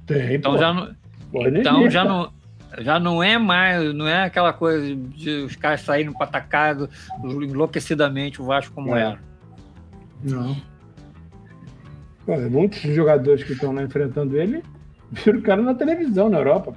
Tem, 0.06 0.36
então 0.36 0.54
pô. 0.54 0.60
já 0.60 0.73
não, 0.73 0.95
então 1.34 1.89
já 1.89 2.06
não 2.06 2.32
já 2.77 2.99
não 2.99 3.23
é 3.23 3.38
mais, 3.38 3.93
não 3.93 4.08
é 4.08 4.23
aquela 4.23 4.54
coisa 4.54 4.95
de 4.95 5.30
os 5.41 5.56
caras 5.56 5.82
saírem 5.82 6.13
para 6.13 6.25
atacar 6.25 6.77
enlouquecidamente 7.23 8.41
o 8.41 8.45
Vasco 8.45 8.73
como 8.73 8.95
é. 8.95 9.01
era. 9.01 9.19
Não. 10.23 10.56
Pô, 12.25 12.38
muitos 12.38 12.82
jogadores 12.82 13.43
que 13.43 13.54
estão 13.54 13.73
lá 13.73 13.82
enfrentando 13.82 14.38
ele 14.38 14.63
viram 15.12 15.39
o 15.39 15.41
cara 15.41 15.62
na 15.62 15.74
televisão 15.74 16.30
na 16.30 16.38
Europa. 16.38 16.74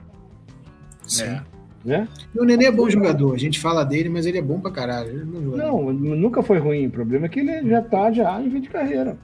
Sim. 1.06 1.24
É. 1.24 1.42
Né? 1.84 2.08
E 2.34 2.40
o 2.40 2.44
Nenê 2.44 2.64
é 2.64 2.72
bom 2.72 2.88
jogador, 2.88 3.34
a 3.34 3.38
gente 3.38 3.60
fala 3.60 3.84
dele, 3.84 4.08
mas 4.08 4.24
ele 4.24 4.38
é 4.38 4.42
bom 4.42 4.58
pra 4.58 4.70
caralho. 4.70 5.20
É 5.20 5.24
não, 5.24 5.92
nunca 5.92 6.42
foi 6.42 6.58
ruim. 6.58 6.86
O 6.86 6.90
problema 6.90 7.26
é 7.26 7.28
que 7.28 7.40
ele 7.40 7.68
já 7.68 7.82
tá 7.82 8.10
já 8.10 8.40
em 8.40 8.50
fim 8.50 8.60
de 8.62 8.70
carreira. 8.70 9.18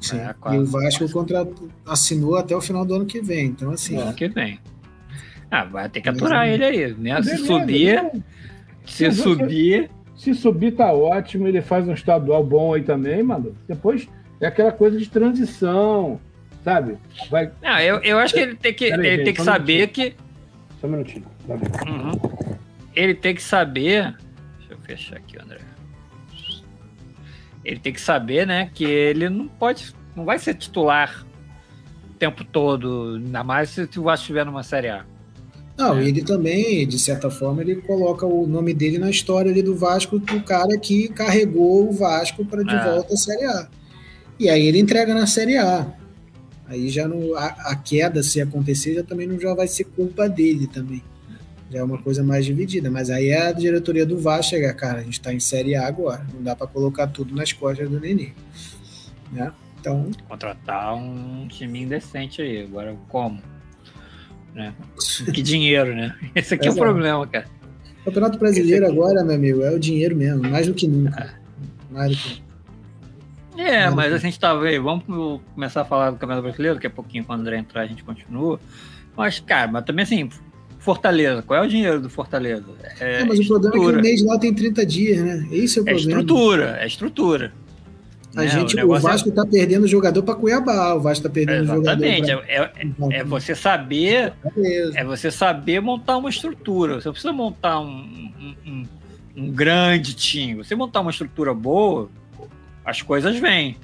Sim. 0.00 0.18
É, 0.18 0.34
e 0.54 0.58
o 0.58 0.66
Vasco 0.66 1.04
o 1.04 1.10
contrato 1.10 1.68
assinou 1.84 2.36
até 2.36 2.54
o 2.54 2.60
final 2.60 2.84
do 2.84 2.94
ano 2.94 3.06
que 3.06 3.20
vem. 3.20 3.46
Então, 3.46 3.72
assim. 3.72 3.96
Ano 3.96 4.14
que 4.14 4.28
vem. 4.28 4.60
Ah, 5.50 5.64
vai 5.64 5.88
ter 5.88 6.00
que 6.00 6.08
aturar 6.08 6.46
ele 6.46 6.64
aí, 6.64 6.94
né? 6.94 7.20
Se 7.22 7.38
subir. 7.38 7.98
Então, 7.98 8.22
se, 8.84 9.10
se 9.10 9.22
subir. 9.22 9.90
Se 10.16 10.34
subir, 10.34 10.72
tá 10.72 10.92
ótimo. 10.92 11.48
Ele 11.48 11.60
faz 11.60 11.88
um 11.88 11.92
estadual 11.92 12.44
bom 12.44 12.74
aí 12.74 12.82
também, 12.82 13.22
mano. 13.22 13.54
Depois 13.66 14.08
é 14.40 14.46
aquela 14.46 14.70
coisa 14.70 14.98
de 14.98 15.08
transição, 15.08 16.20
sabe? 16.66 16.98
Vai... 17.30 17.52
Não, 17.62 17.78
eu, 17.78 18.02
eu 18.02 18.18
acho 18.18 18.34
que 18.34 18.40
ele 18.40 18.56
tem 18.56 18.74
que, 18.74 18.86
ele 18.86 19.10
gente, 19.10 19.24
tem 19.24 19.34
que 19.34 19.42
saber 19.42 19.86
que. 19.86 20.16
Só 20.80 20.88
um 20.88 20.90
minutinho. 20.90 21.24
Uhum. 21.48 22.56
Ele 22.92 23.14
tem 23.14 23.36
que 23.36 23.42
saber. 23.42 24.16
Deixa 24.58 24.72
eu 24.72 24.78
fechar 24.78 25.16
aqui, 25.16 25.40
André. 25.40 25.60
Ele 27.64 27.78
tem 27.78 27.92
que 27.92 28.00
saber, 28.00 28.46
né, 28.46 28.68
que 28.74 28.84
ele 28.84 29.28
não 29.28 29.46
pode. 29.46 29.94
Não 30.16 30.24
vai 30.24 30.40
ser 30.40 30.54
titular 30.54 31.24
o 32.10 32.14
tempo 32.14 32.42
todo, 32.44 33.14
ainda 33.16 33.44
mais 33.44 33.70
se 33.70 33.82
o 33.82 34.02
Vasco 34.02 34.22
estiver 34.22 34.44
numa 34.44 34.64
Série 34.64 34.88
A. 34.88 35.04
Não, 35.78 35.98
é. 35.98 36.08
ele 36.08 36.22
também, 36.22 36.86
de 36.88 36.98
certa 36.98 37.30
forma, 37.30 37.62
ele 37.62 37.76
coloca 37.76 38.26
o 38.26 38.46
nome 38.46 38.74
dele 38.74 38.98
na 38.98 39.10
história 39.10 39.52
ali 39.52 39.62
do 39.62 39.76
Vasco, 39.76 40.18
do 40.18 40.40
cara 40.42 40.76
que 40.78 41.08
carregou 41.08 41.88
o 41.88 41.92
Vasco 41.92 42.44
para 42.44 42.64
de 42.64 42.74
é. 42.74 42.84
volta 42.84 43.14
à 43.14 43.16
Série 43.16 43.44
A. 43.44 43.68
E 44.38 44.48
aí 44.48 44.66
ele 44.66 44.80
entrega 44.80 45.14
na 45.14 45.26
Série 45.26 45.58
A. 45.58 45.86
Aí 46.68 46.88
já 46.88 47.06
no, 47.06 47.34
a, 47.34 47.46
a, 47.46 47.76
queda, 47.76 48.22
se 48.22 48.40
acontecer, 48.40 48.94
já 48.94 49.02
também 49.02 49.26
não 49.26 49.38
já 49.38 49.54
vai 49.54 49.68
ser 49.68 49.84
culpa 49.84 50.28
dele 50.28 50.66
também. 50.66 51.02
Já 51.70 51.80
é 51.80 51.82
uma 51.82 51.98
coisa 51.98 52.22
mais 52.22 52.44
dividida. 52.44 52.90
Mas 52.90 53.10
aí 53.10 53.28
é 53.28 53.48
a 53.48 53.52
diretoria 53.52 54.04
do 54.04 54.18
Vasco 54.18 54.50
chegar, 54.50 54.74
cara, 54.74 54.98
a 54.98 55.02
gente 55.02 55.14
está 55.14 55.32
em 55.32 55.40
Série 55.40 55.74
A 55.74 55.86
agora. 55.86 56.26
Não 56.32 56.42
dá 56.42 56.56
para 56.56 56.66
colocar 56.66 57.06
tudo 57.06 57.34
nas 57.34 57.52
costas 57.52 57.88
do 57.88 58.00
Nenê. 58.00 58.32
Né? 59.32 59.52
Então. 59.80 60.10
Contratar 60.28 60.94
um 60.94 61.46
time 61.48 61.86
decente 61.86 62.42
aí. 62.42 62.64
Agora, 62.64 62.96
como? 63.08 63.40
Né? 64.54 64.74
Que 65.32 65.42
dinheiro, 65.42 65.94
né? 65.94 66.16
Esse 66.34 66.54
aqui 66.54 66.66
é, 66.66 66.70
é 66.70 66.72
o 66.72 66.76
problema, 66.76 67.26
cara. 67.26 67.46
O 68.00 68.04
Campeonato 68.06 68.38
Brasileiro 68.38 68.86
aqui... 68.86 68.94
agora, 68.94 69.24
meu 69.24 69.34
amigo, 69.34 69.62
é 69.62 69.70
o 69.70 69.78
dinheiro 69.78 70.16
mesmo, 70.16 70.48
mais 70.48 70.66
do 70.66 70.74
que 70.74 70.86
nunca. 70.86 71.24
É. 71.90 71.92
Mais 71.92 72.16
do 72.16 72.16
que 72.16 72.45
é, 73.56 73.90
mas 73.90 74.12
a 74.12 74.18
gente 74.18 74.38
tava 74.38 74.64
aí, 74.64 74.78
vamos 74.78 75.04
começar 75.54 75.82
a 75.82 75.84
falar 75.84 76.10
do 76.10 76.16
Campeonato 76.16 76.42
Brasileiro, 76.42 76.74
daqui 76.76 76.86
a 76.86 76.90
pouquinho, 76.90 77.24
quando 77.24 77.40
o 77.40 77.42
André 77.42 77.58
entrar, 77.58 77.82
a 77.82 77.86
gente 77.86 78.04
continua. 78.04 78.60
Mas, 79.16 79.40
cara, 79.40 79.70
mas 79.70 79.84
também 79.84 80.02
assim, 80.02 80.28
Fortaleza, 80.78 81.42
qual 81.42 81.62
é 81.62 81.66
o 81.66 81.68
dinheiro 81.68 82.00
do 82.00 82.08
Fortaleza? 82.08 82.64
É, 83.00 83.22
é 83.22 83.24
mas 83.24 83.40
o 83.40 83.46
problema 83.46 83.74
é 83.74 83.78
que 83.78 83.98
o 83.98 84.02
mês 84.02 84.22
lá 84.22 84.38
tem 84.38 84.54
30 84.54 84.86
dias, 84.86 85.20
né? 85.20 85.48
Esse 85.50 85.78
é 85.78 85.82
o 85.82 85.88
é 85.88 85.92
problema. 85.92 85.96
É 85.96 85.96
estrutura, 85.96 86.78
é 86.80 86.86
estrutura. 86.86 87.52
A 88.36 88.42
né? 88.42 88.48
gente, 88.48 88.76
o, 88.76 88.92
o 88.92 89.00
Vasco 89.00 89.30
está 89.30 89.42
é... 89.42 89.46
perdendo 89.46 89.88
jogador 89.88 90.22
para 90.22 90.34
Cuiabá, 90.34 90.94
o 90.94 91.00
Vasco 91.00 91.26
está 91.26 91.30
perdendo 91.30 91.64
Exatamente. 91.64 92.28
jogador. 92.28 92.44
Exatamente, 92.44 92.96
pra... 92.96 93.16
é, 93.16 93.20
é, 93.20 93.24
você 93.24 93.54
saber, 93.54 94.32
é 94.94 95.04
você 95.04 95.30
saber 95.30 95.80
montar 95.80 96.18
uma 96.18 96.28
estrutura. 96.28 97.00
Você 97.00 97.10
precisa 97.10 97.32
montar 97.32 97.80
um, 97.80 97.86
um, 97.88 98.54
um, 98.66 98.86
um 99.38 99.50
grande 99.50 100.14
time. 100.14 100.56
Você 100.62 100.74
montar 100.74 101.00
uma 101.00 101.10
estrutura 101.10 101.54
boa, 101.54 102.10
as 102.86 103.02
coisas 103.02 103.36
vêm. 103.36 103.76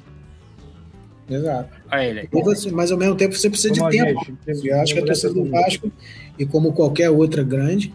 Exato. 1.29 1.71
Aí, 1.91 2.29
você, 2.31 2.71
mas 2.71 2.93
ao 2.93 2.99
mesmo 2.99 3.17
tempo 3.17 3.35
você 3.35 3.51
precisa 3.51 3.75
como 3.75 3.91
de 3.91 3.99
tempo. 3.99 4.25
Gente, 4.47 4.69
eu 4.69 4.81
acho 4.81 4.95
que 4.95 5.01
a 5.01 5.05
torcida 5.05 5.35
do 5.35 5.45
Vasco, 5.45 5.93
e 6.39 6.47
como 6.47 6.73
qualquer 6.73 7.11
outra 7.11 7.43
grande. 7.43 7.93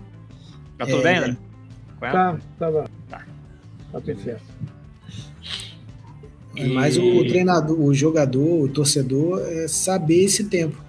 Tá 0.77 0.85
tudo 0.85 0.99
é... 0.99 1.03
bem, 1.03 1.21
né? 1.21 1.37
Tá, 1.99 2.37
tá, 2.59 2.71
tá. 2.71 2.85
Tá, 3.09 3.25
tá 3.91 4.01
perfeito. 4.01 4.41
É 6.55 6.65
mais 6.65 6.97
o, 6.97 7.03
o 7.03 7.27
treinador, 7.27 7.79
o 7.79 7.93
jogador, 7.93 8.63
o 8.63 8.67
torcedor, 8.67 9.41
é 9.47 9.67
saber 9.67 10.25
esse 10.25 10.45
tempo. 10.45 10.83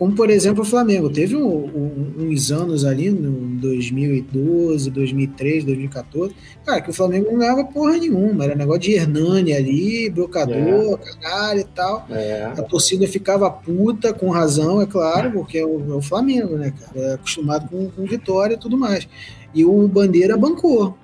Como, 0.00 0.14
por 0.14 0.30
exemplo, 0.30 0.62
o 0.62 0.64
Flamengo. 0.64 1.10
Teve 1.10 1.36
um, 1.36 1.46
um, 1.46 2.14
uns 2.20 2.50
anos 2.50 2.86
ali, 2.86 3.10
no 3.10 3.60
2012, 3.60 4.90
2013, 4.90 5.66
2014, 5.66 6.34
cara, 6.64 6.80
que 6.80 6.88
o 6.88 6.92
Flamengo 6.94 7.30
não 7.30 7.38
ganhava 7.38 7.64
porra 7.64 7.98
nenhuma. 7.98 8.44
Era 8.44 8.54
negócio 8.54 8.80
de 8.80 8.94
Hernani 8.94 9.52
ali, 9.52 10.08
brocador, 10.08 10.98
é. 11.02 11.20
caralho 11.20 11.60
e 11.60 11.64
tal. 11.64 12.06
É. 12.08 12.44
A 12.44 12.62
torcida 12.62 13.06
ficava 13.06 13.50
puta, 13.50 14.14
com 14.14 14.30
razão, 14.30 14.80
é 14.80 14.86
claro, 14.86 15.32
porque 15.32 15.58
é 15.58 15.66
o, 15.66 15.92
é 15.92 15.94
o 15.94 16.00
Flamengo, 16.00 16.56
né, 16.56 16.72
cara? 16.80 17.06
É 17.06 17.12
acostumado 17.12 17.68
com, 17.68 17.90
com 17.90 18.06
vitória 18.06 18.54
e 18.54 18.58
tudo 18.58 18.78
mais. 18.78 19.06
E 19.54 19.66
o 19.66 19.86
Bandeira 19.86 20.34
bancou. 20.34 20.96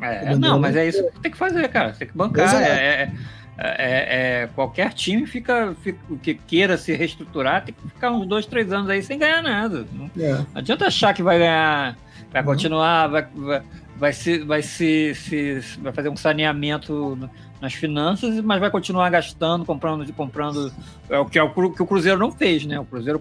É, 0.00 0.36
não, 0.36 0.60
mas 0.60 0.76
é 0.76 0.86
isso 0.86 1.02
que 1.10 1.20
tem 1.22 1.32
que 1.32 1.38
fazer, 1.38 1.66
cara. 1.70 1.90
Tem 1.90 2.06
que 2.06 2.16
bancar. 2.16 2.62
É, 2.62 3.02
é, 3.02 3.12
é, 3.60 4.42
é, 4.42 4.46
qualquer 4.54 4.92
time 4.92 5.26
fica, 5.26 5.74
fica, 5.82 5.98
que 6.22 6.34
queira 6.34 6.78
se 6.78 6.94
reestruturar 6.94 7.64
tem 7.64 7.74
que 7.74 7.88
ficar 7.88 8.12
uns 8.12 8.24
dois, 8.26 8.46
três 8.46 8.72
anos 8.72 8.88
aí 8.88 9.02
sem 9.02 9.18
ganhar 9.18 9.42
nada. 9.42 9.84
Não, 9.92 10.08
é. 10.16 10.32
não 10.32 10.46
adianta 10.54 10.86
achar 10.86 11.12
que 11.12 11.24
vai 11.24 11.38
ganhar, 11.38 11.98
vai 12.30 12.42
uhum. 12.42 12.46
continuar, 12.46 13.08
vai, 13.08 13.26
vai, 13.34 13.62
vai, 13.96 14.12
se, 14.12 14.38
vai, 14.38 14.62
se, 14.62 15.12
se, 15.16 15.60
vai 15.80 15.92
fazer 15.92 16.08
um 16.08 16.16
saneamento 16.16 17.28
nas 17.60 17.74
finanças, 17.74 18.40
mas 18.40 18.60
vai 18.60 18.70
continuar 18.70 19.10
gastando, 19.10 19.64
comprando, 19.64 20.10
comprando. 20.12 20.72
É 21.08 21.18
o 21.18 21.26
que, 21.26 21.38
é 21.38 21.42
o, 21.42 21.50
que 21.70 21.82
o 21.82 21.86
Cruzeiro 21.86 22.18
não 22.18 22.30
fez, 22.30 22.64
né? 22.64 22.78
O 22.78 22.84
Cruzeiro, 22.84 23.20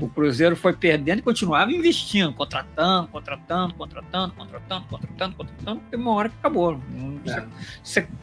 o 0.00 0.08
Cruzeiro 0.08 0.56
foi 0.56 0.72
perdendo 0.72 1.18
e 1.18 1.22
continuava 1.22 1.70
investindo, 1.72 2.32
contratando, 2.32 3.08
contratando, 3.08 3.74
contratando, 3.74 4.34
contratando, 4.34 4.84
contratando, 4.86 5.36
contratando, 5.36 5.80
tem 5.90 6.00
uma 6.00 6.12
hora 6.12 6.28
que 6.28 6.36
acabou. 6.38 6.80
É. 7.26 7.44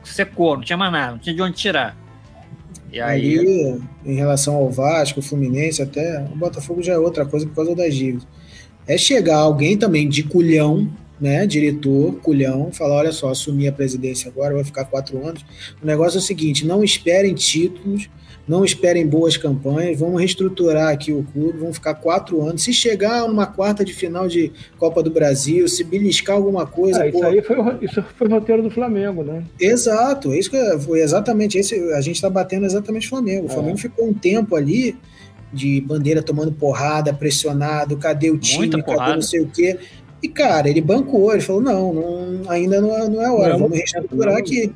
Secou, 0.03 0.57
não 0.57 0.63
tinha 0.63 0.77
mais 0.77 0.91
nada, 0.91 1.11
não 1.11 1.19
tinha 1.19 1.35
de 1.35 1.41
onde 1.41 1.55
tirar. 1.55 1.95
E 2.91 3.01
aí, 3.01 3.39
aí, 3.39 3.81
em 4.05 4.15
relação 4.15 4.55
ao 4.55 4.69
Vasco, 4.69 5.19
o 5.19 5.23
Fluminense, 5.23 5.81
até 5.81 6.23
o 6.31 6.35
Botafogo 6.35 6.83
já 6.83 6.93
é 6.93 6.97
outra 6.97 7.25
coisa 7.25 7.45
por 7.47 7.55
causa 7.55 7.75
das 7.75 7.95
dívidas. 7.95 8.27
É 8.87 8.97
chegar 8.97 9.37
alguém 9.37 9.77
também 9.77 10.07
de 10.07 10.23
culhão 10.23 10.87
né, 11.19 11.45
diretor, 11.45 12.15
culhão, 12.15 12.71
falar: 12.71 12.95
olha 12.95 13.11
só, 13.11 13.29
assumir 13.29 13.67
a 13.67 13.71
presidência 13.71 14.29
agora, 14.29 14.53
vai 14.53 14.63
ficar 14.63 14.85
quatro 14.85 15.25
anos. 15.25 15.45
O 15.81 15.85
negócio 15.85 16.17
é 16.17 16.19
o 16.19 16.23
seguinte: 16.23 16.65
não 16.65 16.83
esperem 16.83 17.33
títulos, 17.33 18.09
não 18.47 18.65
esperem 18.65 19.07
boas 19.07 19.37
campanhas, 19.37 19.97
vamos 19.97 20.19
reestruturar 20.19 20.91
aqui 20.91 21.13
o 21.13 21.23
clube, 21.23 21.59
vamos 21.59 21.75
ficar 21.75 21.95
quatro 21.95 22.41
anos. 22.45 22.63
Se 22.63 22.73
chegar 22.73 23.27
numa 23.27 23.45
quarta 23.45 23.85
de 23.85 23.93
final 23.93 24.27
de 24.27 24.51
Copa 24.77 25.01
do 25.01 25.09
Brasil, 25.09 25.67
se 25.67 25.83
beliscar 25.83 26.35
alguma 26.35 26.65
coisa. 26.65 27.03
Ah, 27.03 27.07
isso 27.07 27.23
aí 27.23 27.41
foi, 27.41 27.57
isso 27.81 28.03
foi 28.17 28.27
o 28.27 28.31
roteiro 28.31 28.61
do 28.61 28.69
Flamengo, 28.69 29.23
né? 29.23 29.43
Exato, 29.59 30.33
isso 30.33 30.51
foi 30.81 31.01
exatamente 31.01 31.57
esse. 31.57 31.75
A 31.93 32.01
gente 32.01 32.15
está 32.15 32.29
batendo 32.29 32.65
exatamente 32.65 33.07
o 33.07 33.09
Flamengo. 33.09 33.47
O 33.47 33.51
é. 33.51 33.53
Flamengo 33.53 33.77
ficou 33.77 34.07
um 34.07 34.13
tempo 34.13 34.55
ali 34.55 34.97
de 35.53 35.79
bandeira 35.81 36.21
tomando 36.21 36.51
porrada, 36.51 37.13
pressionado, 37.13 37.95
cadê 37.95 38.31
o 38.31 38.37
time, 38.37 38.81
cadê 38.81 39.13
não 39.13 39.21
sei 39.21 39.41
o 39.41 39.47
quê. 39.47 39.77
E, 40.23 40.29
cara, 40.29 40.69
ele 40.69 40.79
bancou, 40.79 41.33
ele 41.33 41.41
falou: 41.41 41.61
não, 41.61 41.93
não 41.93 42.49
ainda 42.49 42.79
não 42.79 42.95
é, 42.95 43.09
não 43.09 43.21
é 43.21 43.29
hora, 43.29 43.53
não, 43.53 43.59
vamos 43.59 43.77
reestruturar 43.77 44.37
aqui. 44.37 44.71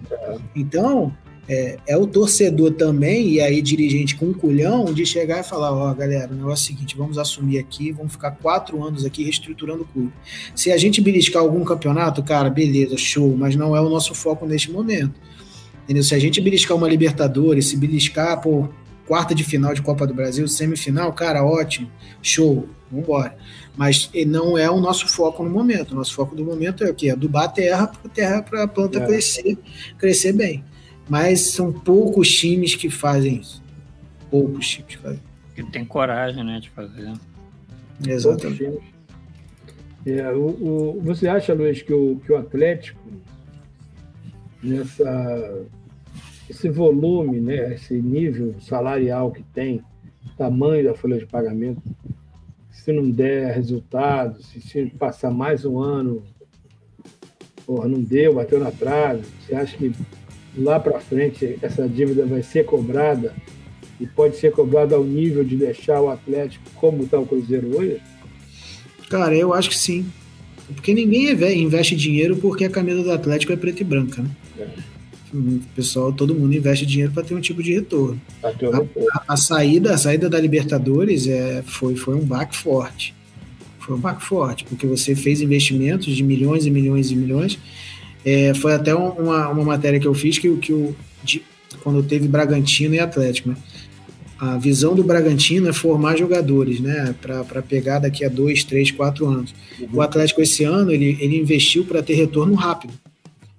Então, 0.54 1.16
é, 1.48 1.78
é, 1.88 1.95
o 1.98 2.06
torcedor 2.06 2.74
também, 2.74 3.30
e 3.30 3.39
aí 3.39 3.62
dirigente 3.62 4.18
com 4.18 4.26
um 4.26 4.34
culhão, 4.34 4.93
de 4.93 5.06
chegar 5.06 5.39
e 5.39 5.43
falar: 5.43 5.72
ó, 5.72 5.89
oh, 5.89 5.95
galera, 5.95 6.30
o 6.34 6.36
negócio 6.36 6.70
é 6.70 6.74
o 6.74 6.76
seguinte, 6.76 6.98
vamos 6.98 7.18
assumir 7.18 7.60
aqui, 7.60 7.93
vamos 7.93 8.12
ficar 8.12 8.32
quatro 8.32 8.84
anos 8.84 9.06
aqui 9.06 9.24
reestruturando 9.24 9.84
o 9.84 9.86
clube. 9.86 10.12
Se 10.54 10.70
a 10.70 10.78
gente 10.78 11.00
beliscar 11.00 11.41
algum 11.41 11.64
campeonato, 11.64 12.22
cara, 12.22 12.50
beleza, 12.50 12.98
show, 12.98 13.34
mas 13.38 13.56
não 13.56 13.74
é 13.74 13.80
o 13.80 13.88
nosso 13.88 14.14
foco 14.14 14.45
neste 14.45 14.70
momento. 14.70 15.14
Entendeu? 15.86 16.04
Se 16.04 16.14
a 16.14 16.20
gente 16.20 16.41
beliscar 16.41 16.76
uma 16.76 16.89
Libertadores, 16.89 17.68
se 17.68 17.78
beliscar 17.78 18.41
por 18.41 18.70
quarta 19.08 19.34
de 19.34 19.45
final 19.45 19.74
de 19.74 19.82
Copa 19.82 20.06
do 20.06 20.14
Brasil, 20.14 20.45
semifinal, 20.50 21.14
cara, 21.14 21.45
ótimo, 21.45 21.89
show, 22.22 22.68
vambora 22.91 23.38
mas 23.78 24.10
não 24.26 24.58
é 24.58 24.70
o 24.70 24.82
nosso 24.82 25.08
foco 25.08 25.44
no 25.44 25.50
momento. 25.52 25.92
O 25.92 25.96
nosso 25.96 26.14
foco 26.16 26.36
do 26.36 26.44
momento 26.44 26.84
é 26.84 26.90
o 26.90 26.96
quê? 26.96 27.12
Adubar 27.12 27.44
a 27.44 27.48
terra 27.48 27.88
para 27.88 28.10
terra 28.10 28.42
para 28.42 28.64
a 28.64 28.68
planta 28.68 28.98
é. 28.98 29.06
crescer, 29.06 29.58
crescer 30.00 30.34
bem. 30.34 30.64
Mas 31.08 31.42
são 31.42 31.72
poucos 31.72 32.28
times 32.28 32.76
que 32.76 32.90
fazem 32.90 33.40
isso. 33.40 33.64
Poucos 34.32 34.68
times 34.68 34.96
que 34.96 34.98
fazem. 34.98 35.22
Que 35.54 35.64
tem 35.64 35.86
coragem, 35.86 36.44
né, 36.44 36.60
de 36.60 36.72
fazer. 36.72 37.14
Exatamente. 38.06 38.80
É, 40.08 40.32
o, 40.32 40.48
o, 40.48 41.02
você 41.04 41.28
acha, 41.28 41.54
Luiz, 41.54 41.82
que 41.82 41.94
o, 41.94 42.20
que 42.26 42.32
o 42.32 42.38
Atlético, 42.38 43.00
nessa, 44.64 45.66
esse 46.50 46.68
volume, 46.70 47.40
né, 47.40 47.76
esse 47.76 47.94
nível 47.94 48.56
salarial 48.60 49.32
que 49.32 49.44
tem, 49.44 49.84
tamanho 50.36 50.84
da 50.84 50.96
folha 50.96 51.18
de 51.20 51.26
pagamento, 51.26 51.82
se 52.88 52.94
não 52.94 53.10
der 53.10 53.54
resultado, 53.54 54.42
se, 54.42 54.62
se 54.62 54.86
passar 54.98 55.30
mais 55.30 55.66
um 55.66 55.78
ano, 55.78 56.24
porra, 57.66 57.86
não 57.86 58.02
deu, 58.02 58.36
bateu 58.36 58.62
na 58.62 58.72
trave, 58.72 59.24
você 59.42 59.56
acha 59.56 59.76
que 59.76 59.92
lá 60.56 60.80
para 60.80 60.98
frente 61.02 61.60
essa 61.62 61.86
dívida 61.86 62.26
vai 62.26 62.42
ser 62.42 62.64
cobrada 62.64 63.36
e 64.00 64.08
pode 64.08 64.38
ser 64.38 64.54
cobrada 64.54 64.96
ao 64.96 65.04
nível 65.04 65.44
de 65.44 65.58
deixar 65.58 66.00
o 66.00 66.10
Atlético 66.10 66.64
como 66.76 67.04
está 67.04 67.20
o 67.20 67.28
Cruzeiro 67.28 67.78
hoje? 67.78 68.00
Cara, 69.10 69.36
eu 69.36 69.54
acho 69.54 69.68
que 69.68 69.78
sim. 69.78 70.06
Porque 70.74 70.94
ninguém 70.94 71.34
investe 71.62 71.94
dinheiro 71.94 72.38
porque 72.38 72.64
a 72.64 72.70
camisa 72.70 73.04
do 73.04 73.12
Atlético 73.12 73.52
é 73.52 73.58
preta 73.58 73.82
e 73.82 73.86
branca, 73.86 74.22
né? 74.22 74.30
O 75.34 75.60
pessoal, 75.76 76.14
todo 76.14 76.34
mundo 76.34 76.56
investe 76.56 76.86
dinheiro 76.86 77.12
para 77.12 77.24
ter 77.24 77.36
um 77.36 77.42
tipo 77.42 77.62
de 77.62 77.74
retorno. 77.74 78.20
A, 78.42 78.48
a, 78.48 79.34
a, 79.34 79.38
saída, 79.38 79.94
a 79.94 79.98
saída 79.98 80.30
da 80.30 80.40
Libertadores 80.40 81.28
é, 81.28 81.62
foi, 81.66 81.96
foi 81.96 82.16
um 82.16 82.24
baque 82.24 82.56
forte. 82.56 83.14
Foi 83.80 83.96
um 83.96 84.00
baque 84.00 84.24
forte, 84.24 84.64
porque 84.66 84.88
você 84.88 85.16
fez 85.16 85.42
investimentos 85.42 86.16
de 86.16 86.24
milhões 86.24 86.66
e 86.66 86.70
milhões 86.70 87.12
e 87.12 87.16
milhões. 87.16 87.60
É, 88.24 88.54
foi 88.54 88.74
até 88.74 88.96
uma, 88.96 89.50
uma 89.50 89.64
matéria 89.64 90.00
que 90.00 90.08
eu 90.08 90.14
fiz 90.14 90.38
que, 90.38 90.54
que 90.58 90.74
o, 90.74 90.96
de, 91.24 91.42
quando 91.84 92.02
teve 92.04 92.28
Bragantino 92.28 92.96
e 92.96 93.00
Atlético, 93.00 93.50
né? 93.50 93.56
A 94.40 94.56
visão 94.58 94.94
do 94.94 95.04
Bragantino 95.04 95.68
é 95.68 95.74
formar 95.74 96.16
jogadores, 96.16 96.80
né? 96.80 97.16
Para 97.22 97.62
pegar 97.62 98.00
daqui 98.00 98.24
a 98.24 98.30
dois, 98.30 98.64
três, 98.64 98.92
quatro 98.92 99.26
anos. 99.26 99.54
Uhum. 99.80 99.88
O 99.94 100.02
Atlético 100.02 100.42
esse 100.42 100.64
ano 100.64 100.92
ele, 100.92 101.18
ele 101.20 101.38
investiu 101.38 101.86
para 101.86 102.04
ter 102.04 102.14
retorno 102.14 102.54
rápido. 102.54 102.94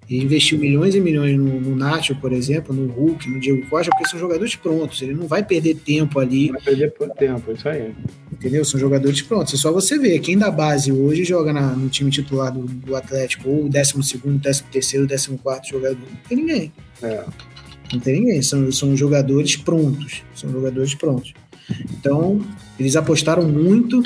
Ele 0.09 0.25
investiu 0.25 0.57
milhões 0.57 0.95
e 0.95 0.99
milhões 0.99 1.37
no, 1.37 1.61
no 1.61 1.75
Nacho, 1.75 2.15
por 2.15 2.33
exemplo, 2.33 2.73
no 2.73 2.91
Hulk, 2.91 3.29
no 3.29 3.39
Diego 3.39 3.63
Costa, 3.67 3.91
porque 3.91 4.09
são 4.09 4.19
jogadores 4.19 4.55
prontos. 4.55 4.99
Ele 5.03 5.13
não 5.13 5.27
vai 5.27 5.45
perder 5.45 5.75
tempo 5.75 6.19
ali. 6.19 6.47
Não 6.47 6.53
vai 6.53 6.63
perder 6.63 6.91
tempo, 7.15 7.51
isso 7.51 7.69
aí. 7.69 7.93
Entendeu? 8.33 8.65
São 8.65 8.79
jogadores 8.79 9.21
prontos. 9.21 9.53
É 9.53 9.57
só 9.57 9.71
você 9.71 9.99
ver. 9.99 10.17
Quem 10.19 10.35
da 10.35 10.49
base 10.49 10.91
hoje 10.91 11.23
joga 11.23 11.53
na, 11.53 11.75
no 11.75 11.89
time 11.89 12.09
titular 12.09 12.51
do, 12.51 12.63
do 12.63 12.95
Atlético, 12.95 13.49
ou 13.49 13.69
12, 13.69 13.93
13, 14.39 14.63
14 14.71 15.69
jogador. 15.69 15.99
Não 15.99 16.19
tem 16.27 16.37
ninguém. 16.37 16.73
É. 17.03 17.23
Não 17.93 17.99
tem 17.99 18.19
ninguém. 18.19 18.41
São, 18.41 18.71
são 18.71 18.97
jogadores 18.97 19.57
prontos. 19.57 20.23
São 20.33 20.51
jogadores 20.51 20.95
prontos. 20.95 21.35
Então, 21.91 22.41
eles 22.79 22.95
apostaram 22.95 23.47
muito 23.47 24.01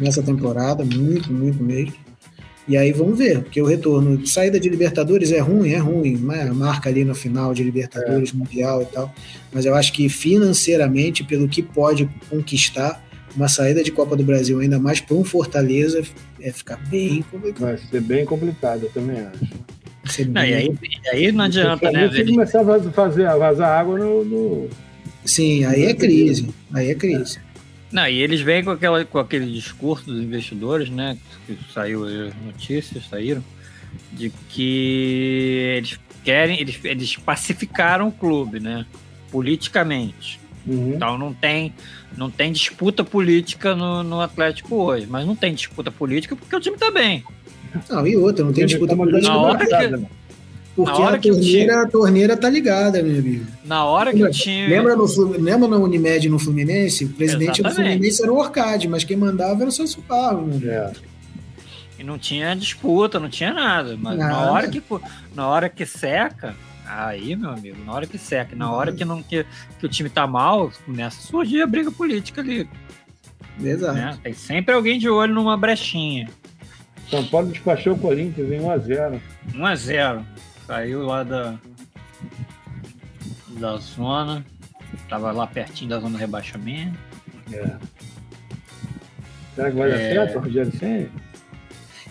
nessa 0.00 0.24
temporada, 0.24 0.84
muito, 0.84 1.32
muito 1.32 1.62
mesmo. 1.62 2.05
E 2.68 2.76
aí 2.76 2.90
vamos 2.92 3.16
ver, 3.16 3.42
porque 3.42 3.62
o 3.62 3.66
retorno, 3.66 4.26
saída 4.26 4.58
de 4.58 4.68
Libertadores 4.68 5.30
é 5.30 5.38
ruim, 5.38 5.70
é 5.70 5.78
ruim, 5.78 6.16
né? 6.16 6.50
marca 6.52 6.88
ali 6.90 7.04
no 7.04 7.14
final 7.14 7.54
de 7.54 7.62
Libertadores, 7.62 8.32
é. 8.34 8.36
Mundial 8.36 8.82
e 8.82 8.86
tal. 8.86 9.14
Mas 9.52 9.64
eu 9.64 9.74
acho 9.74 9.92
que 9.92 10.08
financeiramente, 10.08 11.22
pelo 11.22 11.48
que 11.48 11.62
pode 11.62 12.08
conquistar, 12.28 13.00
uma 13.36 13.48
saída 13.48 13.84
de 13.84 13.92
Copa 13.92 14.16
do 14.16 14.24
Brasil, 14.24 14.58
ainda 14.58 14.78
mais 14.78 15.00
para 15.00 15.14
um 15.14 15.22
Fortaleza, 15.22 16.02
é 16.40 16.50
ficar 16.50 16.76
bem 16.88 17.22
complicado. 17.30 17.60
Vai 17.60 17.78
ser 17.78 18.00
bem 18.00 18.24
complicado, 18.24 18.84
eu 18.84 18.90
também 18.90 19.20
acho. 19.20 20.26
Não, 20.28 20.44
e, 20.44 20.54
aí, 20.54 20.78
e 21.04 21.08
aí 21.08 21.32
não 21.32 21.44
adianta, 21.44 21.90
né? 21.90 22.10
Se 22.10 22.24
começar 22.24 22.60
a 22.60 22.92
fazer, 22.92 23.26
a 23.26 23.36
vazar 23.36 23.68
água 23.68 23.98
no, 23.98 24.24
no... 24.24 24.68
Sim, 25.24 25.64
aí 25.64 25.84
é 25.84 25.94
crise. 25.94 26.48
Aí 26.72 26.90
é 26.90 26.94
crise. 26.94 27.38
Não, 27.90 28.06
e 28.06 28.20
eles 28.20 28.40
vêm 28.40 28.64
com, 28.64 28.70
aquela, 28.70 29.04
com 29.04 29.18
aquele 29.18 29.50
discurso 29.50 30.06
dos 30.06 30.22
investidores, 30.22 30.90
né? 30.90 31.16
Que 31.46 31.58
saiu 31.72 32.04
as 32.04 32.34
notícias, 32.44 33.04
saíram, 33.08 33.42
de 34.12 34.30
que 34.48 35.74
eles 35.76 35.98
querem, 36.24 36.60
eles, 36.60 36.78
eles 36.84 37.16
pacificaram 37.16 38.08
o 38.08 38.12
clube, 38.12 38.58
né? 38.58 38.84
Politicamente. 39.30 40.40
Uhum. 40.66 40.94
Então 40.94 41.16
não 41.16 41.32
tem, 41.32 41.72
não 42.16 42.28
tem 42.28 42.50
disputa 42.50 43.04
política 43.04 43.74
no, 43.74 44.02
no 44.02 44.20
Atlético 44.20 44.74
hoje, 44.74 45.06
mas 45.08 45.24
não 45.24 45.36
tem 45.36 45.54
disputa 45.54 45.90
política 45.90 46.34
porque 46.34 46.56
o 46.56 46.60
time 46.60 46.76
tá 46.76 46.90
bem. 46.90 47.24
Não, 47.88 48.06
e 48.06 48.16
outra, 48.16 48.44
não 48.44 48.52
tem 48.52 48.66
disputa 48.66 48.96
política. 48.96 49.32
Na 49.32 49.38
hora 49.38 49.58
que, 49.58 50.06
porque 50.76 51.02
a 51.02 51.18
torneira, 51.18 51.82
a 51.82 51.88
torneira 51.88 52.36
tá 52.36 52.50
ligada, 52.50 53.02
meu 53.02 53.18
amigo. 53.18 53.46
Na 53.64 53.86
hora 53.86 54.10
que 54.10 54.18
lembra, 54.18 54.30
o 54.30 54.34
time. 54.34 54.68
Lembra 54.68 54.94
no, 54.94 55.06
lembra 55.38 55.68
no 55.68 55.82
Unimed 55.82 56.28
no 56.28 56.38
Fluminense? 56.38 57.06
O 57.06 57.08
presidente 57.08 57.62
Exatamente. 57.62 57.62
do 57.62 57.74
Fluminense 57.74 58.22
era 58.22 58.32
o 58.32 58.36
Orcade, 58.36 58.86
mas 58.86 59.02
quem 59.02 59.16
mandava 59.16 59.62
era 59.62 59.70
o 59.70 59.72
Celso 59.72 60.02
Parro, 60.02 60.46
meu 60.46 60.70
é. 60.70 60.92
E 61.98 62.04
não 62.04 62.18
tinha 62.18 62.54
disputa, 62.54 63.18
não 63.18 63.30
tinha 63.30 63.54
nada. 63.54 63.96
Mas 63.98 64.18
nada. 64.18 64.34
na 64.34 64.50
hora 64.52 64.68
que 64.68 64.82
na 65.34 65.48
hora 65.48 65.68
que 65.70 65.86
seca, 65.86 66.54
aí, 66.86 67.34
meu 67.34 67.48
amigo, 67.48 67.82
na 67.82 67.94
hora 67.94 68.06
que 68.06 68.18
seca, 68.18 68.54
na 68.54 68.70
hora 68.70 68.92
que, 68.92 69.02
não, 69.02 69.22
que, 69.22 69.46
que 69.78 69.86
o 69.86 69.88
time 69.88 70.10
tá 70.10 70.26
mal, 70.26 70.70
começa 70.84 71.18
a 71.18 71.22
surgir 71.22 71.62
a 71.62 71.66
briga 71.66 71.90
política 71.90 72.42
ali. 72.42 72.68
Exato. 73.58 73.94
Né? 73.94 74.18
Tem 74.22 74.34
sempre 74.34 74.74
alguém 74.74 74.98
de 74.98 75.08
olho 75.08 75.32
numa 75.32 75.56
brechinha. 75.56 76.28
São 77.10 77.24
Paulo 77.24 77.48
despachou 77.48 77.94
o 77.94 77.98
Corinthians 77.98 78.52
em 78.52 78.60
1x0. 78.60 79.20
1x0. 79.54 80.22
Saiu 80.66 81.02
lá 81.02 81.22
da, 81.22 81.58
da 83.58 83.76
zona. 83.76 84.44
Tava 85.08 85.30
lá 85.30 85.46
pertinho 85.46 85.90
da 85.90 86.00
zona 86.00 86.10
do 86.10 86.18
rebaixamento. 86.18 86.98
É. 87.52 87.76
Será 89.54 89.70
que 89.70 89.76
vai 89.76 89.90
dar 89.90 90.00
é... 90.00 90.12
certo, 90.12 90.38
Rogério 90.38 90.76
Senna? 90.76 91.08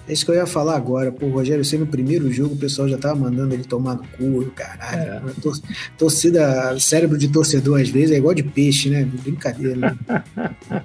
É 0.08 0.14
isso 0.14 0.24
que 0.24 0.32
eu 0.32 0.36
ia 0.36 0.46
falar 0.46 0.76
agora. 0.76 1.12
Pô, 1.12 1.26
o 1.26 1.32
Rogério 1.32 1.66
Senna, 1.66 1.84
no 1.84 1.92
primeiro 1.92 2.32
jogo, 2.32 2.54
o 2.54 2.58
pessoal 2.58 2.88
já 2.88 2.98
tava 2.98 3.16
mandando 3.16 3.56
ele 3.56 3.64
tomar 3.64 3.96
no 3.96 4.04
cu, 4.04 4.52
caralho. 4.52 5.30
É. 5.30 5.42
Tor 5.42 5.60
torcida, 5.98 6.80
cérebro 6.80 7.18
de 7.18 7.28
torcedor, 7.28 7.82
às 7.82 7.90
vezes, 7.90 8.12
é 8.12 8.18
igual 8.18 8.34
de 8.34 8.44
peixe, 8.44 8.90
né? 8.90 9.04
Brincadeira, 9.04 9.76
né? 9.76 9.98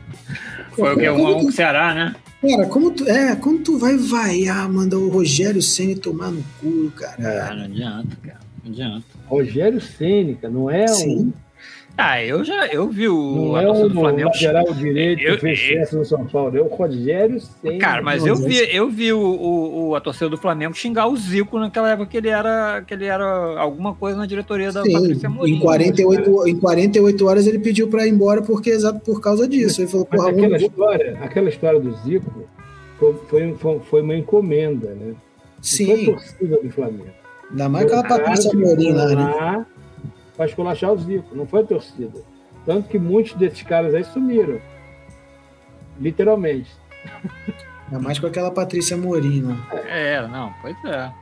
Foi 0.73 0.95
o 0.95 0.99
que? 0.99 1.11
Um 1.11 1.27
a 1.27 1.37
um 1.37 1.53
Ceará, 1.53 1.95
né? 1.95 2.15
Cara, 2.41 2.67
como 2.67 2.91
tu, 2.91 3.07
é, 3.07 3.37
como 3.37 3.59
tu 3.59 3.79
vai 3.79 3.97
vaiar, 3.97 4.71
mandar 4.71 4.97
o 4.97 5.11
Rogério 5.11 5.61
Senna 5.61 5.95
tomar 5.97 6.31
no 6.31 6.43
cu, 6.61 6.91
cara? 6.97 7.23
É, 7.23 7.55
não 7.55 7.65
adianta, 7.65 8.17
cara. 8.23 8.41
Não 8.65 8.71
adianta. 8.73 9.05
Rogério 9.27 9.81
Cênica, 9.81 10.49
não 10.49 10.71
é 10.71 10.87
Sim. 10.89 11.19
um 11.19 11.33
ah, 12.01 12.25
eu 12.25 12.45
já 12.45 12.67
eu 12.67 12.89
vi 12.89 13.09
o 13.09 13.35
não 13.35 13.59
é 13.59 13.69
o 13.69 13.89
do 13.89 13.95
Flamengo. 13.95 14.29
lateral 14.29 14.73
direito 14.75 15.23
eu, 15.23 15.39
fez 15.39 15.93
no 15.93 16.05
São 16.05 16.27
Paulo, 16.27 16.57
é 16.57 16.61
o 16.61 16.69
Rogério 16.69 17.41
Senna. 17.41 17.79
Cara, 17.79 18.03
mas 18.03 18.25
eu 18.25 18.35
vi, 18.37 18.57
eu 18.75 18.89
vi 18.89 19.13
o, 19.13 19.21
o, 19.21 19.95
a 19.95 20.01
torcida 20.01 20.29
do 20.29 20.37
Flamengo 20.37 20.75
xingar 20.75 21.07
o 21.09 21.17
Zico 21.17 21.59
naquela 21.59 21.91
época 21.91 22.07
que 22.07 22.17
ele 22.17 22.29
era, 22.29 22.83
que 22.87 22.95
ele 22.95 23.07
era 23.07 23.25
alguma 23.59 23.95
coisa 23.95 24.17
na 24.17 24.27
diretoria 24.27 24.73
da 24.73 24.83
Sim, 24.83 24.93
Patrícia 24.93 25.29
Mourinho. 25.29 25.59
Em 25.59 25.61
48, 25.61 26.49
em 26.49 26.57
48 26.57 27.27
horas 27.27 27.47
ele 27.47 27.59
pediu 27.59 27.89
para 27.89 28.07
ir 28.07 28.11
embora 28.11 28.43
porque 28.43 28.71
exato 28.71 29.01
por 29.01 29.21
causa 29.21 29.47
disso. 29.47 29.83
Ele 29.83 29.89
falou, 29.89 30.07
porra, 30.07 30.31
aquela, 30.31 30.57
história, 30.57 31.19
aquela 31.21 31.49
história 31.49 31.81
do 31.81 31.93
Zico 31.99 32.49
foi, 32.99 33.55
foi, 33.55 33.81
foi 33.81 34.03
uma 34.03 34.15
encomenda, 34.17 34.91
né? 34.91 35.15
Sim. 35.61 35.87
Foi 35.87 36.05
torcida 36.05 36.57
do 36.63 36.71
Flamengo. 36.71 37.11
Ainda 37.51 37.69
mais 37.69 37.87
aquela 37.87 38.05
Patrícia 38.05 38.53
Mourinho 38.55 38.97
lá, 38.97 39.07
né? 39.07 39.67
Para 40.41 40.49
esculachar 40.49 40.91
o 40.91 40.99
Zico, 40.99 41.37
não 41.37 41.47
foi 41.47 41.61
a 41.61 41.65
torcida. 41.65 42.19
Tanto 42.65 42.89
que 42.89 42.99
muitos 42.99 43.35
desses 43.35 43.63
caras 43.63 43.95
aí 43.95 44.03
sumiram. 44.03 44.59
Literalmente. 46.01 46.71
Ainda 47.85 48.03
mais 48.03 48.19
com 48.19 48.27
aquela 48.27 48.51
Patrícia 48.51 48.97
Morina. 48.97 49.59
É, 49.87 50.27
não, 50.29 50.51
pois 50.63 50.75
é. 50.87 51.13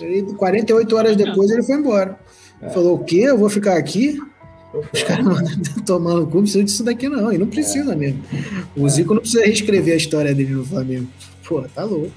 E 0.00 0.22
48 0.22 0.96
horas 0.96 1.14
depois 1.14 1.50
ele 1.50 1.62
foi 1.62 1.76
embora. 1.76 2.18
É. 2.62 2.70
Falou: 2.70 2.94
o 2.94 3.04
quê? 3.04 3.18
Eu 3.18 3.36
vou 3.36 3.50
ficar 3.50 3.76
aqui? 3.76 4.18
Os 4.72 5.02
caras 5.02 5.26
tomando 5.84 6.26
cu, 6.26 6.36
não 6.36 6.42
precisa 6.44 6.64
disso 6.64 6.84
daqui, 6.84 7.06
não. 7.06 7.30
E 7.30 7.36
não 7.36 7.46
precisa 7.46 7.92
é. 7.92 7.96
mesmo. 7.96 8.22
O 8.74 8.88
Zico 8.88 9.12
não 9.12 9.20
precisa 9.20 9.44
reescrever 9.44 9.92
a 9.92 9.98
história 9.98 10.34
dele 10.34 10.54
no 10.54 10.64
Flamengo. 10.64 11.06
Pô, 11.46 11.60
tá 11.68 11.84
louco. 11.84 12.10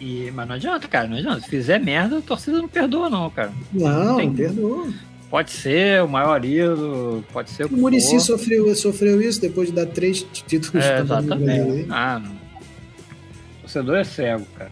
E, 0.00 0.30
mas 0.34 0.48
não 0.48 0.54
adianta, 0.54 0.88
cara, 0.88 1.06
não 1.08 1.16
adianta. 1.16 1.40
Se 1.40 1.48
fizer 1.48 1.78
merda, 1.78 2.18
a 2.18 2.22
torcida 2.22 2.58
não 2.58 2.68
perdoa, 2.68 3.08
não, 3.08 3.30
cara. 3.30 3.52
Não, 3.72 4.16
Tem... 4.16 4.32
perdoa. 4.32 4.88
Pode 5.30 5.50
ser 5.50 6.02
o 6.02 6.08
maior 6.08 6.44
ídolo, 6.44 7.24
pode 7.32 7.50
ser 7.50 7.64
o. 7.64 7.68
O 7.68 7.76
Murici 7.76 8.20
sofreu, 8.20 8.72
sofreu 8.76 9.20
isso 9.20 9.40
depois 9.40 9.68
de 9.68 9.74
dar 9.74 9.86
três 9.86 10.22
títulos 10.22 10.84
é, 10.84 11.00
Exatamente. 11.00 11.86
Ah, 11.90 12.20
não. 12.20 12.30
O 12.30 13.60
torcedor 13.62 13.96
é 13.96 14.04
cego, 14.04 14.46
cara. 14.56 14.70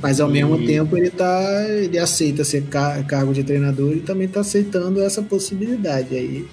Mas 0.00 0.20
ao 0.20 0.30
e... 0.30 0.32
mesmo 0.32 0.64
tempo 0.64 0.96
ele 0.96 1.10
tá. 1.10 1.66
Ele 1.68 1.98
aceita 1.98 2.42
ser 2.44 2.62
car 2.64 3.04
cargo 3.04 3.34
de 3.34 3.44
treinador 3.44 3.92
e 3.94 4.00
também 4.00 4.28
tá 4.28 4.40
aceitando 4.40 5.02
essa 5.02 5.20
possibilidade. 5.20 6.14
Aí 6.14 6.46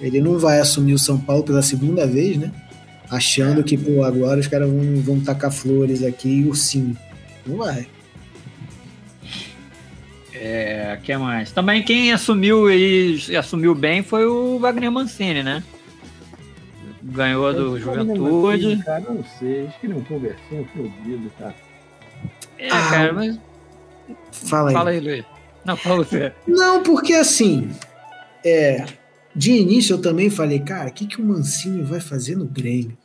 ele 0.00 0.20
não 0.20 0.38
vai 0.38 0.60
assumir 0.60 0.94
o 0.94 0.98
São 0.98 1.18
Paulo 1.18 1.42
pela 1.42 1.60
segunda 1.60 2.06
vez, 2.06 2.38
né? 2.38 2.52
Achando 3.10 3.62
que, 3.62 3.76
pô, 3.76 4.02
agora 4.02 4.40
os 4.40 4.46
caras 4.46 4.68
vão, 4.68 5.00
vão 5.00 5.20
tacar 5.20 5.52
flores 5.52 6.02
aqui 6.02 6.40
e 6.40 6.44
ursinho. 6.44 6.96
Não 7.46 7.58
vai. 7.58 7.86
É, 10.34 10.98
que 11.02 11.16
mais? 11.16 11.50
Também 11.50 11.82
quem 11.82 12.12
assumiu 12.12 12.70
e 12.70 13.18
assumiu 13.36 13.74
bem 13.74 14.02
foi 14.02 14.26
o 14.26 14.58
Wagner 14.58 14.92
Mancini, 14.92 15.42
né? 15.42 15.62
Ganhou 17.02 17.54
do 17.54 17.78
Juventude. 17.78 18.66
Mancini, 18.66 18.82
cara, 18.82 19.04
não 19.08 19.24
sei, 19.38 19.66
acho 19.66 19.80
que 19.80 19.86
ele 19.86 19.94
é 19.94 19.96
um 19.96 20.04
conversinho 20.04 20.68
fodido, 20.74 21.32
tá? 21.38 21.54
É, 22.58 22.68
ah, 22.68 22.90
cara, 22.90 23.12
mas. 23.12 23.38
Fala 24.32 24.70
aí. 24.70 24.74
Fala 24.74 24.90
aí, 24.90 25.00
Luiz. 25.00 25.24
Não, 25.64 25.76
fala 25.76 26.04
você. 26.04 26.32
Não, 26.46 26.82
porque 26.82 27.14
assim. 27.14 27.70
É, 28.44 28.84
de 29.36 29.52
início 29.52 29.94
eu 29.94 30.00
também 30.00 30.30
falei, 30.30 30.60
cara, 30.60 30.88
o 30.88 30.92
que, 30.92 31.06
que 31.06 31.20
o 31.20 31.24
Mancini 31.24 31.82
vai 31.82 32.00
fazer 32.00 32.36
no 32.36 32.46
Grêmio? 32.46 32.96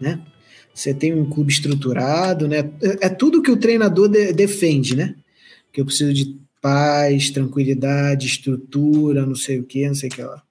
Né? 0.00 0.20
Você 0.72 0.94
tem 0.94 1.12
um 1.12 1.28
clube 1.28 1.52
estruturado, 1.52 2.46
né? 2.46 2.58
É, 2.80 3.06
é 3.06 3.08
tudo 3.08 3.42
que 3.42 3.50
o 3.50 3.56
treinador 3.56 4.08
de, 4.08 4.32
defende, 4.32 4.94
né? 4.94 5.16
Que 5.72 5.80
eu 5.80 5.84
preciso 5.84 6.14
de 6.14 6.38
paz, 6.62 7.30
tranquilidade, 7.30 8.26
estrutura, 8.26 9.26
não 9.26 9.34
sei 9.34 9.58
o 9.58 9.64
que, 9.64 9.86
não 9.86 9.94
sei 9.94 10.08
o 10.08 10.12
que 10.12 10.22
lá. 10.22 10.42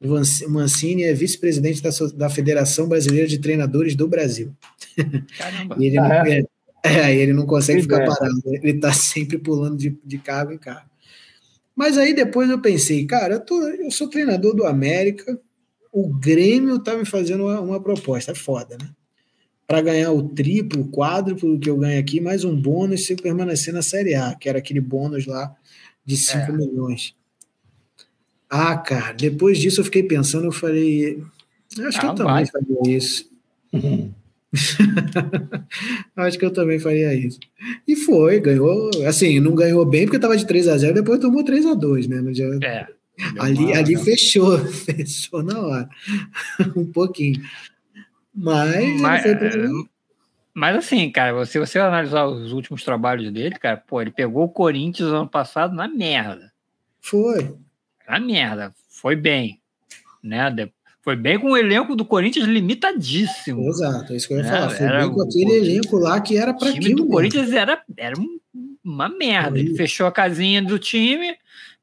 O 0.00 0.50
Mancini 0.50 1.02
é 1.02 1.12
vice-presidente 1.12 1.82
da, 1.82 1.90
da, 2.14 2.30
Federação 2.30 2.88
Brasileira 2.88 3.28
de 3.28 3.38
Treinadores 3.38 3.94
do 3.94 4.08
Brasil. 4.08 4.54
Caramba. 5.36 5.76
ele, 5.78 5.96
não, 5.96 6.04
ah, 6.04 6.26
é, 6.26 6.42
é, 6.82 7.14
ele 7.14 7.34
não 7.34 7.44
consegue 7.44 7.82
ficar 7.82 8.06
parado, 8.06 8.40
ele 8.46 8.76
está 8.76 8.94
sempre 8.94 9.36
pulando 9.36 9.76
de, 9.76 9.98
de 10.02 10.16
cargo 10.16 10.52
em 10.52 10.58
cargo. 10.58 10.89
Mas 11.80 11.96
aí 11.96 12.12
depois 12.12 12.50
eu 12.50 12.60
pensei, 12.60 13.06
cara, 13.06 13.36
eu, 13.36 13.40
tô, 13.40 13.58
eu 13.58 13.90
sou 13.90 14.06
treinador 14.06 14.54
do 14.54 14.66
América, 14.66 15.40
o 15.90 16.12
Grêmio 16.12 16.78
tá 16.78 16.94
me 16.94 17.06
fazendo 17.06 17.46
uma, 17.46 17.58
uma 17.58 17.82
proposta, 17.82 18.32
é 18.32 18.34
foda, 18.34 18.76
né? 18.76 18.90
Para 19.66 19.80
ganhar 19.80 20.12
o 20.12 20.28
triplo, 20.28 20.82
o 20.82 20.90
quádruplo 20.90 21.58
que 21.58 21.70
eu 21.70 21.78
ganho 21.78 21.98
aqui, 21.98 22.20
mais 22.20 22.44
um 22.44 22.54
bônus 22.54 23.06
se 23.06 23.14
eu 23.14 23.16
permanecer 23.16 23.72
na 23.72 23.80
Série 23.80 24.14
A, 24.14 24.34
que 24.34 24.46
era 24.46 24.58
aquele 24.58 24.78
bônus 24.78 25.24
lá 25.24 25.56
de 26.04 26.18
5 26.18 26.38
é. 26.38 26.52
milhões. 26.52 27.16
Ah, 28.50 28.76
cara, 28.76 29.14
depois 29.14 29.58
disso 29.58 29.80
eu 29.80 29.84
fiquei 29.86 30.02
pensando, 30.02 30.48
eu 30.48 30.52
falei, 30.52 31.24
acho 31.86 31.98
que 31.98 32.04
eu 32.04 32.14
também 32.14 32.44
faria 32.44 32.94
isso. 32.94 33.24
Acho 36.16 36.38
que 36.38 36.44
eu 36.44 36.52
também 36.52 36.78
faria 36.78 37.14
isso. 37.14 37.38
E 37.86 37.96
foi, 37.96 38.40
ganhou. 38.40 38.90
Assim, 39.06 39.38
não 39.40 39.54
ganhou 39.54 39.84
bem 39.84 40.04
porque 40.04 40.16
estava 40.16 40.36
de 40.36 40.46
3 40.46 40.68
a 40.68 40.78
0 40.78 40.94
depois 40.94 41.20
tomou 41.20 41.44
3 41.44 41.66
a 41.66 41.74
2 41.74 42.08
né? 42.08 42.20
No 42.20 42.32
dia... 42.32 42.58
É, 42.62 42.86
ali, 43.38 43.72
ali 43.72 43.96
fechou, 43.96 44.58
fechou 44.66 45.42
na 45.42 45.60
hora. 45.60 45.88
um 46.76 46.86
pouquinho. 46.86 47.42
Mas. 48.34 49.00
Mas, 49.00 49.24
mas 50.54 50.76
assim, 50.76 51.10
cara, 51.10 51.44
se 51.46 51.58
você 51.58 51.78
analisar 51.78 52.26
os 52.26 52.52
últimos 52.52 52.84
trabalhos 52.84 53.32
dele, 53.32 53.56
cara, 53.56 53.76
pô, 53.76 54.00
ele 54.00 54.10
pegou 54.10 54.44
o 54.44 54.48
Corinthians 54.48 55.10
ano 55.10 55.28
passado 55.28 55.74
na 55.74 55.88
merda. 55.88 56.52
Foi. 57.00 57.56
Na 58.08 58.18
merda. 58.18 58.74
Foi 58.88 59.16
bem. 59.16 59.60
Né? 60.22 60.50
Foi 61.02 61.16
bem 61.16 61.38
com 61.38 61.52
o 61.52 61.56
elenco 61.56 61.96
do 61.96 62.04
Corinthians 62.04 62.46
limitadíssimo. 62.46 63.68
Exato, 63.68 64.12
é 64.12 64.16
isso 64.16 64.28
que 64.28 64.34
eu 64.34 64.38
ia 64.38 64.44
né? 64.44 64.50
falar. 64.50 64.70
Foi 64.70 64.86
era 64.86 65.00
bem 65.00 65.14
com 65.14 65.22
aquele 65.22 65.52
elenco 65.52 65.96
lá 65.96 66.20
que 66.20 66.36
era 66.36 66.52
para 66.52 66.68
aquilo. 66.68 66.84
O 66.84 66.88
time 66.88 66.94
do 66.94 67.06
Corinthians 67.08 67.52
era, 67.52 67.82
era 67.96 68.14
uma 68.84 69.08
merda. 69.08 69.58
Ele 69.58 69.74
fechou 69.74 70.06
a 70.06 70.12
casinha 70.12 70.60
do 70.62 70.78
time, 70.78 71.36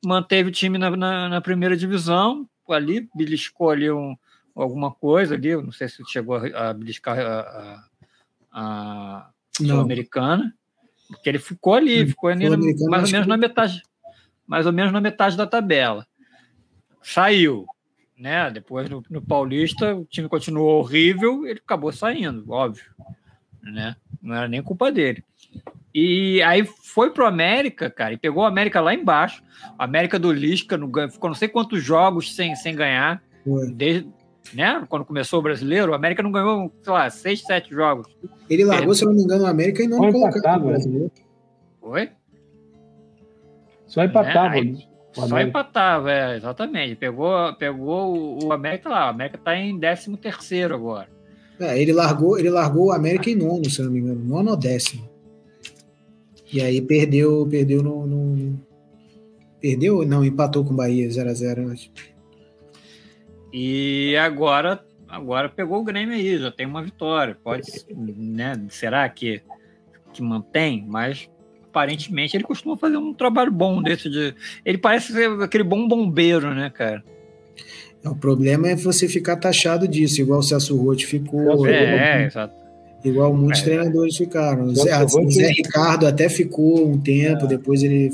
manteve 0.05 0.49
o 0.49 0.51
time 0.51 0.77
na, 0.77 0.95
na, 0.95 1.29
na 1.29 1.41
primeira 1.41 1.75
divisão, 1.75 2.47
ali, 2.69 3.09
beliscou 3.15 3.71
ali 3.71 3.89
um, 3.89 4.15
alguma 4.55 4.91
coisa 4.91 5.35
ali, 5.35 5.55
não 5.55 5.71
sei 5.71 5.87
se 5.87 6.03
chegou 6.07 6.35
a, 6.35 6.69
a 6.69 6.73
beliscar 6.73 7.17
a, 7.17 7.39
a, 7.39 7.83
a 8.51 9.29
Sul-Americana, 9.55 10.53
porque 11.07 11.29
ele 11.29 11.39
ficou 11.39 11.73
ali, 11.73 12.05
ficou 12.07 12.29
ali 12.29 12.49
na, 12.49 12.57
mais 12.89 13.03
ou 13.03 13.11
menos 13.11 13.25
que... 13.25 13.29
na 13.29 13.37
metade, 13.37 13.81
mais 14.45 14.65
ou 14.65 14.73
menos 14.73 14.91
na 14.91 15.01
metade 15.01 15.37
da 15.37 15.47
tabela. 15.47 16.05
Saiu, 17.01 17.65
né? 18.17 18.49
Depois 18.51 18.89
no, 18.89 19.03
no, 19.09 19.21
Paulista 19.21 19.95
o 19.95 20.05
time 20.05 20.27
continuou 20.27 20.79
horrível, 20.79 21.45
ele 21.45 21.61
acabou 21.63 21.91
saindo, 21.91 22.43
óbvio, 22.51 22.85
né? 23.61 23.95
Não 24.21 24.35
era 24.35 24.47
nem 24.47 24.61
culpa 24.61 24.91
dele. 24.91 25.23
E 25.93 26.41
aí 26.43 26.65
foi 26.65 27.11
pro 27.11 27.25
América, 27.25 27.89
cara, 27.89 28.13
e 28.13 28.17
pegou 28.17 28.43
o 28.43 28.45
América 28.47 28.81
lá 28.81 28.93
embaixo. 28.93 29.41
A 29.77 29.83
América 29.83 30.19
do 30.19 30.31
Lisca 30.31 30.77
não 30.77 30.89
ganha, 30.89 31.09
ficou 31.09 31.29
não 31.29 31.35
sei 31.35 31.47
quantos 31.47 31.83
jogos 31.83 32.35
sem, 32.35 32.55
sem 32.55 32.75
ganhar. 32.75 33.21
Desde, 33.73 34.07
né? 34.53 34.85
Quando 34.89 35.05
começou 35.05 35.39
o 35.39 35.41
brasileiro, 35.41 35.91
o 35.91 35.95
América 35.95 36.21
não 36.21 36.31
ganhou, 36.31 36.71
sei 36.81 36.93
lá, 36.93 37.09
seis, 37.09 37.41
sete 37.41 37.73
jogos. 37.73 38.07
Ele 38.49 38.65
largou, 38.65 38.93
se 38.93 39.03
eu 39.03 39.09
não 39.09 39.15
me 39.15 39.23
engano, 39.23 39.43
o 39.43 39.47
América 39.47 39.83
e 39.83 39.87
não 39.87 39.97
colocou 39.97 40.27
o 40.27 40.59
brasileiro. 40.59 41.11
Oi? 41.81 42.09
Só 43.87 44.03
empatava. 44.03 44.61
Né? 44.61 44.77
Só 45.25 45.39
empatava, 45.39 46.11
é, 46.11 46.37
exatamente. 46.37 46.95
Pegou, 46.95 47.53
pegou 47.55 48.43
o, 48.43 48.51
América 48.51 48.89
lá. 48.89 49.07
O 49.07 49.09
América 49.09 49.37
está 49.37 49.55
em 49.55 49.79
13 49.79 50.17
terceiro 50.17 50.75
agora. 50.75 51.09
É, 51.59 51.81
ele 51.81 51.91
largou, 51.91 52.37
ele 52.37 52.49
largou 52.49 52.87
o 52.87 52.91
América 52.91 53.29
em 53.29 53.35
nono, 53.35 53.69
se 53.69 53.81
não 53.81 53.91
me 53.91 53.99
engano. 53.99 54.23
Nono 54.23 54.51
ou 54.51 54.57
décimo. 54.57 55.09
E 56.51 56.61
aí 56.61 56.81
perdeu, 56.81 57.47
perdeu 57.49 57.83
no, 57.83 58.05
no 58.05 58.59
Perdeu? 59.59 60.05
Não, 60.05 60.23
empatou 60.23 60.63
com 60.63 60.73
o 60.73 60.75
Bahia 60.75 61.07
0x0, 61.07 61.89
E 63.51 64.15
agora, 64.17 64.83
agora 65.07 65.49
pegou 65.49 65.79
o 65.79 65.83
Grêmio 65.83 66.15
aí, 66.15 66.37
já 66.37 66.51
tem 66.51 66.65
uma 66.65 66.83
vitória. 66.83 67.35
Pode, 67.43 67.63
né? 67.95 68.53
Será 68.69 69.07
que, 69.09 69.41
que 70.13 70.21
mantém? 70.21 70.85
Mas 70.87 71.29
aparentemente 71.77 72.35
ele 72.35 72.43
costuma 72.43 72.75
fazer 72.75 72.97
um 72.97 73.13
trabalho 73.13 73.51
bom 73.51 73.81
desse 73.81 74.09
de. 74.09 74.33
Ele 74.65 74.77
parece 74.77 75.13
ser 75.13 75.29
aquele 75.41 75.63
bom 75.63 75.87
bombeiro, 75.87 76.53
né, 76.53 76.71
cara? 76.73 77.03
O 78.03 78.15
problema 78.15 78.69
é 78.69 78.75
você 78.75 79.07
ficar 79.07 79.35
taxado 79.35 79.87
disso, 79.87 80.21
igual 80.21 80.39
o 80.39 80.43
Celso 80.43 80.75
Rotti 80.75 81.05
ficou. 81.05 81.67
É, 81.67 82.23
é 82.23 82.25
exato. 82.25 82.55
Igual 83.05 83.33
muitos 83.33 83.61
é, 83.61 83.63
treinadores 83.65 84.17
ficaram. 84.17 84.65
O 84.65 84.75
Zé, 84.75 84.91
o 85.03 85.31
Zé 85.31 85.49
Ricardo 85.49 86.07
até 86.07 86.27
ficou 86.27 86.87
um 86.87 86.99
tempo, 86.99 87.45
é. 87.45 87.47
depois 87.47 87.83
ele 87.83 88.09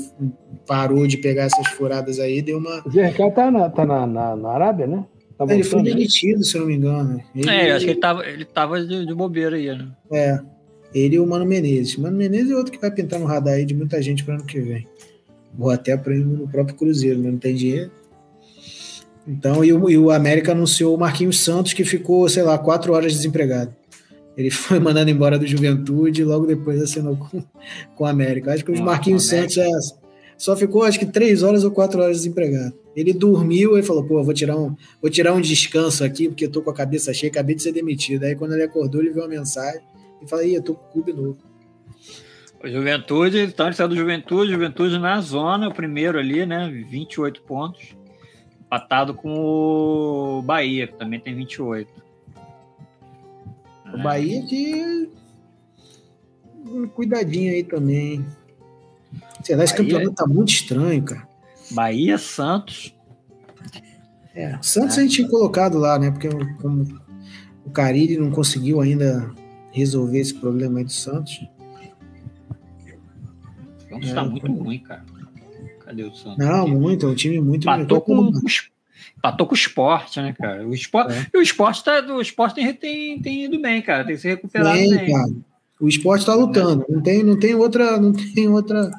parou 0.66 1.06
de 1.06 1.16
pegar 1.16 1.44
essas 1.44 1.68
furadas 1.68 2.18
aí, 2.18 2.42
deu 2.42 2.58
uma. 2.58 2.82
O 2.86 2.90
Zé 2.90 3.06
Ricardo 3.06 3.34
tá 3.34 3.50
na, 3.50 3.70
tá 3.70 3.86
na, 3.86 4.06
na, 4.06 4.36
na 4.36 4.50
Arábia, 4.50 4.86
né? 4.86 5.04
Tá 5.38 5.46
ele 5.48 5.64
foi 5.64 5.82
né? 5.82 5.90
demitido, 5.90 6.44
se 6.44 6.56
eu 6.56 6.60
não 6.60 6.68
me 6.68 6.76
engano. 6.76 7.20
Ele, 7.34 7.50
é, 7.50 7.72
acho 7.72 7.84
que 7.84 7.90
ele 7.92 8.00
tava, 8.00 8.26
ele 8.26 8.44
tava 8.44 8.84
de, 8.84 9.06
de 9.06 9.14
bobeira 9.14 9.56
aí, 9.56 9.66
né? 9.66 9.88
É. 10.12 10.53
Ele 10.94 11.16
e 11.16 11.18
o 11.18 11.26
Mano 11.26 11.44
Menezes. 11.44 11.96
Mano 11.96 12.16
Menezes 12.16 12.52
é 12.52 12.54
outro 12.54 12.72
que 12.72 12.80
vai 12.80 12.90
pintar 12.90 13.18
no 13.18 13.26
radar 13.26 13.54
aí 13.54 13.64
de 13.64 13.74
muita 13.74 14.00
gente 14.00 14.22
para 14.22 14.34
ano 14.34 14.44
que 14.44 14.60
vem. 14.60 14.86
Ou 15.58 15.70
até 15.70 15.96
para 15.96 16.14
no 16.14 16.48
próprio 16.48 16.76
Cruzeiro, 16.76 17.20
né? 17.20 17.30
Não 17.30 17.38
tem 17.38 17.54
dinheiro. 17.54 17.90
Então, 19.26 19.64
e 19.64 19.72
o, 19.72 19.90
e 19.90 19.98
o 19.98 20.10
América 20.10 20.52
anunciou 20.52 20.94
o 20.94 20.98
Marquinhos 20.98 21.40
Santos, 21.40 21.72
que 21.72 21.84
ficou, 21.84 22.28
sei 22.28 22.42
lá, 22.42 22.58
quatro 22.58 22.92
horas 22.92 23.12
desempregado. 23.12 23.74
Ele 24.36 24.50
foi 24.52 24.78
mandado 24.78 25.10
embora 25.10 25.38
do 25.38 25.46
Juventude 25.46 26.22
e 26.22 26.24
logo 26.24 26.46
depois 26.46 26.80
assinou 26.80 27.16
com, 27.16 27.42
com 27.96 28.04
o 28.04 28.06
América. 28.06 28.52
Acho 28.52 28.64
que 28.64 28.70
o 28.70 28.82
Marquinhos 28.82 29.26
Santos 29.26 29.56
é, 29.56 29.68
só 30.36 30.56
ficou, 30.56 30.82
acho 30.82 30.98
que 30.98 31.06
três 31.06 31.42
horas 31.42 31.64
ou 31.64 31.70
quatro 31.70 32.00
horas 32.00 32.18
desempregado. 32.18 32.74
Ele 32.94 33.12
dormiu 33.12 33.78
e 33.78 33.82
falou: 33.82 34.04
pô, 34.04 34.22
vou 34.22 34.34
tirar, 34.34 34.56
um, 34.56 34.76
vou 35.00 35.10
tirar 35.10 35.32
um 35.32 35.40
descanso 35.40 36.04
aqui, 36.04 36.28
porque 36.28 36.44
eu 36.44 36.50
tô 36.50 36.62
com 36.62 36.70
a 36.70 36.74
cabeça 36.74 37.12
cheia, 37.12 37.30
acabei 37.30 37.56
de 37.56 37.62
ser 37.62 37.72
demitido. 37.72 38.24
Aí 38.24 38.36
quando 38.36 38.52
ele 38.52 38.62
acordou, 38.62 39.00
ele 39.00 39.10
viu 39.10 39.22
uma 39.22 39.28
mensagem 39.28 39.80
e 40.22 40.28
falou: 40.28 40.44
ih, 40.44 40.54
eu 40.54 40.62
tô 40.62 40.74
com 40.74 40.86
o 40.86 40.92
clube 40.92 41.12
novo. 41.12 41.38
Juventude, 42.64 43.40
então 43.40 43.66
ele 43.66 43.74
saiu 43.74 43.88
do 43.88 43.96
Juventude, 43.96 44.52
Juventude 44.52 44.98
na 44.98 45.20
zona, 45.20 45.68
o 45.68 45.74
primeiro 45.74 46.18
ali, 46.18 46.46
né? 46.46 46.68
28 46.88 47.42
pontos. 47.42 47.94
Empatado 48.64 49.14
com 49.14 49.34
o 49.34 50.42
Bahia, 50.42 50.86
que 50.86 50.94
também 50.94 51.20
tem 51.20 51.34
28. 51.34 51.90
O 53.92 54.02
Bahia 54.02 54.44
que. 54.46 55.08
Um 56.66 56.88
cuidadinho 56.88 57.52
aí 57.52 57.62
também. 57.62 58.24
Sei 59.42 59.54
lá, 59.54 59.64
esse 59.64 59.74
Bahia... 59.74 59.92
campeonato 59.92 60.16
tá 60.16 60.26
muito 60.26 60.48
estranho, 60.48 61.02
cara. 61.02 61.28
Bahia, 61.70 62.16
Santos. 62.16 62.94
É, 64.34 64.58
Santos 64.60 64.96
é. 64.96 65.00
a 65.00 65.02
gente 65.02 65.16
tinha 65.16 65.28
colocado 65.28 65.78
lá, 65.78 65.98
né? 65.98 66.10
Porque 66.10 66.28
como 66.60 66.84
o 67.64 67.70
Carilli 67.70 68.16
não 68.16 68.30
conseguiu 68.30 68.80
ainda 68.80 69.32
resolver 69.74 70.20
esse 70.20 70.32
problema 70.32 70.78
aí 70.78 70.84
do 70.84 70.92
Santos. 70.92 71.44
O 73.90 73.90
Santos 73.90 74.10
é, 74.10 74.14
tá 74.14 74.24
muito 74.24 74.52
ruim, 74.52 74.78
cara. 74.78 75.04
Cadê 75.80 76.04
o 76.04 76.14
Santos? 76.14 76.38
Não, 76.38 76.68
muito, 76.68 77.04
é 77.04 77.08
um 77.08 77.14
time 77.14 77.40
muito 77.40 77.64
Empatou 77.64 78.00
com, 78.00 78.30
empatou 79.18 79.46
com 79.46 79.52
o 79.52 79.56
esporte, 79.56 80.22
né, 80.22 80.32
cara? 80.32 80.66
O 80.66 80.72
esporte, 80.72 81.12
é. 81.12 81.36
o 81.36 81.42
esporte, 81.42 81.82
tá, 81.82 82.00
o 82.00 82.20
esporte 82.20 82.54
tem, 82.54 82.72
tem, 82.72 83.20
tem 83.20 83.44
ido 83.44 83.60
bem, 83.60 83.82
cara. 83.82 84.04
Tem 84.04 84.16
se 84.16 84.28
recuperado 84.28 84.78
tem, 84.78 84.90
bem. 84.90 85.12
Cara. 85.12 85.32
O 85.80 85.88
esporte 85.88 86.20
está 86.20 86.34
lutando. 86.34 86.86
Não 86.88 87.02
tem, 87.02 87.24
não 87.24 87.38
tem 87.38 87.54
outra, 87.56 88.00
não 88.00 88.12
tem 88.12 88.48
outra. 88.48 88.90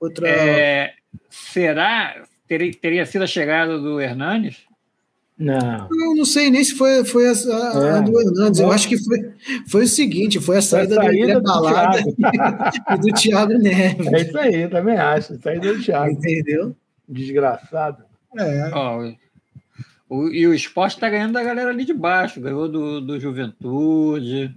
Outra. 0.00 0.28
É, 0.28 0.94
será 1.28 2.24
teria, 2.48 2.72
teria 2.72 3.06
sido 3.06 3.22
a 3.22 3.26
chegada 3.26 3.78
do 3.78 4.00
Hernanes? 4.00 4.65
Não. 5.38 5.88
Eu 5.90 6.14
não 6.14 6.24
sei 6.24 6.50
nem 6.50 6.64
se 6.64 6.74
foi, 6.74 7.04
foi 7.04 7.28
a, 7.28 7.32
a, 7.32 7.84
é. 7.84 7.90
a 7.90 8.00
do 8.00 8.18
Hernandes. 8.18 8.58
Eu 8.58 8.72
acho 8.72 8.88
que 8.88 8.96
foi, 8.96 9.32
foi 9.68 9.84
o 9.84 9.88
seguinte: 9.88 10.40
foi 10.40 10.56
a 10.56 10.62
saída, 10.62 10.94
foi 10.94 11.04
a 11.04 11.08
saída 11.08 11.34
do, 11.34 11.40
do 11.40 11.42
Balada 11.42 11.98
e 12.00 12.98
do 12.98 13.08
Thiago 13.12 13.52
Neves. 13.58 14.12
É 14.12 14.22
isso 14.22 14.38
aí, 14.38 14.68
também 14.68 14.96
acho. 14.96 15.38
Saída 15.42 15.74
do 15.74 15.82
Thiago. 15.82 16.12
Entendeu? 16.12 16.74
Desgraçado. 17.06 18.02
É. 18.38 18.70
Ó, 18.72 19.12
o, 20.08 20.28
e 20.28 20.46
o 20.46 20.54
esporte 20.54 20.94
está 20.94 21.10
ganhando 21.10 21.32
da 21.32 21.42
galera 21.42 21.68
ali 21.68 21.84
de 21.84 21.92
baixo, 21.92 22.40
ganhou 22.40 22.68
do, 22.68 23.00
do 23.00 23.20
Juventude. 23.20 24.54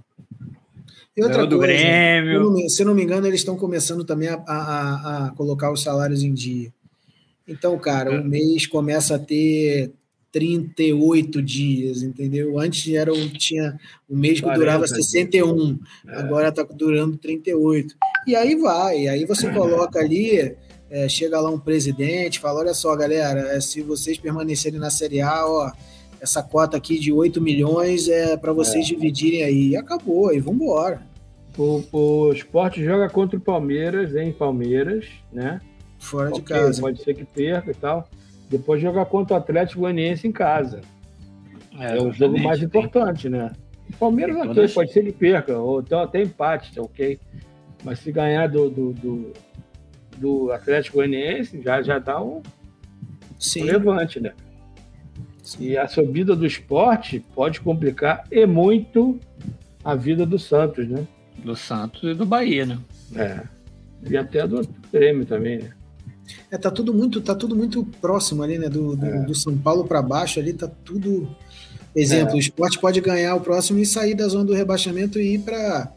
E 1.18 1.24
outra 1.24 1.46
do 1.46 1.58
coisa, 1.58 1.74
Grêmio. 1.74 2.70
Se 2.70 2.86
não 2.86 2.96
me 2.96 3.04
engano, 3.04 3.28
eles 3.28 3.42
estão 3.42 3.58
começando 3.58 4.06
também 4.06 4.30
a, 4.30 4.42
a, 4.48 5.26
a, 5.28 5.32
colocar 5.32 5.72
os 5.72 5.82
salários 5.82 6.24
em 6.24 6.34
dia. 6.34 6.72
Então, 7.46 7.78
cara, 7.78 8.14
é. 8.14 8.20
o 8.20 8.24
mês 8.24 8.66
começa 8.66 9.16
a 9.16 9.20
ter 9.20 9.92
38 10.32 11.42
dias, 11.42 12.04
entendeu? 12.04 12.60
Antes 12.60 12.94
era 12.94 13.12
o, 13.12 13.30
tinha 13.30 13.78
o 14.08 14.16
mês 14.16 14.36
que 14.36 14.44
40, 14.44 14.60
durava 14.60 14.88
61, 14.88 15.80
é. 16.08 16.16
agora 16.16 16.50
está 16.50 16.64
durando 16.64 17.18
38. 17.18 17.96
E 18.28 18.36
aí 18.36 18.56
vai, 18.56 19.08
aí 19.08 19.26
você 19.26 19.52
coloca 19.52 20.00
ali 20.00 20.56
é, 20.90 21.08
chega 21.08 21.40
lá 21.40 21.50
um 21.50 21.60
presidente, 21.60 22.40
fala: 22.40 22.60
olha 22.60 22.74
só, 22.74 22.96
galera, 22.96 23.56
é, 23.56 23.62
se 23.62 23.82
vocês 23.82 24.18
permanecerem 24.18 24.80
na 24.80 24.90
Série 24.90 25.22
A, 25.22 25.46
ó, 25.46 25.72
essa 26.20 26.42
cota 26.42 26.78
aqui 26.78 27.00
de 27.00 27.12
8 27.12 27.40
milhões 27.40 28.10
é 28.10 28.36
para 28.36 28.52
vocês 28.52 28.86
é. 28.86 28.90
dividirem 28.90 29.44
aí. 29.44 29.70
E 29.70 29.78
acabou, 29.78 30.34
e 30.34 30.40
vambora. 30.40 31.02
O, 31.58 31.84
o 31.92 32.34
esporte 32.34 32.84
joga 32.84 33.10
contra 33.10 33.38
o 33.38 33.42
Palmeiras 33.42 34.16
em 34.16 34.32
Palmeiras, 34.32 35.06
né? 35.32 35.62
Fora 36.00 36.32
de 36.32 36.42
casa. 36.42 36.82
Pode 36.82 37.04
ser 37.04 37.14
que 37.14 37.26
perca 37.26 37.72
e 37.72 37.74
tal. 37.74 38.10
Depois 38.50 38.82
joga 38.82 39.06
contra 39.06 39.36
o 39.36 39.38
Atlético 39.38 39.82
Goianiense 39.82 40.28
em 40.28 40.32
casa. 40.32 40.82
É, 41.80 41.98
é 41.98 42.02
o 42.02 42.12
jogo 42.12 42.40
mais 42.40 42.62
importante, 42.62 43.30
né? 43.30 43.52
O 43.90 43.98
Palmeiras, 43.98 44.36
ok, 44.38 44.68
pode 44.70 44.92
ser 44.92 45.04
que 45.04 45.12
perca, 45.12 45.58
ou 45.58 45.82
então 45.82 46.02
até 46.02 46.22
empate, 46.22 46.80
ok. 46.80 47.20
Mas 47.84 48.00
se 48.00 48.12
ganhar 48.12 48.48
do, 48.48 48.70
do, 48.70 48.94
do 48.94 49.34
do 50.20 50.52
Atlético 50.52 50.98
Goianiense 50.98 51.62
já, 51.62 51.82
já 51.82 51.98
dá 51.98 52.22
um, 52.22 52.42
Sim. 53.40 53.64
um 53.64 53.66
levante, 53.66 54.20
né? 54.20 54.34
Sim. 55.42 55.64
E 55.64 55.78
a 55.78 55.88
subida 55.88 56.36
do 56.36 56.46
esporte 56.46 57.24
pode 57.34 57.62
complicar 57.62 58.26
e 58.30 58.46
muito 58.46 59.20
a 59.84 59.96
vida 59.96 60.26
do 60.26 60.38
Santos, 60.38 60.88
né? 60.88 61.08
Do 61.44 61.56
Santos 61.56 62.04
e 62.04 62.14
do 62.14 62.26
Bahia, 62.26 62.66
né? 62.66 62.78
É. 63.16 63.42
E 64.08 64.18
até 64.18 64.46
do 64.46 64.62
Grêmio 64.92 65.26
também, 65.26 65.60
né? 65.60 65.72
É, 66.52 66.58
tá 66.58 66.72
tudo 66.72 66.94
muito, 66.94 67.22
tá 67.22 67.36
tudo 67.36 67.56
muito 67.56 67.84
próximo 68.02 68.44
ali, 68.44 68.58
né? 68.58 68.70
Do, 68.70 68.96
do, 68.96 69.06
é. 69.06 69.22
do 69.24 69.36
São 69.36 69.58
Paulo 69.58 69.86
para 69.86 70.02
baixo 70.02 70.40
ali, 70.40 70.54
tá 70.54 70.70
tudo. 70.84 71.30
Exemplo, 71.96 72.34
é. 72.34 72.36
o 72.36 72.40
esporte 72.40 72.80
pode 72.80 73.02
ganhar 73.02 73.36
o 73.36 73.42
próximo 73.42 73.80
e 73.80 73.86
sair 73.86 74.16
da 74.16 74.28
zona 74.28 74.46
do 74.46 74.54
rebaixamento 74.54 75.20
e 75.20 75.36
ir 75.36 75.40
para 75.40 75.92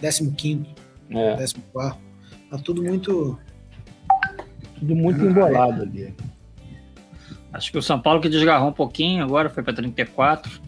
15, 0.00 0.66
é. 1.10 1.36
14. 1.36 1.54
Tá 2.50 2.58
tudo 2.62 2.82
muito. 2.82 3.38
Tudo 4.78 4.94
muito 4.96 5.24
embolado 5.24 5.82
ali. 5.82 6.14
Acho 7.52 7.70
que 7.70 7.78
o 7.78 7.82
São 7.82 8.00
Paulo 8.00 8.20
que 8.20 8.28
desgarrou 8.28 8.70
um 8.70 8.72
pouquinho 8.72 9.22
agora, 9.22 9.48
foi 9.48 9.62
para 9.62 9.72
34. 9.72 10.60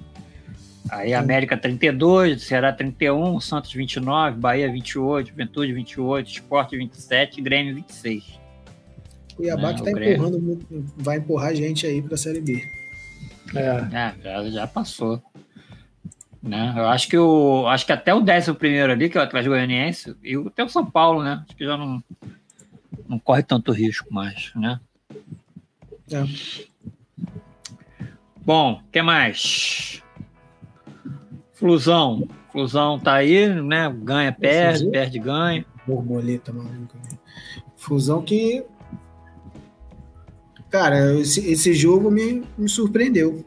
Aí 0.89 1.13
América 1.15 1.57
32, 1.57 2.43
Ceará 2.45 2.73
31, 2.73 3.41
Santos 3.41 3.73
29, 3.73 4.39
Bahia 4.39 4.71
28, 4.71 5.31
Juventude 5.31 5.73
28, 5.73 6.31
Esporte 6.31 6.77
27 6.77 7.41
Grêmio 7.41 7.75
26. 7.75 8.46
Cuiabá 9.37 9.73
né, 9.73 9.75
que 9.75 9.85
tá 9.85 9.91
empurrando, 9.91 10.67
vai 10.97 11.19
empurrar 11.19 11.51
a 11.51 11.55
gente 11.55 11.87
aí 11.87 12.01
para 12.01 12.15
a 12.15 12.19
Série 12.19 12.41
B. 12.41 12.67
É. 13.55 13.61
é. 13.61 14.15
já, 14.23 14.51
já 14.51 14.67
passou. 14.67 15.23
Né? 16.43 16.75
Eu 16.77 16.87
acho 16.87 17.09
que 17.09 17.19
o 17.19 17.67
acho 17.67 17.85
que 17.85 17.93
até 17.93 18.15
o 18.15 18.19
11 18.23 18.55
primeiro 18.55 18.93
ali, 18.93 19.09
que 19.09 19.19
é 19.19 19.21
o 19.21 19.25
Atlético 19.25 19.55
Goianiense, 19.55 20.17
e 20.23 20.37
até 20.37 20.65
o 20.65 20.69
São 20.69 20.87
Paulo, 20.87 21.23
né? 21.23 21.43
Acho 21.45 21.57
que 21.57 21.65
já 21.65 21.77
não 21.77 22.03
não 23.09 23.19
corre 23.19 23.43
tanto 23.43 23.73
risco 23.73 24.13
mais, 24.13 24.53
né? 24.55 24.81
É. 26.11 26.25
Bom, 28.45 28.81
que 28.93 29.03
mais? 29.03 30.03
Flusão. 31.53 32.29
Flusão 32.53 32.99
tá 32.99 33.15
aí, 33.15 33.49
né? 33.49 33.93
Ganha, 34.03 34.33
perde, 34.33 34.89
perde, 34.91 35.19
ganha. 35.19 35.65
Borboleta 35.87 36.53
maluca. 36.53 36.97
Fusão 37.77 38.23
que. 38.23 38.65
Cara, 40.71 41.19
esse, 41.21 41.41
esse 41.49 41.73
jogo 41.75 42.11
me, 42.11 42.45
me 42.57 42.69
surpreendeu. 42.69 43.45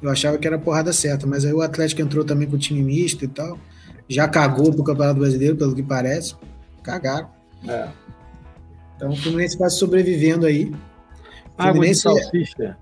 Eu 0.00 0.10
achava 0.10 0.38
que 0.38 0.46
era 0.46 0.58
porrada 0.58 0.92
certa, 0.92 1.26
mas 1.26 1.44
aí 1.44 1.52
o 1.52 1.60
Atlético 1.60 2.02
entrou 2.02 2.24
também 2.24 2.48
com 2.48 2.56
o 2.56 2.58
time 2.58 2.82
misto 2.82 3.24
e 3.24 3.28
tal. 3.28 3.58
Já 4.08 4.28
cagou 4.28 4.72
pro 4.72 4.84
Campeonato 4.84 5.18
Brasileiro, 5.18 5.56
pelo 5.56 5.74
que 5.74 5.82
parece. 5.82 6.34
Cagaram. 6.82 7.28
É. 7.66 7.88
Então 8.96 9.10
o 9.10 9.16
Fluminense 9.16 9.58
vai 9.58 9.70
sobrevivendo 9.70 10.46
aí. 10.46 10.72
O 11.58 11.62
Fluminense 11.62 12.06
é, 12.08 12.76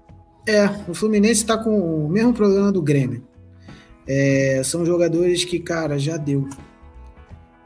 é, 0.47 0.71
o 0.89 0.95
Fluminense 0.95 1.41
está 1.41 1.59
com 1.59 2.07
o 2.07 2.09
mesmo 2.09 2.33
problema 2.33 2.71
do 2.71 2.81
Grêmio. 2.81 3.27
É, 4.07 4.62
são 4.64 4.87
jogadores 4.87 5.45
que, 5.45 5.59
cara, 5.59 5.99
já 5.99 6.17
deu. 6.17 6.49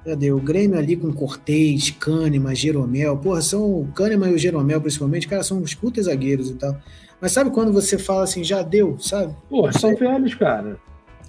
Já 0.06 0.14
deu. 0.14 0.36
O 0.36 0.40
Grêmio 0.40 0.78
ali 0.78 0.96
com 0.96 1.12
Cortez, 1.12 1.90
Kahneman, 1.90 2.54
Jeromel. 2.54 3.16
Porra, 3.16 3.42
são 3.42 3.62
o 3.62 3.88
Kahneman 3.94 4.30
e 4.30 4.34
o 4.34 4.38
Jeromel, 4.38 4.80
principalmente, 4.80 5.28
cara, 5.28 5.42
são 5.42 5.60
os 5.60 5.74
putas 5.74 6.06
zagueiros 6.06 6.50
e 6.50 6.54
tal. 6.54 6.76
Mas 7.20 7.32
sabe 7.32 7.50
quando 7.50 7.72
você 7.72 7.98
fala 7.98 8.22
assim, 8.22 8.42
já 8.42 8.62
deu, 8.62 8.98
sabe? 8.98 9.34
Porra, 9.48 9.72
são 9.72 9.94
velhos, 9.94 10.34
cara. 10.34 10.78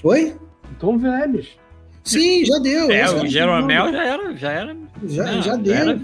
Oi? 0.04 0.36
Estão 0.72 0.98
velhos. 0.98 1.58
Sim, 2.04 2.46
já 2.46 2.58
deu. 2.60 2.90
É, 2.90 3.12
o 3.12 3.28
Jeromel 3.28 3.92
já 3.92 4.04
era. 4.04 4.36
Já, 4.36 4.52
era, 4.52 4.78
já, 5.04 5.32
não, 5.32 5.42
já 5.42 5.56
deu. 5.56 5.74
Já 5.74 5.80
era 5.80 6.02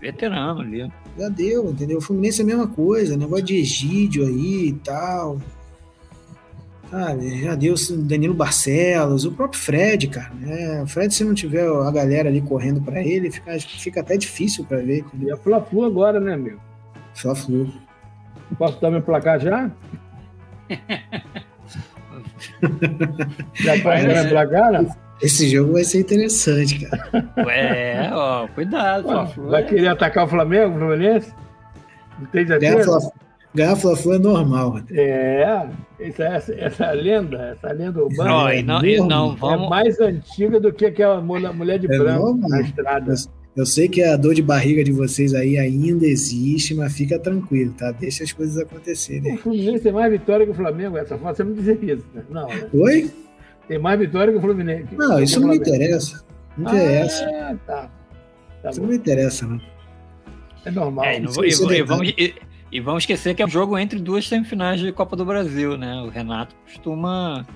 veterano 0.00 0.60
ali. 0.60 0.92
Já 1.16 1.28
deu, 1.28 1.70
entendeu? 1.70 1.98
O 1.98 2.00
Fluminense 2.00 2.40
é 2.40 2.44
a 2.44 2.46
mesma 2.46 2.66
coisa, 2.66 3.16
negócio 3.16 3.44
de 3.44 3.56
Egídio 3.56 4.26
aí 4.26 4.68
e 4.68 4.72
tal. 4.72 5.38
Sabe, 6.92 7.40
já 7.40 7.54
deu 7.54 7.74
Danilo 8.00 8.34
Barcelos, 8.34 9.24
o 9.24 9.32
próprio 9.32 9.58
Fred, 9.58 10.08
cara. 10.08 10.30
Né? 10.34 10.82
O 10.82 10.86
Fred, 10.86 11.14
se 11.14 11.24
não 11.24 11.32
tiver 11.32 11.66
a 11.66 11.90
galera 11.90 12.28
ali 12.28 12.42
correndo 12.42 12.82
para 12.82 13.02
ele, 13.02 13.30
fica, 13.30 13.58
fica 13.58 14.00
até 14.00 14.18
difícil 14.18 14.66
para 14.66 14.76
ver. 14.76 14.98
Entendeu? 14.98 15.30
E 15.30 15.32
a 15.32 15.36
Fla-Flu 15.38 15.86
agora, 15.86 16.20
né, 16.20 16.36
meu? 16.36 16.58
Fla-Flu. 17.14 17.72
Posso 18.58 18.78
dar 18.78 18.90
meu 18.90 19.00
placar 19.00 19.40
já? 19.40 19.70
já 23.54 23.80
pode 23.82 24.06
dar 24.06 24.14
meu 24.14 24.28
placar, 24.28 24.72
né? 24.72 24.94
Esse 25.22 25.48
jogo 25.48 25.72
vai 25.72 25.84
ser 25.84 26.00
interessante, 26.00 26.84
cara. 26.84 27.24
É, 27.48 28.10
ó, 28.12 28.46
cuidado. 28.48 29.08
vai 29.48 29.64
querer 29.64 29.88
atacar 29.88 30.26
o 30.26 30.28
Flamengo, 30.28 30.76
o 30.76 30.78
Fluminense? 30.78 31.32
Não 32.18 32.26
tem 32.26 32.46
certeza? 32.46 33.12
Ganhar 33.54 33.76
Fla-Flu 33.76 34.14
é 34.14 34.18
normal. 34.18 34.80
É, 34.90 35.68
essa, 36.00 36.24
essa, 36.24 36.54
essa 36.54 36.90
lenda, 36.92 37.56
essa 37.56 37.70
lenda 37.72 38.02
urbana 38.02 38.30
não, 38.30 38.48
é, 38.48 38.62
não, 38.62 39.06
não, 39.06 39.36
vamos... 39.36 39.66
é 39.66 39.68
mais 39.68 40.00
antiga 40.00 40.58
do 40.58 40.72
que 40.72 40.86
aquela 40.86 41.20
mulher 41.20 41.78
de 41.78 41.86
é 41.86 41.98
branco 41.98 42.26
normal. 42.28 42.48
na 42.48 42.60
estrada. 42.62 43.12
Eu, 43.12 43.16
eu, 43.56 43.66
sei 43.66 43.88
que 43.88 44.02
a 44.02 44.16
dor 44.16 44.34
de 44.34 44.42
barriga 44.42 44.82
de 44.82 44.90
vocês 44.90 45.34
aí 45.34 45.58
ainda 45.58 46.06
existe, 46.06 46.74
mas 46.74 46.94
fica 46.94 47.18
tranquilo, 47.18 47.74
tá? 47.74 47.92
Deixa 47.92 48.24
as 48.24 48.32
coisas 48.32 48.56
acontecerem. 48.56 49.34
O 49.34 49.38
Fluminense 49.38 49.82
tem 49.82 49.92
mais 49.92 50.10
vitória 50.10 50.46
que 50.46 50.52
o 50.52 50.54
Flamengo, 50.54 50.96
essa 50.96 51.18
forma 51.18 51.34
você 51.34 51.44
não 51.44 51.52
dizer 51.52 51.78
isso, 51.84 52.06
né? 52.14 52.22
Não. 52.30 52.48
Né? 52.48 52.68
Oi? 52.72 53.10
Tem 53.68 53.78
mais 53.78 53.98
vitória 53.98 54.32
que 54.32 54.38
o 54.38 54.42
Fluminense. 54.42 54.94
Não, 54.96 55.22
isso 55.22 55.38
não 55.38 55.48
me 55.48 55.56
interessa. 55.58 56.24
Não 56.56 56.72
interessa. 56.72 57.24
Ah, 57.26 57.56
tá. 57.66 57.90
tá 58.62 58.70
isso 58.70 58.80
bom. 58.80 58.86
não 58.86 58.92
me 58.92 58.98
interessa, 58.98 59.46
não. 59.46 59.60
É 60.64 60.70
normal. 60.70 61.04
É, 61.04 61.20
não, 61.20 61.32
e, 61.44 61.48
e, 61.48 61.82
vamos, 61.82 62.08
e, 62.16 62.34
e 62.72 62.80
vamos 62.80 63.02
esquecer 63.02 63.34
que 63.34 63.42
é 63.42 63.46
um 63.46 63.50
jogo 63.50 63.78
entre 63.78 63.98
duas 63.98 64.26
semifinais 64.26 64.80
de 64.80 64.90
Copa 64.92 65.14
do 65.14 65.26
Brasil, 65.26 65.76
né? 65.76 66.00
O 66.00 66.08
Renato 66.08 66.56
costuma. 66.64 67.46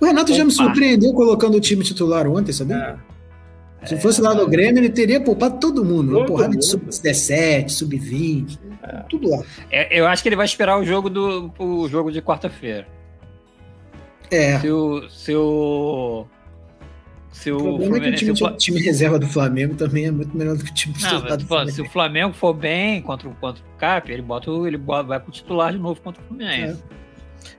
O 0.00 0.04
Renato 0.06 0.34
já 0.34 0.44
me 0.44 0.50
surpreendeu 0.50 1.12
colocando 1.12 1.58
o 1.58 1.60
time 1.60 1.84
titular 1.84 2.26
ontem, 2.26 2.52
sabia? 2.52 2.98
É. 3.82 3.86
Se 3.86 4.00
fosse 4.00 4.22
lá 4.22 4.34
no 4.34 4.48
Grêmio, 4.48 4.80
ele 4.80 4.88
teria 4.88 5.20
poupado 5.20 5.60
todo 5.60 5.84
mundo. 5.84 6.12
Todo 6.12 6.26
porrada 6.26 6.48
mundo. 6.48 6.60
de 6.60 6.66
sub-17, 6.66 7.68
sub-20, 7.68 8.58
é. 8.82 8.96
tudo 9.10 9.28
lá. 9.28 9.42
É, 9.70 10.00
eu 10.00 10.06
acho 10.06 10.22
que 10.22 10.28
ele 10.30 10.36
vai 10.36 10.46
esperar 10.46 10.78
o 10.78 10.84
jogo 10.84 11.10
do 11.10 11.52
o 11.58 11.86
jogo 11.88 12.10
de 12.10 12.22
quarta-feira. 12.22 12.86
É. 14.30 14.58
Se 14.58 14.70
o, 14.70 15.10
se 15.10 15.34
o, 15.34 16.26
se 17.32 17.50
o, 17.50 17.56
o 17.56 17.60
problema 17.60 17.96
Fluminense, 17.96 18.24
é 18.24 18.26
que 18.26 18.30
o 18.30 18.34
time, 18.34 18.56
time, 18.56 18.80
reserva 18.80 19.18
do 19.18 19.26
Flamengo 19.26 19.74
também 19.74 20.04
é 20.04 20.10
muito 20.10 20.36
melhor 20.36 20.56
do 20.56 20.62
que 20.62 20.70
o 20.70 20.74
time 20.74 20.94
titular 20.94 21.36
do 21.36 21.46
Flamengo. 21.46 21.72
Se 21.74 21.80
o 21.80 21.88
Flamengo 21.88 22.34
for 22.34 22.52
bem 22.52 23.00
contra, 23.00 23.28
contra 23.30 23.62
o 23.62 23.78
Cap, 23.78 24.12
ele, 24.12 24.22
bota, 24.22 24.50
ele 24.50 24.76
bota, 24.76 25.08
vai 25.08 25.18
pro 25.18 25.32
titular 25.32 25.72
de 25.72 25.78
novo 25.78 26.00
contra 26.00 26.22
o 26.22 26.26
Fluminense. 26.26 26.78
É. 26.78 27.02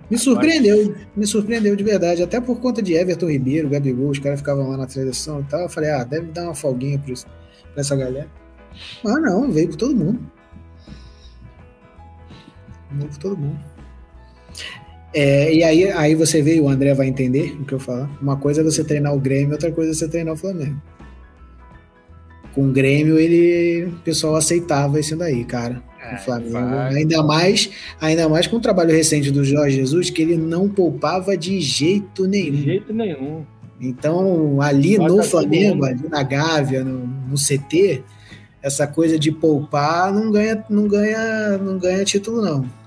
Me 0.10 0.18
surpreendeu, 0.18 0.96
me 1.16 1.26
surpreendeu 1.26 1.76
de 1.76 1.84
verdade, 1.84 2.22
até 2.22 2.40
por 2.40 2.60
conta 2.60 2.82
de 2.82 2.94
Everton 2.94 3.30
Ribeiro, 3.30 3.68
Gabigol, 3.68 4.10
os 4.12 4.20
caras 4.20 4.40
ficavam 4.40 4.70
lá 4.70 4.78
na 4.78 4.88
seleção 4.88 5.42
e 5.42 5.44
tal. 5.46 5.62
Eu 5.62 5.70
falei, 5.70 5.90
ah, 5.90 6.04
deve 6.04 6.28
dar 6.28 6.44
uma 6.44 6.56
folguinha 6.56 7.00
pra, 7.00 7.14
pra 7.16 7.82
essa 7.82 7.96
galera. 7.96 8.30
Mas 9.04 9.22
não, 9.22 9.52
veio 9.52 9.70
por 9.70 9.78
todo 9.78 9.96
mundo. 9.96 10.32
Veio 12.92 13.10
por 13.10 13.18
todo 13.18 13.38
mundo. 13.38 13.73
É, 15.14 15.53
e 15.53 15.64
aí, 15.64 15.91
aí 15.91 16.16
você 16.16 16.41
vê, 16.41 16.59
o 16.59 16.68
André 16.68 16.93
vai 16.95 17.07
entender 17.07 17.55
o 17.59 17.66
que 17.66 17.74
eu 17.74 17.80
falo. 17.80 18.09
Uma 18.20 18.36
coisa 18.36 18.61
é 18.61 18.64
você 18.64 18.84
treinar 18.84 19.14
o 19.14 19.20
Grêmio, 19.20 19.51
outra 19.51 19.72
coisa 19.72 19.91
é 19.91 19.93
você 19.93 20.07
treinar 20.07 20.34
o 20.34 20.38
Flamengo. 20.38 20.82
Com 22.53 22.70
o 22.70 22.72
Grêmio, 22.72 23.20
ele, 23.20 23.86
o 23.86 23.99
pessoal 24.03 24.36
aceitava 24.36 24.99
isso 24.99 25.16
daí, 25.16 25.45
cara. 25.45 25.84
É, 26.01 26.16
o 26.16 26.18
Flamengo, 26.18 26.76
ainda 26.95 27.22
mais, 27.22 27.70
ainda 28.01 28.28
mais 28.28 28.47
com 28.47 28.57
o 28.57 28.61
trabalho 28.61 28.91
recente 28.91 29.30
do 29.30 29.45
Jorge 29.45 29.78
Jesus, 29.78 30.09
que 30.09 30.22
ele 30.22 30.36
não 30.36 30.68
poupava 30.68 31.38
de 31.38 31.59
jeito 31.61 32.28
nenhum. 32.28 32.55
De 32.55 32.64
jeito 32.64 32.93
nenhum. 32.93 33.43
Então, 33.80 34.61
ali 34.61 34.97
Bota 34.97 35.14
no 35.14 35.24
Flamengo, 35.24 35.86
ali 35.86 36.07
na 36.09 36.24
Gávea, 36.24 36.84
no, 36.84 37.05
no 37.30 37.36
CT, 37.36 38.03
essa 38.61 38.88
coisa 38.88 39.20
de 39.20 39.32
poupar 39.32 40.11
não 40.11 40.32
ganha, 40.32 40.64
não 40.70 40.88
ganha, 40.88 41.57
não 41.57 41.78
ganha 41.78 42.03
título, 42.03 42.41
não 42.41 42.83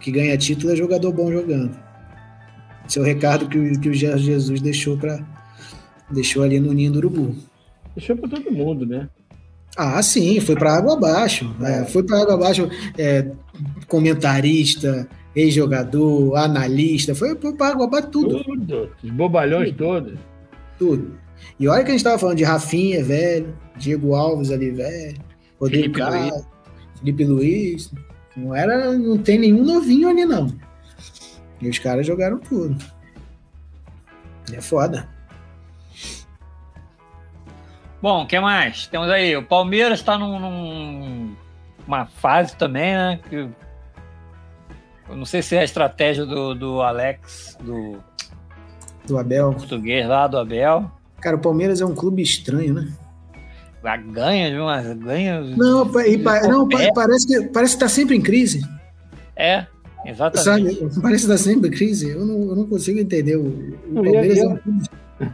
que 0.00 0.10
ganha 0.10 0.36
título 0.36 0.72
é 0.72 0.76
jogador 0.76 1.12
bom 1.12 1.30
jogando. 1.30 1.76
Esse 2.86 2.98
é 2.98 3.02
o 3.02 3.04
recado 3.04 3.48
que 3.48 3.58
o, 3.58 3.80
que 3.80 3.88
o 3.88 3.94
Jesus 3.94 4.60
deixou 4.60 4.96
para 4.96 5.18
deixou 6.10 6.42
ali 6.42 6.58
no 6.58 6.72
ninho 6.72 6.92
do 6.92 6.98
urubu. 6.98 7.34
Deixou 7.94 8.16
para 8.16 8.28
todo 8.28 8.50
mundo, 8.50 8.86
né? 8.86 9.08
Ah, 9.76 10.02
sim, 10.02 10.40
foi 10.40 10.56
para 10.56 10.76
água 10.76 10.94
abaixo. 10.94 11.54
É, 11.62 11.84
foi 11.84 12.02
para 12.02 12.22
água 12.22 12.34
abaixo. 12.34 12.68
É, 12.96 13.30
comentarista, 13.86 15.08
ex-jogador, 15.36 16.34
analista, 16.36 17.14
foi 17.14 17.34
para 17.36 17.68
água 17.68 17.84
abaixo 17.84 18.08
tudo. 18.08 18.42
Tudo, 18.42 18.90
os 19.02 19.10
bobalhões 19.10 19.70
tudo. 19.70 19.78
todos. 19.78 20.18
Tudo. 20.78 21.18
E 21.60 21.68
olha 21.68 21.82
que 21.82 21.88
a 21.88 21.92
gente 21.92 22.00
estava 22.00 22.18
falando 22.18 22.38
de 22.38 22.44
Rafinha, 22.44 23.04
velho, 23.04 23.54
Diego 23.76 24.14
Alves 24.14 24.50
ali, 24.50 24.70
velho, 24.70 25.18
Rodrigo 25.60 25.82
Felipe 25.82 25.98
Carlos, 25.98 26.30
Luiz. 26.30 26.46
Felipe 26.98 27.24
Luiz, 27.24 27.92
não 28.38 28.54
era, 28.54 28.92
não 28.92 29.18
tem 29.18 29.38
nenhum 29.38 29.64
novinho 29.64 30.08
ali 30.08 30.24
não. 30.24 30.48
E 31.60 31.68
os 31.68 31.78
caras 31.78 32.06
jogaram 32.06 32.38
tudo. 32.38 32.76
É 34.52 34.60
foda. 34.60 35.08
Bom, 38.00 38.22
o 38.22 38.26
que 38.26 38.38
mais? 38.38 38.86
Temos 38.86 39.10
aí, 39.10 39.36
o 39.36 39.42
Palmeiras 39.42 39.98
está 39.98 40.16
num, 40.16 40.38
num, 40.38 41.36
uma 41.86 42.06
fase 42.06 42.54
também, 42.56 42.94
né? 42.94 43.20
Que, 43.28 43.48
eu 45.08 45.16
não 45.16 45.24
sei 45.24 45.42
se 45.42 45.56
é 45.56 45.60
a 45.60 45.64
estratégia 45.64 46.24
do, 46.24 46.54
do 46.54 46.80
Alex, 46.80 47.56
do, 47.60 47.98
do 49.04 49.18
Abel. 49.18 49.52
Português 49.52 50.06
lá, 50.06 50.28
do 50.28 50.38
Abel. 50.38 50.90
Cara, 51.20 51.34
o 51.34 51.40
Palmeiras 51.40 51.80
é 51.80 51.84
um 51.84 51.94
clube 51.94 52.22
estranho, 52.22 52.74
né? 52.74 52.92
Ganha, 53.82 54.64
mas 54.64 54.98
ganha. 54.98 55.40
Não, 55.40 55.90
e, 56.00 56.16
não 56.16 56.68
parece 56.94 57.26
que 57.26 57.42
parece 57.48 57.74
que 57.74 57.80
tá 57.80 57.88
sempre 57.88 58.16
em 58.16 58.20
crise. 58.20 58.66
É, 59.36 59.66
exatamente. 60.04 60.78
Sabe, 60.78 61.00
parece 61.00 61.24
que 61.24 61.30
tá 61.30 61.38
sempre 61.38 61.68
em 61.68 61.72
crise. 61.72 62.10
Eu 62.10 62.26
não, 62.26 62.48
eu 62.48 62.56
não 62.56 62.66
consigo 62.66 62.98
entender. 62.98 63.36
O, 63.36 63.46
o 63.88 63.94
Palmeiras 63.94 64.38
é, 64.38 65.24
é, 65.24 65.28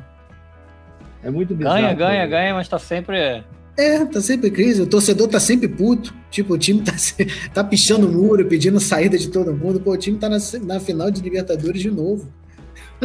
é 1.25 1.31
muito 1.31 1.55
bizarro. 1.55 1.81
Ganha, 1.81 1.95
ganha, 1.95 2.27
ganha, 2.27 2.55
mas 2.55 2.69
tá 2.69 2.79
sempre. 2.79 3.43
É, 3.77 4.05
tá 4.05 4.21
sempre 4.21 4.49
em 4.49 4.53
crise. 4.53 4.83
O 4.83 4.87
torcedor 4.87 5.29
tá 5.29 5.41
sempre 5.41 5.67
puto. 5.67 6.15
Tipo, 6.31 6.55
o 6.55 6.59
time 6.59 6.83
tá, 6.83 6.93
tá 7.53 7.65
pichando 7.65 8.07
o 8.07 8.13
muro, 8.13 8.45
pedindo 8.47 8.79
saída 8.79 9.19
de 9.19 9.29
todo 9.29 9.55
mundo. 9.55 9.81
Pô, 9.81 9.93
o 9.93 9.97
time 9.97 10.19
tá 10.19 10.29
na, 10.29 10.39
na 10.63 10.79
final 10.79 11.11
de 11.11 11.23
Libertadores 11.23 11.81
de 11.81 11.91
novo. 11.91 12.31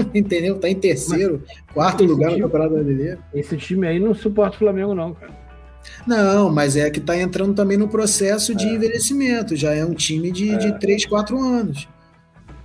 Entendeu? 0.14 0.60
Tá 0.60 0.70
em 0.70 0.76
terceiro, 0.76 1.44
Mas 1.48 1.74
quarto 1.74 2.04
lugar 2.04 2.30
time, 2.30 2.42
no 2.42 2.48
Campeonato 2.48 2.74
Brasileiro. 2.76 3.20
Esse 3.34 3.58
time 3.58 3.88
aí 3.88 4.00
não 4.00 4.14
suporta 4.14 4.56
o 4.56 4.60
Flamengo, 4.60 4.94
não, 4.94 5.14
cara. 5.14 5.38
Não, 6.06 6.52
mas 6.52 6.76
é 6.76 6.90
que 6.90 7.00
tá 7.00 7.18
entrando 7.18 7.54
também 7.54 7.78
no 7.78 7.88
processo 7.88 8.54
de 8.54 8.66
é. 8.66 8.74
envelhecimento. 8.74 9.56
Já 9.56 9.74
é 9.74 9.84
um 9.84 9.94
time 9.94 10.32
de, 10.32 10.52
é. 10.52 10.58
de 10.58 10.80
3, 10.80 11.06
4 11.06 11.42
anos. 11.42 11.88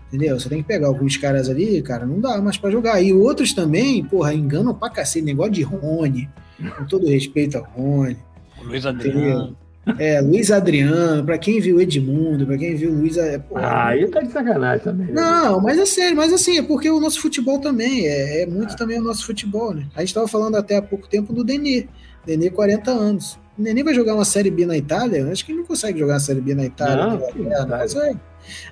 Entendeu? 0.09 0.39
Você 0.39 0.49
tem 0.49 0.62
que 0.62 0.68
pegar 0.68 0.87
alguns 0.87 1.16
caras 1.16 1.49
ali, 1.49 1.82
cara, 1.82 2.07
não 2.07 2.20
dá 2.20 2.41
mais 2.41 2.57
para 2.57 2.70
jogar. 2.70 3.03
E 3.03 3.12
outros 3.12 3.53
também, 3.53 4.05
porra, 4.05 4.32
enganam 4.32 4.74
pra 4.74 4.91
cacete. 4.91 5.24
Negócio 5.24 5.53
de 5.53 5.62
Rony, 5.62 6.28
com 6.76 6.85
todo 6.85 7.09
respeito 7.09 7.59
ao 7.59 7.64
Rony. 7.64 8.16
Luiz 8.62 8.87
Adriano. 8.87 9.57
É, 9.99 10.20
Luiz 10.20 10.51
Adriano, 10.51 11.24
pra 11.24 11.37
quem 11.37 11.61
viu 11.61 11.80
Edmundo, 11.80 12.47
pra 12.47 12.57
quem 12.57 12.74
viu 12.74 12.93
Luiz. 12.93 13.16
É, 13.16 13.43
ah, 13.55 13.89
aí 13.89 14.09
tá 14.09 14.20
de 14.20 14.32
sacanagem 14.32 14.82
também. 14.82 15.07
Né? 15.09 15.12
Não, 15.12 15.61
mas 15.61 15.78
é 15.78 15.85
sério, 15.85 16.16
mas 16.16 16.32
assim, 16.32 16.59
é 16.59 16.62
porque 16.62 16.91
o 16.91 17.01
nosso 17.01 17.20
futebol 17.20 17.61
também, 17.61 18.07
é, 18.07 18.43
é 18.43 18.47
muito 18.47 18.72
ah. 18.72 18.76
também 18.76 18.99
o 18.99 19.05
nosso 19.05 19.26
futebol, 19.26 19.74
né? 19.74 19.87
A 19.95 20.01
gente 20.01 20.14
tava 20.14 20.26
falando 20.26 20.57
até 20.57 20.76
há 20.76 20.82
pouco 20.82 21.07
tempo 21.07 21.32
do 21.32 21.45
Denê. 21.45 21.87
Denê, 22.24 22.49
40 22.49 22.91
anos. 22.91 23.39
O 23.59 23.62
Nenê 23.62 23.85
vai 23.85 23.95
jogar 23.95 24.14
uma 24.14 24.24
Série 24.24 24.51
B 24.51 24.64
na 24.64 24.76
Itália? 24.76 25.30
Acho 25.30 25.45
que 25.45 25.53
ele 25.53 25.61
não 25.61 25.66
consegue 25.66 25.99
jogar 25.99 26.14
uma 26.14 26.20
Série 26.20 26.41
B 26.41 26.55
na 26.55 26.64
Itália. 26.64 27.07
Não, 27.07 27.66
não 27.66 27.78
consegue. 27.78 28.18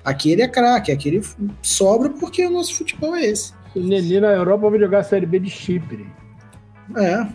Aqui 0.03 0.31
ele 0.31 0.41
é 0.41 0.47
craque, 0.47 0.91
aqui 0.91 1.09
ele 1.09 1.21
sobra 1.61 2.09
porque 2.09 2.45
o 2.45 2.49
nosso 2.49 2.75
futebol 2.75 3.15
é 3.15 3.25
esse. 3.25 3.53
O 3.75 3.79
Nenê 3.79 4.19
na 4.19 4.31
Europa 4.31 4.69
vai 4.69 4.79
jogar 4.79 4.99
a 4.99 5.03
Série 5.03 5.25
B 5.25 5.39
de 5.39 5.49
Chipre. 5.49 6.07
É. 6.97 7.27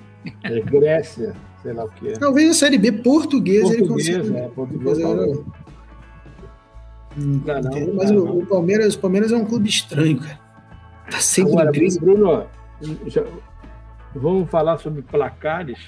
é 0.45 0.61
Grécia 0.61 1.35
sei 1.63 1.73
lá 1.73 1.85
o 1.85 1.91
que 1.91 2.09
é. 2.09 2.13
Talvez 2.13 2.51
a 2.51 2.55
Série 2.55 2.79
B 2.79 2.93
portuguesa, 2.93 3.77
portuguesa 3.77 4.13
ele 4.13 4.23
consiga. 4.23 4.39
É, 4.39 4.49
portuguesa. 4.49 5.09
Hum, 7.19 7.43
não, 7.45 7.61
não, 7.63 7.95
mas 7.95 8.11
não, 8.11 8.23
o, 8.23 8.43
o, 8.43 8.47
Palmeiras, 8.47 8.95
o 8.95 8.99
Palmeiras 9.01 9.33
é 9.33 9.37
um 9.37 9.45
clube 9.45 9.69
estranho, 9.69 10.19
cara. 10.19 10.39
Tá 11.11 11.21
sempre 11.21 11.53
Agora, 11.53 11.73
crise. 11.73 11.99
Bruno, 11.99 12.47
Vamos 14.15 14.51
falar 14.51 14.79
sobre 14.79 15.03
placares 15.03 15.79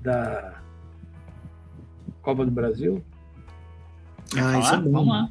da 0.00 0.60
Copa 2.22 2.44
do 2.44 2.50
Brasil? 2.50 3.04
Ah, 4.36 4.58
isso 4.58 4.74
é 4.74 4.78
bom. 4.78 4.92
Vamos 4.92 5.08
lá. 5.08 5.30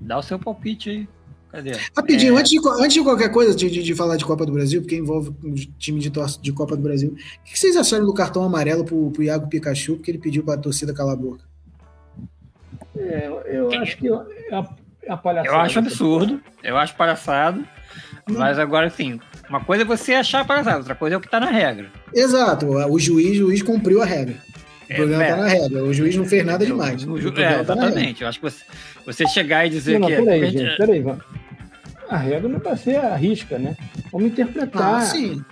Dá 0.00 0.18
o 0.18 0.22
seu 0.22 0.38
palpite 0.38 0.90
aí. 0.90 1.08
Cadê? 1.52 1.72
Rapidinho, 1.94 2.36
é... 2.36 2.40
antes, 2.40 2.50
de, 2.50 2.58
antes 2.80 2.94
de 2.94 3.02
qualquer 3.02 3.28
coisa, 3.30 3.54
de, 3.54 3.70
de, 3.70 3.82
de, 3.82 3.94
falar 3.94 4.16
de 4.16 4.24
Copa 4.24 4.46
do 4.46 4.52
Brasil, 4.52 4.80
porque 4.80 4.96
envolve 4.96 5.28
o 5.44 5.54
time 5.78 6.00
de, 6.00 6.10
de 6.10 6.52
Copa 6.52 6.74
do 6.74 6.82
Brasil, 6.82 7.10
o 7.10 7.44
que 7.44 7.58
vocês 7.58 7.76
acharam 7.76 8.06
do 8.06 8.14
cartão 8.14 8.42
amarelo 8.42 8.84
pro, 8.84 9.10
pro 9.10 9.22
Iago 9.22 9.48
Pikachu, 9.48 9.96
porque 9.96 10.10
ele 10.10 10.18
pediu 10.18 10.42
pra 10.42 10.56
torcida 10.56 10.94
calar 10.94 11.12
a 11.12 11.16
boca? 11.16 11.44
É, 12.96 13.30
eu 13.46 13.70
acho 13.74 13.98
que 13.98 14.08
é 14.08 14.12
a, 14.54 14.68
é 15.02 15.12
a 15.12 15.16
palhaçada. 15.16 15.54
Eu 15.54 15.60
acho 15.60 15.78
absurdo, 15.78 16.40
eu 16.64 16.76
acho 16.78 16.96
palhaçado, 16.96 17.62
mas 18.26 18.58
agora, 18.58 18.86
assim, 18.86 19.20
uma 19.50 19.62
coisa 19.62 19.82
é 19.82 19.86
você 19.86 20.14
achar 20.14 20.46
palhaçada, 20.46 20.78
outra 20.78 20.94
coisa 20.94 21.16
é 21.16 21.18
o 21.18 21.20
que 21.20 21.28
tá 21.28 21.38
na 21.38 21.50
regra. 21.50 21.90
Exato, 22.14 22.66
o 22.66 22.98
juiz, 22.98 23.32
o 23.32 23.46
juiz 23.46 23.62
cumpriu 23.62 24.00
a 24.00 24.06
regra. 24.06 24.36
O 24.90 24.94
problema 24.94 25.22
está 25.22 25.36
é. 25.36 25.40
na 25.40 25.48
regra. 25.48 25.84
O 25.84 25.92
juiz 25.92 26.16
não 26.16 26.24
fez 26.24 26.44
nada 26.44 26.66
demais. 26.66 27.02
O, 27.04 27.12
o, 27.12 27.14
o 27.14 27.28
é, 27.40 27.54
tá 27.54 27.60
exatamente. 27.60 28.22
Eu 28.22 28.28
acho 28.28 28.38
que 28.38 28.50
você, 28.50 28.64
você 29.06 29.26
chegar 29.28 29.66
e 29.66 29.70
dizer 29.70 29.98
não, 29.98 30.08
que. 30.08 30.16
Não, 30.16 30.24
peraí, 30.24 30.50
gente, 30.50 30.76
peraí. 30.76 31.04
A 32.12 32.16
regra 32.18 32.46
não 32.46 32.58
vai 32.58 32.76
ser 32.76 32.96
a 32.96 33.16
risca, 33.16 33.58
né? 33.58 33.74
Vamos 34.12 34.28
interpretar. 34.28 34.96
Ah, 34.96 35.00
sim. 35.00 35.42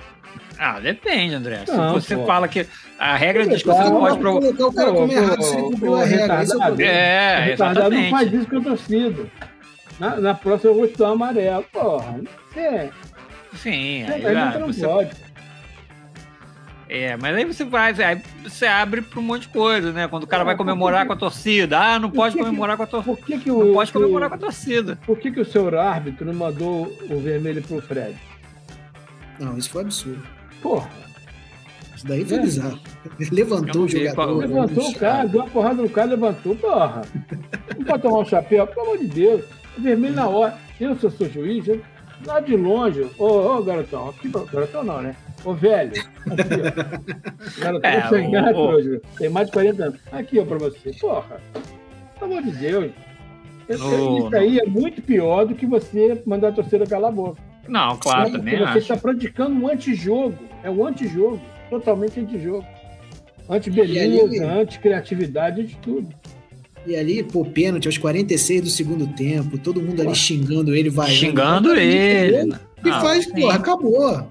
Ah, 0.58 0.78
depende, 0.78 1.34
André. 1.34 1.64
Não, 1.66 1.98
Se 1.98 2.06
você 2.06 2.16
pô. 2.16 2.26
fala 2.26 2.46
que 2.48 2.66
a 2.98 3.16
regra 3.16 3.46
diz 3.46 3.62
que 3.62 3.68
você 3.68 3.82
não 3.84 3.98
pode 3.98 4.18
provocar 4.18 4.66
o 4.66 4.72
cara 4.74 4.92
como 4.92 5.11
errado 5.11 5.42
se 5.42 5.54
ele 5.54 5.62
cumpriu 5.62 5.94
a 5.94 6.04
regra. 6.04 6.44
É, 6.80 7.48
é 7.48 7.52
exatamente. 7.54 8.02
não 8.02 8.11
faz 8.11 8.32
isso 8.34 8.46
com 8.46 8.58
a 8.58 8.61
torcida. 8.61 9.26
Na, 9.98 10.16
na 10.16 10.34
próxima 10.34 10.70
eu 10.70 10.74
vou 10.74 10.84
estudar 10.84 11.08
amarelo. 11.08 11.64
Porra, 11.72 12.20
é. 12.54 12.90
Sim, 13.54 14.04
aí, 14.04 14.26
aí 14.26 14.58
não 14.58 14.66
você... 14.66 14.86
pode. 14.86 15.11
É, 16.93 17.16
mas 17.16 17.36
aí 17.36 17.45
você 17.45 17.64
vai, 17.64 17.93
aí 18.03 18.20
você 18.43 18.66
abre 18.66 19.01
para 19.01 19.20
um 19.20 19.22
monte 19.22 19.43
de 19.43 19.51
coisa, 19.51 19.93
né? 19.93 20.09
Quando 20.09 20.24
o 20.24 20.26
cara 20.26 20.43
vai 20.43 20.57
comemorar 20.57 21.07
com 21.07 21.12
a 21.12 21.16
torcida, 21.16 21.78
ah, 21.78 22.01
não 22.01 22.11
pode 22.11 22.36
comemorar 22.36 22.76
com 22.76 22.82
a 22.82 22.86
torcida. 22.86 23.14
Por 23.16 23.24
que, 23.24 23.38
que 23.38 23.49
o, 23.49 23.64
não 23.64 23.74
pode 23.74 23.93
comemorar 23.93 24.28
com 24.28 24.34
a 24.34 24.38
torcida. 24.38 24.99
Por 25.07 25.16
que, 25.16 25.30
que 25.30 25.38
o 25.38 25.45
seu 25.45 25.78
árbitro 25.78 26.26
não 26.26 26.34
mandou 26.34 26.93
o 27.09 27.20
vermelho 27.20 27.62
pro 27.62 27.80
Fred? 27.80 28.16
Não, 29.38 29.57
isso 29.57 29.70
foi 29.70 29.82
absurdo. 29.82 30.20
Porra. 30.61 30.91
Isso 31.95 32.09
daí 32.09 32.24
foi 32.24 32.38
é. 32.38 32.41
bizarro. 32.41 32.80
Ele 33.20 33.30
levantou 33.30 33.82
o 33.84 33.88
jogador. 33.88 34.38
Levantou 34.38 34.88
o 34.88 34.95
cara, 34.97 35.28
deu 35.28 35.43
uma 35.43 35.49
porrada 35.49 35.82
no 35.82 35.88
cara, 35.88 36.09
levantou, 36.09 36.57
porra. 36.57 37.03
Não 37.78 37.84
pode 37.84 38.03
tomar 38.03 38.18
um 38.18 38.24
chapéu, 38.24 38.66
pelo 38.66 38.80
amor 38.80 38.99
de 38.99 39.07
Deus. 39.07 39.45
Vermelho 39.78 40.14
na 40.16 40.26
hora. 40.26 40.59
Eu, 40.80 40.99
se 40.99 41.05
eu 41.05 41.11
sou 41.12 41.30
juiz, 41.30 41.66
lá 42.26 42.41
de 42.41 42.57
longe, 42.57 43.09
ô, 43.16 43.26
ô 43.26 43.62
garotão, 43.62 44.09
aqui, 44.09 44.28
garotão 44.28 44.82
não, 44.82 45.01
né? 45.01 45.14
Ô, 45.45 45.55
velho, 45.55 45.93
aqui, 45.93 47.64
ó. 47.64 47.80
é, 47.82 48.09
chegar, 48.09 48.55
o, 48.55 49.01
tem 49.16 49.28
mais 49.30 49.47
de 49.47 49.53
40 49.53 49.84
anos. 49.84 50.01
Aqui, 50.12 50.38
ó, 50.38 50.45
pra 50.45 50.59
você. 50.59 50.93
Porra, 51.01 51.41
pelo 52.18 52.32
amor 52.32 52.43
de 52.43 52.59
Deus. 52.59 52.93
Isso 53.68 54.36
aí 54.36 54.59
é 54.59 54.66
muito 54.66 55.01
pior 55.01 55.47
do 55.47 55.55
que 55.55 55.64
você 55.64 56.20
mandar 56.26 56.49
a 56.49 56.53
torcida 56.53 56.84
calar 56.86 57.11
a 57.11 57.14
boca. 57.14 57.41
Não, 57.68 57.97
claro, 57.99 58.32
também 58.32 58.59
Você 58.59 58.78
está 58.78 58.97
praticando 58.97 59.55
um 59.55 59.68
antijogo. 59.68 60.36
É 60.62 60.70
um 60.70 60.84
antijogo. 60.84 61.41
Totalmente 61.70 62.18
antijogo. 62.18 62.66
Anti-beleza, 63.49 64.47
anti-criatividade, 64.47 65.64
de 65.64 65.76
tudo. 65.76 66.09
E 66.86 66.97
ali, 66.97 67.22
pô, 67.22 67.45
pênalti 67.45 67.86
aos 67.86 67.99
46 67.99 68.62
do 68.62 68.68
segundo 68.68 69.07
tempo, 69.09 69.59
todo 69.59 69.82
mundo 69.82 70.01
ali 70.01 70.14
xingando 70.14 70.74
ele, 70.74 70.88
vai. 70.88 71.11
Xingando 71.11 71.74
ele. 71.74 72.53
E 72.84 72.88
ah, 72.88 73.01
faz, 73.01 73.26
porra, 73.26 73.55
acabou. 73.55 74.26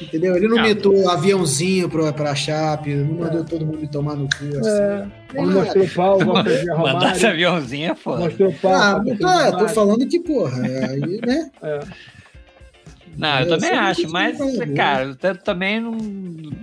Entendeu? 0.00 0.36
Ele 0.36 0.48
não 0.48 0.58
ah, 0.58 0.62
meteu 0.62 1.10
aviãozinho 1.10 1.88
pra, 1.88 2.12
pra 2.12 2.34
Chape, 2.34 2.94
não 2.94 3.14
mandou 3.14 3.40
é. 3.40 3.44
todo 3.44 3.66
mundo 3.66 3.88
tomar 3.88 4.14
no 4.14 4.28
cu. 4.28 4.58
Assim. 4.58 4.70
É. 4.70 5.06
Ele 5.34 5.46
mostrou 5.46 5.88
pau, 5.88 6.18
Mandar 6.78 7.12
esse 7.16 7.26
aviãozinho 7.26 7.92
é 7.92 7.94
foda. 7.94 8.24
Mostrou 8.24 8.52
pau. 8.60 8.72
Ah, 8.72 9.02
tá, 9.18 9.52
tô 9.52 9.68
falando 9.68 10.06
que, 10.06 10.20
porra, 10.20 10.62
aí, 10.62 11.20
né? 11.26 11.50
É. 11.62 11.80
Não, 13.16 13.40
eu 13.40 13.48
também 13.48 13.70
acho, 13.70 14.08
mas, 14.08 14.38
cara, 14.74 15.14
também 15.44 15.80
não. 15.80 15.98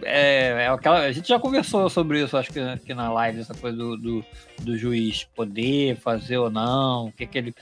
É, 0.03 0.63
é 0.63 0.68
aquela, 0.68 0.99
a 0.99 1.11
gente 1.11 1.28
já 1.28 1.39
conversou 1.39 1.89
sobre 1.89 2.24
isso, 2.24 2.38
acho 2.38 2.51
que 2.51 2.59
aqui 2.59 2.93
na 2.93 3.11
live, 3.11 3.41
essa 3.41 3.53
coisa 3.53 3.78
do, 3.78 3.97
do, 3.97 4.26
do 4.61 4.78
juiz 4.78 5.28
poder 5.36 5.97
fazer 5.97 6.38
ou 6.38 6.49
não, 6.49 7.07
o 7.07 7.11
que, 7.11 7.28
que 7.28 7.38
ele. 7.38 7.55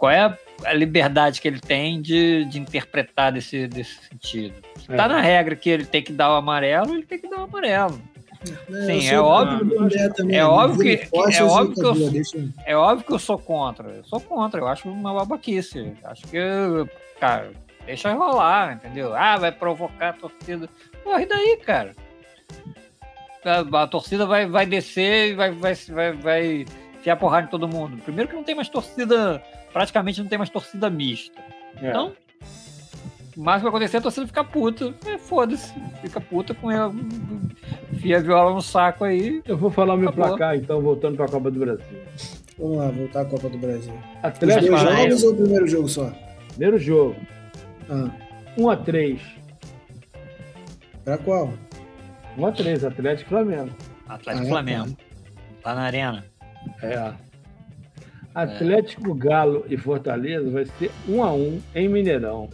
Qual 0.00 0.10
é 0.10 0.34
a 0.64 0.72
liberdade 0.72 1.42
que 1.42 1.46
ele 1.46 1.60
tem 1.60 2.00
de, 2.00 2.46
de 2.46 2.58
interpretar 2.58 3.30
desse, 3.30 3.68
desse 3.68 4.02
sentido? 4.08 4.54
Se 4.78 4.90
é. 4.90 4.96
tá 4.96 5.06
na 5.06 5.20
regra 5.20 5.54
que 5.54 5.68
ele 5.68 5.84
tem 5.84 6.02
que 6.02 6.10
dar 6.12 6.32
o 6.32 6.36
amarelo, 6.36 6.94
ele 6.94 7.04
tem 7.04 7.18
que 7.18 7.28
dar 7.28 7.40
o 7.40 7.44
amarelo. 7.44 8.00
É, 8.70 8.86
Sim, 8.86 9.08
é 9.08 9.20
óbvio. 9.20 9.88
É 10.30 10.42
óbvio 10.42 10.82
que 10.82 11.08
é 11.36 11.44
óbvio 11.44 11.74
que 11.74 11.84
eu, 11.84 12.48
é 12.64 12.74
óbvio 12.74 13.06
que 13.06 13.12
eu 13.12 13.18
sou 13.18 13.38
contra. 13.38 13.90
Eu 13.90 14.04
sou 14.04 14.18
contra. 14.18 14.60
Eu 14.60 14.68
acho 14.68 14.88
uma 14.88 15.12
babaquice. 15.12 15.92
Acho 16.02 16.26
que, 16.26 16.38
cara, 17.20 17.52
Deixa 17.84 18.12
rolar, 18.14 18.74
entendeu? 18.74 19.14
Ah, 19.14 19.36
vai 19.36 19.52
provocar 19.52 20.10
a 20.10 20.12
torcida. 20.12 20.68
Porra, 21.02 21.22
e 21.22 21.26
daí, 21.26 21.56
cara? 21.58 21.92
A, 23.44 23.82
a 23.82 23.86
torcida 23.86 24.24
vai, 24.24 24.46
vai 24.46 24.64
descer 24.64 25.32
e 25.32 25.34
vai, 25.34 25.50
vai, 25.50 25.74
vai, 25.74 26.12
vai 26.12 26.66
enfiar 27.00 27.16
porrada 27.16 27.46
em 27.46 27.50
todo 27.50 27.66
mundo. 27.66 28.00
Primeiro 28.02 28.28
que 28.28 28.36
não 28.36 28.44
tem 28.44 28.54
mais 28.54 28.68
torcida, 28.68 29.42
praticamente 29.72 30.22
não 30.22 30.28
tem 30.28 30.38
mais 30.38 30.50
torcida 30.50 30.88
mista. 30.88 31.40
É. 31.80 31.88
Então, 31.88 32.12
o 33.36 33.40
máximo 33.40 33.68
que 33.68 33.72
vai 33.72 33.80
acontecer 33.80 33.96
é 33.96 34.00
a 34.00 34.02
torcida 34.02 34.26
ficar 34.26 34.44
puta. 34.44 34.94
É, 35.06 35.18
foda-se. 35.18 35.72
Fica 36.02 36.20
puta 36.20 36.54
com 36.54 36.70
ela. 36.70 36.94
Enfia 37.92 38.18
a 38.18 38.20
viola 38.20 38.54
no 38.54 38.62
saco 38.62 39.04
aí. 39.04 39.42
Eu 39.46 39.56
vou 39.56 39.70
falar 39.70 39.96
meu 39.96 40.12
placar, 40.12 40.56
então, 40.56 40.80
voltando 40.80 41.16
para 41.16 41.26
a 41.26 41.28
Copa 41.28 41.50
do 41.50 41.58
Brasil. 41.58 41.98
Vamos 42.58 42.76
lá, 42.76 42.88
voltar 42.88 43.22
à 43.22 43.24
Copa 43.24 43.48
do 43.48 43.58
Brasil. 43.58 43.94
Atlético 44.22 44.74
Os 44.74 44.82
dois 44.82 44.98
jogos 44.98 45.22
ou 45.22 45.32
o 45.32 45.36
primeiro 45.36 45.66
jogo 45.66 45.88
só? 45.88 46.12
Primeiro 46.48 46.78
jogo. 46.78 47.16
Ah. 47.88 48.10
1 48.58 48.68
a 48.68 48.76
3 48.76 49.20
Pra 51.04 51.18
qual? 51.18 51.52
1 52.36 52.46
a 52.46 52.52
3 52.52 52.84
Atlético 52.84 53.28
e 53.28 53.30
Flamengo. 53.30 53.70
Atlético 54.08 54.44
e 54.44 54.46
ah, 54.46 54.50
Flamengo. 54.50 54.96
Tá. 55.62 55.70
Lá 55.70 55.74
na 55.74 55.82
arena. 55.82 56.29
É. 56.82 57.12
Atlético, 58.34 59.10
é. 59.12 59.18
Galo 59.18 59.64
e 59.68 59.76
Fortaleza 59.76 60.50
vai 60.50 60.64
ser 60.64 60.90
1 61.08 61.22
a 61.22 61.32
1 61.32 61.62
em 61.74 61.88
Mineirão. 61.88 62.48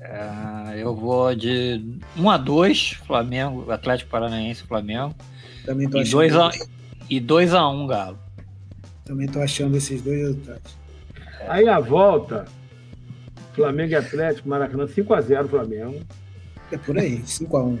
É, 0.00 0.82
eu 0.82 0.94
vou 0.94 1.34
de 1.34 1.98
1 2.16 2.30
a 2.30 2.36
2 2.36 2.90
Flamengo, 3.06 3.70
Atlético 3.70 4.10
Paranaense 4.10 4.62
Flamengo. 4.62 5.14
Também 5.64 5.88
tô 5.88 6.00
e 6.00 6.08
2 6.08 6.36
a, 6.36 6.50
e 7.10 7.18
2 7.18 7.54
a 7.54 7.68
1 7.68 7.86
Galo. 7.86 8.18
Também 9.04 9.28
tô 9.28 9.40
achando 9.40 9.76
esses 9.76 10.02
dois 10.02 10.18
resultados. 10.18 10.76
Aí 11.48 11.68
a 11.68 11.78
volta, 11.80 12.44
Flamengo 13.54 13.92
e 13.92 13.94
Atlético, 13.96 14.48
Maracanã, 14.48 14.86
5x0 14.86 15.48
Flamengo. 15.48 16.00
É 16.70 16.76
por 16.76 16.98
aí, 16.98 17.20
5x1. 17.20 17.78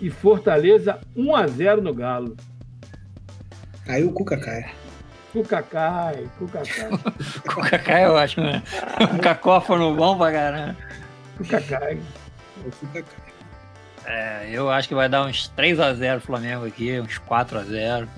E 0.00 0.10
Fortaleza, 0.10 0.98
1x0 1.16 1.80
no 1.80 1.92
Galo. 1.92 2.36
Aí 3.86 4.04
o 4.04 4.12
Cuca 4.12 4.36
cai. 4.36 4.70
Cuca 5.32 5.62
cai, 5.62 6.28
Cuca 6.38 6.62
cai. 6.62 6.90
Cuca 7.54 7.78
cai, 7.78 8.04
eu 8.04 8.16
acho, 8.16 8.40
né? 8.40 8.62
Um 9.12 9.18
cacófono 9.18 9.94
bom 9.94 10.16
pra 10.16 10.32
caramba. 10.32 10.76
Cuca 11.36 11.60
cai. 11.60 12.00
O 12.64 12.70
Cuca 12.70 13.02
cai. 13.02 13.28
É, 14.06 14.48
eu 14.50 14.70
acho 14.70 14.88
que 14.88 14.94
vai 14.94 15.08
dar 15.08 15.26
uns 15.26 15.52
3x0 15.56 16.20
Flamengo 16.20 16.64
aqui, 16.64 16.98
uns 16.98 17.18
4x0 17.18 18.08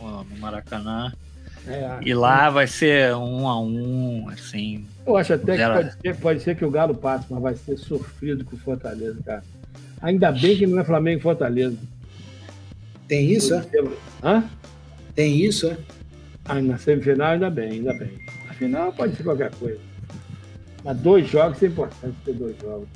no 0.00 0.24
Maracanã. 0.38 1.12
É, 1.66 1.98
e 2.00 2.14
lá 2.14 2.48
vai 2.48 2.66
ser 2.66 3.14
um 3.14 3.46
a 3.46 3.60
um, 3.60 4.28
assim. 4.30 4.86
Eu 5.06 5.16
acho 5.16 5.34
até 5.34 5.56
que 5.56 5.64
pode 5.64 5.92
ser, 5.92 6.16
pode 6.16 6.40
ser, 6.40 6.56
que 6.56 6.64
o 6.64 6.70
Galo 6.70 6.94
passe, 6.94 7.26
mas 7.30 7.42
vai 7.42 7.54
ser 7.54 7.76
sofrido 7.76 8.44
com 8.44 8.56
o 8.56 8.58
Fortaleza, 8.58 9.18
cara. 9.24 9.42
Ainda 10.00 10.32
bem 10.32 10.56
que 10.56 10.66
não 10.66 10.80
é 10.80 10.84
Flamengo 10.84 11.18
e 11.18 11.22
Fortaleza. 11.22 11.76
Tem 13.06 13.30
isso, 13.30 13.54
é? 13.54 13.64
Hã? 14.22 14.44
Tem 15.14 15.36
isso, 15.36 15.68
é? 15.68 15.78
Ah, 16.44 16.60
na 16.60 16.78
semifinal, 16.78 17.32
ainda 17.32 17.50
bem, 17.50 17.72
ainda 17.72 17.92
bem. 17.94 18.18
Na 18.46 18.54
final 18.54 18.92
pode 18.92 19.16
ser 19.16 19.22
qualquer 19.22 19.50
coisa. 19.52 19.80
Mas 20.84 20.96
dois 20.98 21.28
jogos 21.28 21.62
é 21.62 21.66
importante 21.66 22.16
ter 22.24 22.34
dois 22.34 22.56
jogos. 22.60 22.88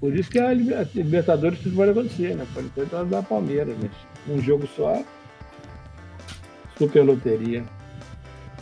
Por 0.00 0.16
isso 0.16 0.30
que 0.30 0.38
a 0.38 0.52
Libertadores 0.52 1.60
pode 1.60 1.90
acontecer, 1.90 2.34
né? 2.34 2.46
Pode 2.52 2.68
ser 2.74 2.86
da 3.06 3.22
Palmeiras, 3.22 3.76
né? 3.78 3.90
Um 4.28 4.40
jogo 4.40 4.68
só 4.74 5.04
Super 6.76 7.04
loteria. 7.04 7.64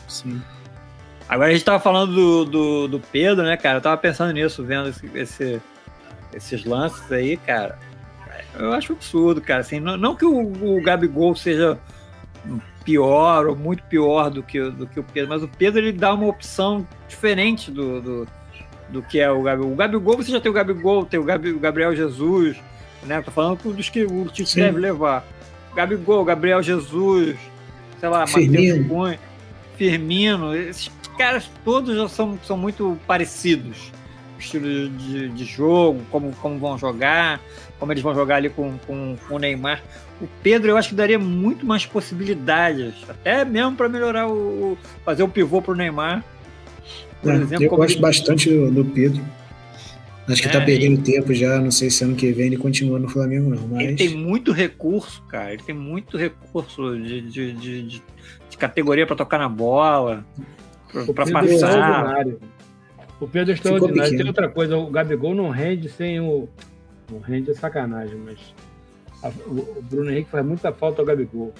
Sim. 0.08 0.42
Agora 1.28 1.50
a 1.50 1.52
gente 1.52 1.64
tava 1.64 1.78
falando 1.78 2.12
do, 2.12 2.44
do, 2.44 2.88
do, 2.88 3.00
Pedro, 3.00 3.44
né, 3.44 3.56
cara? 3.56 3.78
Eu 3.78 3.82
tava 3.82 3.96
pensando 3.96 4.32
nisso, 4.32 4.64
vendo 4.64 4.88
esse, 4.88 5.10
esse, 5.14 5.62
esses 6.34 6.64
lances 6.64 7.10
aí, 7.12 7.36
cara. 7.36 7.78
Eu 8.58 8.72
acho 8.72 8.92
absurdo, 8.92 9.40
cara. 9.40 9.60
Assim, 9.60 9.78
não, 9.78 9.96
não 9.96 10.16
que 10.16 10.24
o, 10.24 10.76
o 10.76 10.82
Gabigol 10.82 11.34
seja 11.36 11.78
pior 12.84 13.46
ou 13.46 13.54
muito 13.54 13.82
pior 13.84 14.30
do 14.30 14.42
que, 14.42 14.60
do 14.70 14.86
que 14.86 14.98
o 14.98 15.04
Pedro, 15.04 15.28
mas 15.28 15.42
o 15.42 15.48
Pedro 15.48 15.80
ele 15.80 15.92
dá 15.92 16.14
uma 16.14 16.26
opção 16.26 16.86
diferente 17.08 17.70
do, 17.70 18.00
do, 18.00 18.28
do 18.88 19.02
que 19.02 19.20
é 19.20 19.30
o 19.30 19.42
Gabigol. 19.42 19.72
O 19.72 19.76
Gabigol, 19.76 20.16
você 20.16 20.32
já 20.32 20.40
tem 20.40 20.50
o 20.50 20.54
Gabigol, 20.54 21.04
tem 21.04 21.20
o, 21.20 21.24
Gabi, 21.24 21.50
o 21.52 21.58
Gabriel 21.58 21.94
Jesus, 21.94 22.56
né? 23.04 23.20
Tô 23.22 23.30
falando 23.30 23.58
dos 23.72 23.88
que 23.88 24.04
o 24.04 24.26
Tite 24.26 24.56
deve 24.56 24.78
levar. 24.78 25.24
Gabigol, 25.74 26.24
Gabriel 26.24 26.62
Jesus, 26.62 27.36
sei 27.98 28.08
lá, 28.08 28.20
Matheus 28.20 28.86
Cunha, 28.86 29.20
Firmino, 29.76 30.54
esses 30.54 30.88
caras 31.20 31.50
todos 31.62 31.94
já 31.94 32.08
são, 32.08 32.38
são 32.42 32.56
muito 32.56 32.98
parecidos. 33.06 33.92
Estilo 34.38 34.88
de, 34.88 35.28
de 35.28 35.44
jogo, 35.44 36.00
como, 36.10 36.32
como 36.36 36.58
vão 36.58 36.78
jogar, 36.78 37.38
como 37.78 37.92
eles 37.92 38.02
vão 38.02 38.14
jogar 38.14 38.36
ali 38.36 38.48
com, 38.48 38.78
com, 38.86 39.14
com 39.28 39.34
o 39.34 39.38
Neymar. 39.38 39.82
O 40.18 40.26
Pedro 40.42 40.70
eu 40.70 40.78
acho 40.78 40.88
que 40.88 40.94
daria 40.94 41.18
muito 41.18 41.66
mais 41.66 41.84
possibilidades, 41.84 42.94
até 43.06 43.44
mesmo 43.44 43.76
para 43.76 43.86
melhorar 43.86 44.28
o. 44.28 44.78
fazer 45.04 45.22
o 45.22 45.28
pivô 45.28 45.60
para 45.60 45.72
o 45.72 45.76
Neymar. 45.76 46.24
Por 47.22 47.32
é, 47.32 47.36
exemplo, 47.36 47.64
eu 47.64 47.70
gosto 47.70 47.96
ele... 47.96 48.00
bastante 48.00 48.48
do, 48.48 48.70
do, 48.70 48.84
Pedro. 48.86 49.22
Acho 50.26 50.40
que 50.40 50.48
tá 50.48 50.62
é, 50.62 50.64
perdendo 50.64 51.02
tempo 51.02 51.34
já, 51.34 51.60
não 51.60 51.70
sei 51.70 51.90
se 51.90 52.02
ano 52.02 52.16
que 52.16 52.32
vem 52.32 52.46
ele 52.46 52.56
continua 52.56 52.98
no 52.98 53.10
Flamengo, 53.10 53.50
não. 53.50 53.68
Mas... 53.68 53.82
Ele 53.82 53.96
tem 53.96 54.16
muito 54.16 54.52
recurso, 54.52 55.22
cara. 55.24 55.52
Ele 55.52 55.62
tem 55.62 55.74
muito 55.74 56.16
recurso 56.16 56.96
de, 56.96 57.20
de, 57.22 57.52
de, 57.52 57.82
de 57.82 58.56
categoria 58.56 59.06
para 59.06 59.16
tocar 59.16 59.38
na 59.38 59.48
bola, 59.48 60.24
para 61.14 61.26
passar. 61.30 62.26
É 62.26 62.36
o 63.20 63.28
Pedro 63.28 63.52
é 63.52 63.54
extraordinário. 63.54 64.16
Tem 64.16 64.26
outra 64.26 64.48
coisa, 64.48 64.76
o 64.78 64.90
Gabigol 64.90 65.34
não 65.34 65.50
rende 65.50 65.88
sem 65.88 66.20
o. 66.20 66.48
Não 67.10 67.20
rende 67.20 67.50
é 67.50 67.54
sacanagem, 67.54 68.16
mas 68.16 68.38
a, 69.22 69.28
o 69.28 69.82
Bruno 69.82 70.10
Henrique 70.10 70.30
faz 70.30 70.44
muita 70.44 70.72
falta 70.72 71.02
ao 71.02 71.06
Gabigol. 71.06 71.52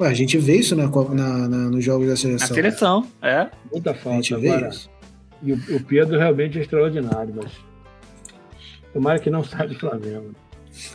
Ué, 0.00 0.08
a 0.08 0.14
gente 0.14 0.38
vê 0.38 0.56
isso 0.56 0.74
na, 0.74 0.86
na, 0.88 1.48
na, 1.48 1.56
nos 1.70 1.84
jogos 1.84 2.08
da 2.08 2.16
seleção. 2.16 2.48
Na 2.48 2.54
seleção, 2.54 3.06
é. 3.20 3.48
Muita 3.70 3.92
falta. 3.92 4.10
A 4.10 4.14
gente 4.22 4.34
agora. 4.34 4.60
vê 4.60 4.68
isso. 4.68 4.90
E 5.42 5.52
o, 5.52 5.56
o, 5.76 5.84
Pedro 5.84 6.18
realmente 6.18 6.58
é 6.58 6.62
extraordinário, 6.62 7.34
mas. 7.36 7.52
Tomara 8.92 9.18
que 9.18 9.28
não 9.28 9.44
saia 9.44 9.68
do 9.68 9.74
Flamengo. 9.74 10.30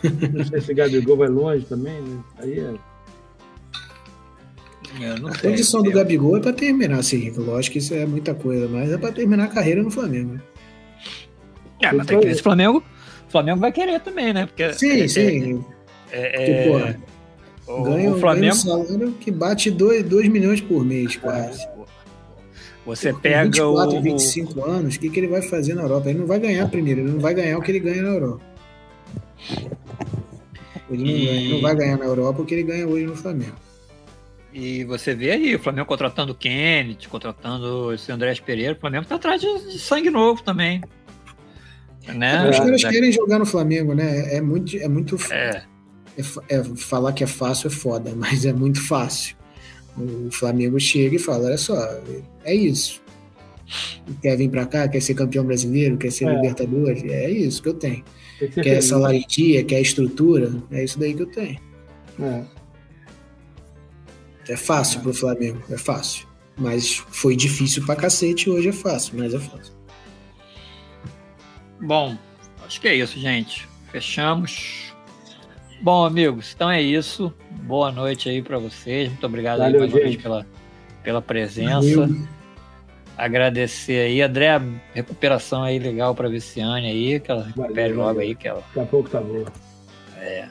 Não 0.34 0.44
sei 0.44 0.60
se 0.60 0.72
o 0.74 0.76
Gabigol 0.76 1.16
vai 1.16 1.30
longe 1.30 1.66
também, 1.66 2.02
né? 2.02 2.24
Aí 2.38 2.60
é. 2.60 2.74
A 5.28 5.42
condição 5.42 5.84
do 5.84 5.92
Gabigol 5.92 6.38
é 6.38 6.40
para 6.40 6.54
terminar, 6.54 7.00
assim, 7.00 7.32
lógico 7.38 7.74
que 7.74 7.80
isso 7.80 7.94
é 7.94 8.06
muita 8.06 8.34
coisa, 8.34 8.68
mas 8.68 8.92
é 8.92 8.98
para 8.98 9.12
terminar 9.12 9.46
a 9.46 9.48
carreira 9.48 9.84
no 9.84 9.92
Flamengo. 9.92 10.40
É, 11.82 11.92
mas 11.92 12.08
tem 12.08 12.20
que 12.20 12.28
esse 12.28 12.42
Flamengo, 12.42 12.84
Flamengo 13.30 13.60
vai 13.60 13.72
querer 13.72 14.00
também, 14.02 14.34
né? 14.34 14.46
Porque 14.46 14.74
sim, 14.74 15.02
é, 15.02 15.08
sim. 15.08 15.64
É, 16.12 16.68
é, 16.68 16.96
o, 17.68 17.84
ganha, 17.84 18.12
o 18.12 18.20
Flamengo... 18.20 18.42
ganha 18.42 18.54
um 18.54 18.56
salário 18.56 19.12
que 19.14 19.32
bate 19.32 19.70
2 19.70 20.28
milhões 20.28 20.60
por 20.60 20.84
mês, 20.84 21.16
quase. 21.16 21.68
Você 22.86 23.14
pega 23.14 23.44
24, 23.44 23.98
o... 23.98 24.02
25 24.02 24.66
anos, 24.66 24.96
o 24.96 25.00
que, 25.00 25.10
que 25.10 25.20
ele 25.20 25.28
vai 25.28 25.44
fazer 25.44 25.76
na 25.76 25.84
Europa? 25.84 26.10
Ele 26.10 26.20
não 26.20 26.26
vai 26.26 26.40
ganhar 26.40 26.68
primeiro, 26.68 27.02
ele 27.02 27.12
não 27.12 27.20
vai 27.20 27.34
ganhar 27.34 27.58
o 27.58 27.62
que 27.62 27.72
ele 27.72 27.80
ganha 27.80 28.02
na 28.02 28.10
Europa. 28.10 28.44
Ele 30.90 31.04
não, 31.04 31.12
e... 31.12 31.54
não 31.54 31.62
vai 31.62 31.76
ganhar 31.76 31.98
na 31.98 32.06
Europa 32.06 32.42
o 32.42 32.46
que 32.46 32.56
ele 32.56 32.64
ganha 32.64 32.88
hoje 32.88 33.06
no 33.06 33.16
Flamengo. 33.16 33.69
E 34.52 34.84
você 34.84 35.14
vê 35.14 35.32
aí 35.32 35.56
o 35.56 35.60
Flamengo 35.60 35.88
contratando 35.88 36.32
o 36.32 36.36
Kennedy, 36.36 37.08
contratando 37.08 37.94
esse 37.94 38.12
André 38.12 38.34
Pereira. 38.44 38.74
O 38.74 38.80
Flamengo 38.80 39.06
tá 39.06 39.16
atrás 39.16 39.40
de, 39.40 39.72
de 39.72 39.80
sangue 39.80 40.10
novo 40.10 40.42
também. 40.42 40.82
Né? 42.08 42.50
Os 42.50 42.58
caras 42.58 42.84
querem 42.84 43.12
jogar 43.12 43.38
no 43.38 43.46
Flamengo, 43.46 43.94
né? 43.94 44.36
É 44.36 44.42
muito. 44.42 44.76
É 44.78 44.88
muito 44.88 45.18
é. 45.32 45.64
É, 46.18 46.56
é, 46.56 46.64
falar 46.76 47.14
que 47.14 47.24
é 47.24 47.28
fácil 47.28 47.68
é 47.68 47.70
foda, 47.70 48.14
mas 48.18 48.46
é 48.46 48.54
muito 48.54 48.86
fácil. 48.86 49.36
O 49.98 50.32
Flamengo 50.32 50.80
chega 50.80 51.16
e 51.16 51.20
fala: 51.20 51.48
olha 51.48 51.58
só, 51.58 51.78
é 52.44 52.54
isso. 52.54 53.02
Quer 54.22 54.36
vir 54.36 54.50
para 54.50 54.66
cá, 54.66 54.88
quer 54.88 55.00
ser 55.00 55.14
campeão 55.14 55.46
brasileiro, 55.46 55.98
quer 55.98 56.12
ser 56.12 56.26
é. 56.26 56.34
Libertadores, 56.34 57.04
é 57.04 57.30
isso 57.30 57.62
que 57.62 57.70
eu 57.70 57.76
tenho. 57.76 58.04
Que 58.40 58.48
quer 58.48 58.64
feliz. 58.64 58.86
salário 58.86 59.24
dia, 59.28 59.64
quer 59.64 59.80
estrutura, 59.80 60.52
é 60.72 60.84
isso 60.84 60.98
daí 60.98 61.14
que 61.14 61.22
eu 61.22 61.28
tenho. 61.28 61.60
É, 62.20 62.44
é 64.50 64.58
fácil 64.58 65.02
pro 65.02 65.14
Flamengo, 65.14 65.62
é 65.70 65.78
fácil. 65.78 66.28
Mas 66.58 66.96
foi 66.96 67.36
difícil 67.36 67.86
pra 67.86 67.96
cacete, 67.96 68.50
hoje 68.50 68.70
é 68.70 68.74
fácil, 68.74 69.18
mas 69.18 69.34
é 69.34 69.40
fácil. 69.40 69.74
Bom, 71.80 72.18
acho 72.66 72.82
que 72.82 72.88
é 72.88 72.96
isso, 72.96 73.18
gente. 73.18 73.68
Fechamos. 73.92 74.94
Bom, 75.82 76.04
amigos, 76.04 76.52
então 76.54 76.70
é 76.70 76.82
isso. 76.82 77.34
Boa 77.64 77.92
noite 77.92 78.28
aí 78.28 78.42
para 78.42 78.58
vocês. 78.58 79.08
Muito 79.08 79.26
obrigado 79.26 79.60
Valeu, 79.60 79.76
aí 79.76 79.80
mais 79.80 79.94
uma 79.94 80.02
vez 80.02 80.16
pela, 80.18 80.46
pela 81.04 81.22
presença. 81.22 81.96
Valeu. 81.96 82.28
Agradecer 83.18 84.08
aí, 84.08 84.22
André, 84.22 84.62
recuperação 84.94 85.64
aí 85.64 85.78
legal 85.78 86.16
para 86.16 86.28
Viciane 86.28 86.88
aí, 86.88 87.20
que 87.20 87.30
ela 87.30 87.44
recupere 87.44 87.94
Valeu, 87.94 88.08
logo 88.08 88.20
aí. 88.20 88.36
Que 88.36 88.48
ela, 88.48 88.62
Daqui 88.68 88.80
a 88.80 88.86
pouco 88.86 89.10
tá 89.10 89.22
bom. 89.22 89.46
É, 90.18 90.48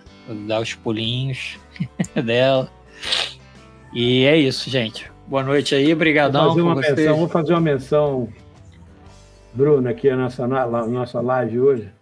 dar 0.47 0.61
os 0.61 0.75
pulinhos 0.75 1.59
dela. 2.25 2.71
E 3.93 4.25
é 4.25 4.37
isso, 4.37 4.69
gente. 4.69 5.11
Boa 5.27 5.43
noite 5.43 5.75
aí, 5.75 5.95
brigadão. 5.95 6.45
Vou 6.45 6.51
fazer 6.55 6.63
uma 6.63 6.75
menção, 6.75 7.17
vou 7.17 7.29
fazer 7.29 7.53
uma 7.53 7.61
menção, 7.61 8.29
Bruno, 9.53 9.89
aqui 9.89 10.09
a 10.09 10.17
nossa, 10.17 10.45
a 10.45 10.87
nossa 10.87 11.21
live 11.21 11.61
hoje. 11.61 11.93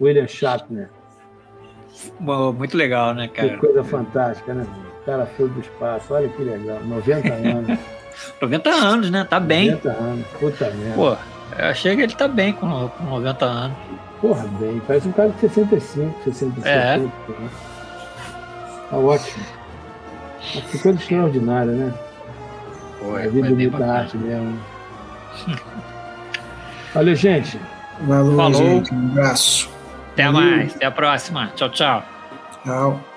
William 0.00 0.26
Shatner. 0.26 0.90
Muito 2.18 2.76
legal, 2.76 3.14
né, 3.14 3.28
cara? 3.28 3.50
Que 3.50 3.56
coisa 3.58 3.84
fantástica, 3.84 4.54
né? 4.54 4.66
O 5.00 5.04
cara 5.04 5.26
foi 5.26 5.48
do 5.48 5.60
espaço, 5.60 6.14
olha 6.14 6.28
que 6.28 6.42
legal. 6.42 6.80
90 6.84 7.32
anos. 7.32 7.78
90 8.40 8.70
anos, 8.70 9.10
né? 9.10 9.24
Tá 9.24 9.40
bem. 9.40 9.70
90 9.72 9.88
anos, 9.90 10.26
puta 10.38 10.70
merda. 10.70 10.94
Pô, 10.94 11.16
eu 11.58 11.66
achei 11.66 11.96
que 11.96 12.02
ele 12.02 12.14
tá 12.14 12.28
bem 12.28 12.52
com, 12.52 12.88
com 12.88 13.04
90 13.04 13.44
anos. 13.44 13.76
Porra, 14.20 14.46
bem. 14.58 14.80
Parece 14.86 15.08
um 15.08 15.12
cara 15.12 15.30
de 15.30 15.40
65, 15.40 16.24
65. 16.24 16.68
É. 16.68 16.98
Né? 16.98 17.10
Tá 18.90 18.96
ótimo. 18.96 19.61
Que 20.70 20.78
coisa 20.78 20.98
extraordinária, 20.98 21.72
né? 21.72 21.94
Pô, 22.98 23.18
é 23.18 23.28
vida 23.28 23.48
bonita 23.48 23.84
arte 23.84 24.16
mesmo. 24.16 24.58
Valeu, 26.94 27.14
gente. 27.14 27.58
Valeu, 28.02 28.36
Falou. 28.36 28.54
gente. 28.54 28.94
Um 28.94 29.10
abraço. 29.12 29.70
Até 30.12 30.30
Valeu. 30.30 30.50
mais. 30.50 30.76
Até 30.76 30.86
a 30.86 30.90
próxima. 30.90 31.52
Tchau, 31.54 31.70
tchau. 31.70 32.02
Tchau. 32.64 33.11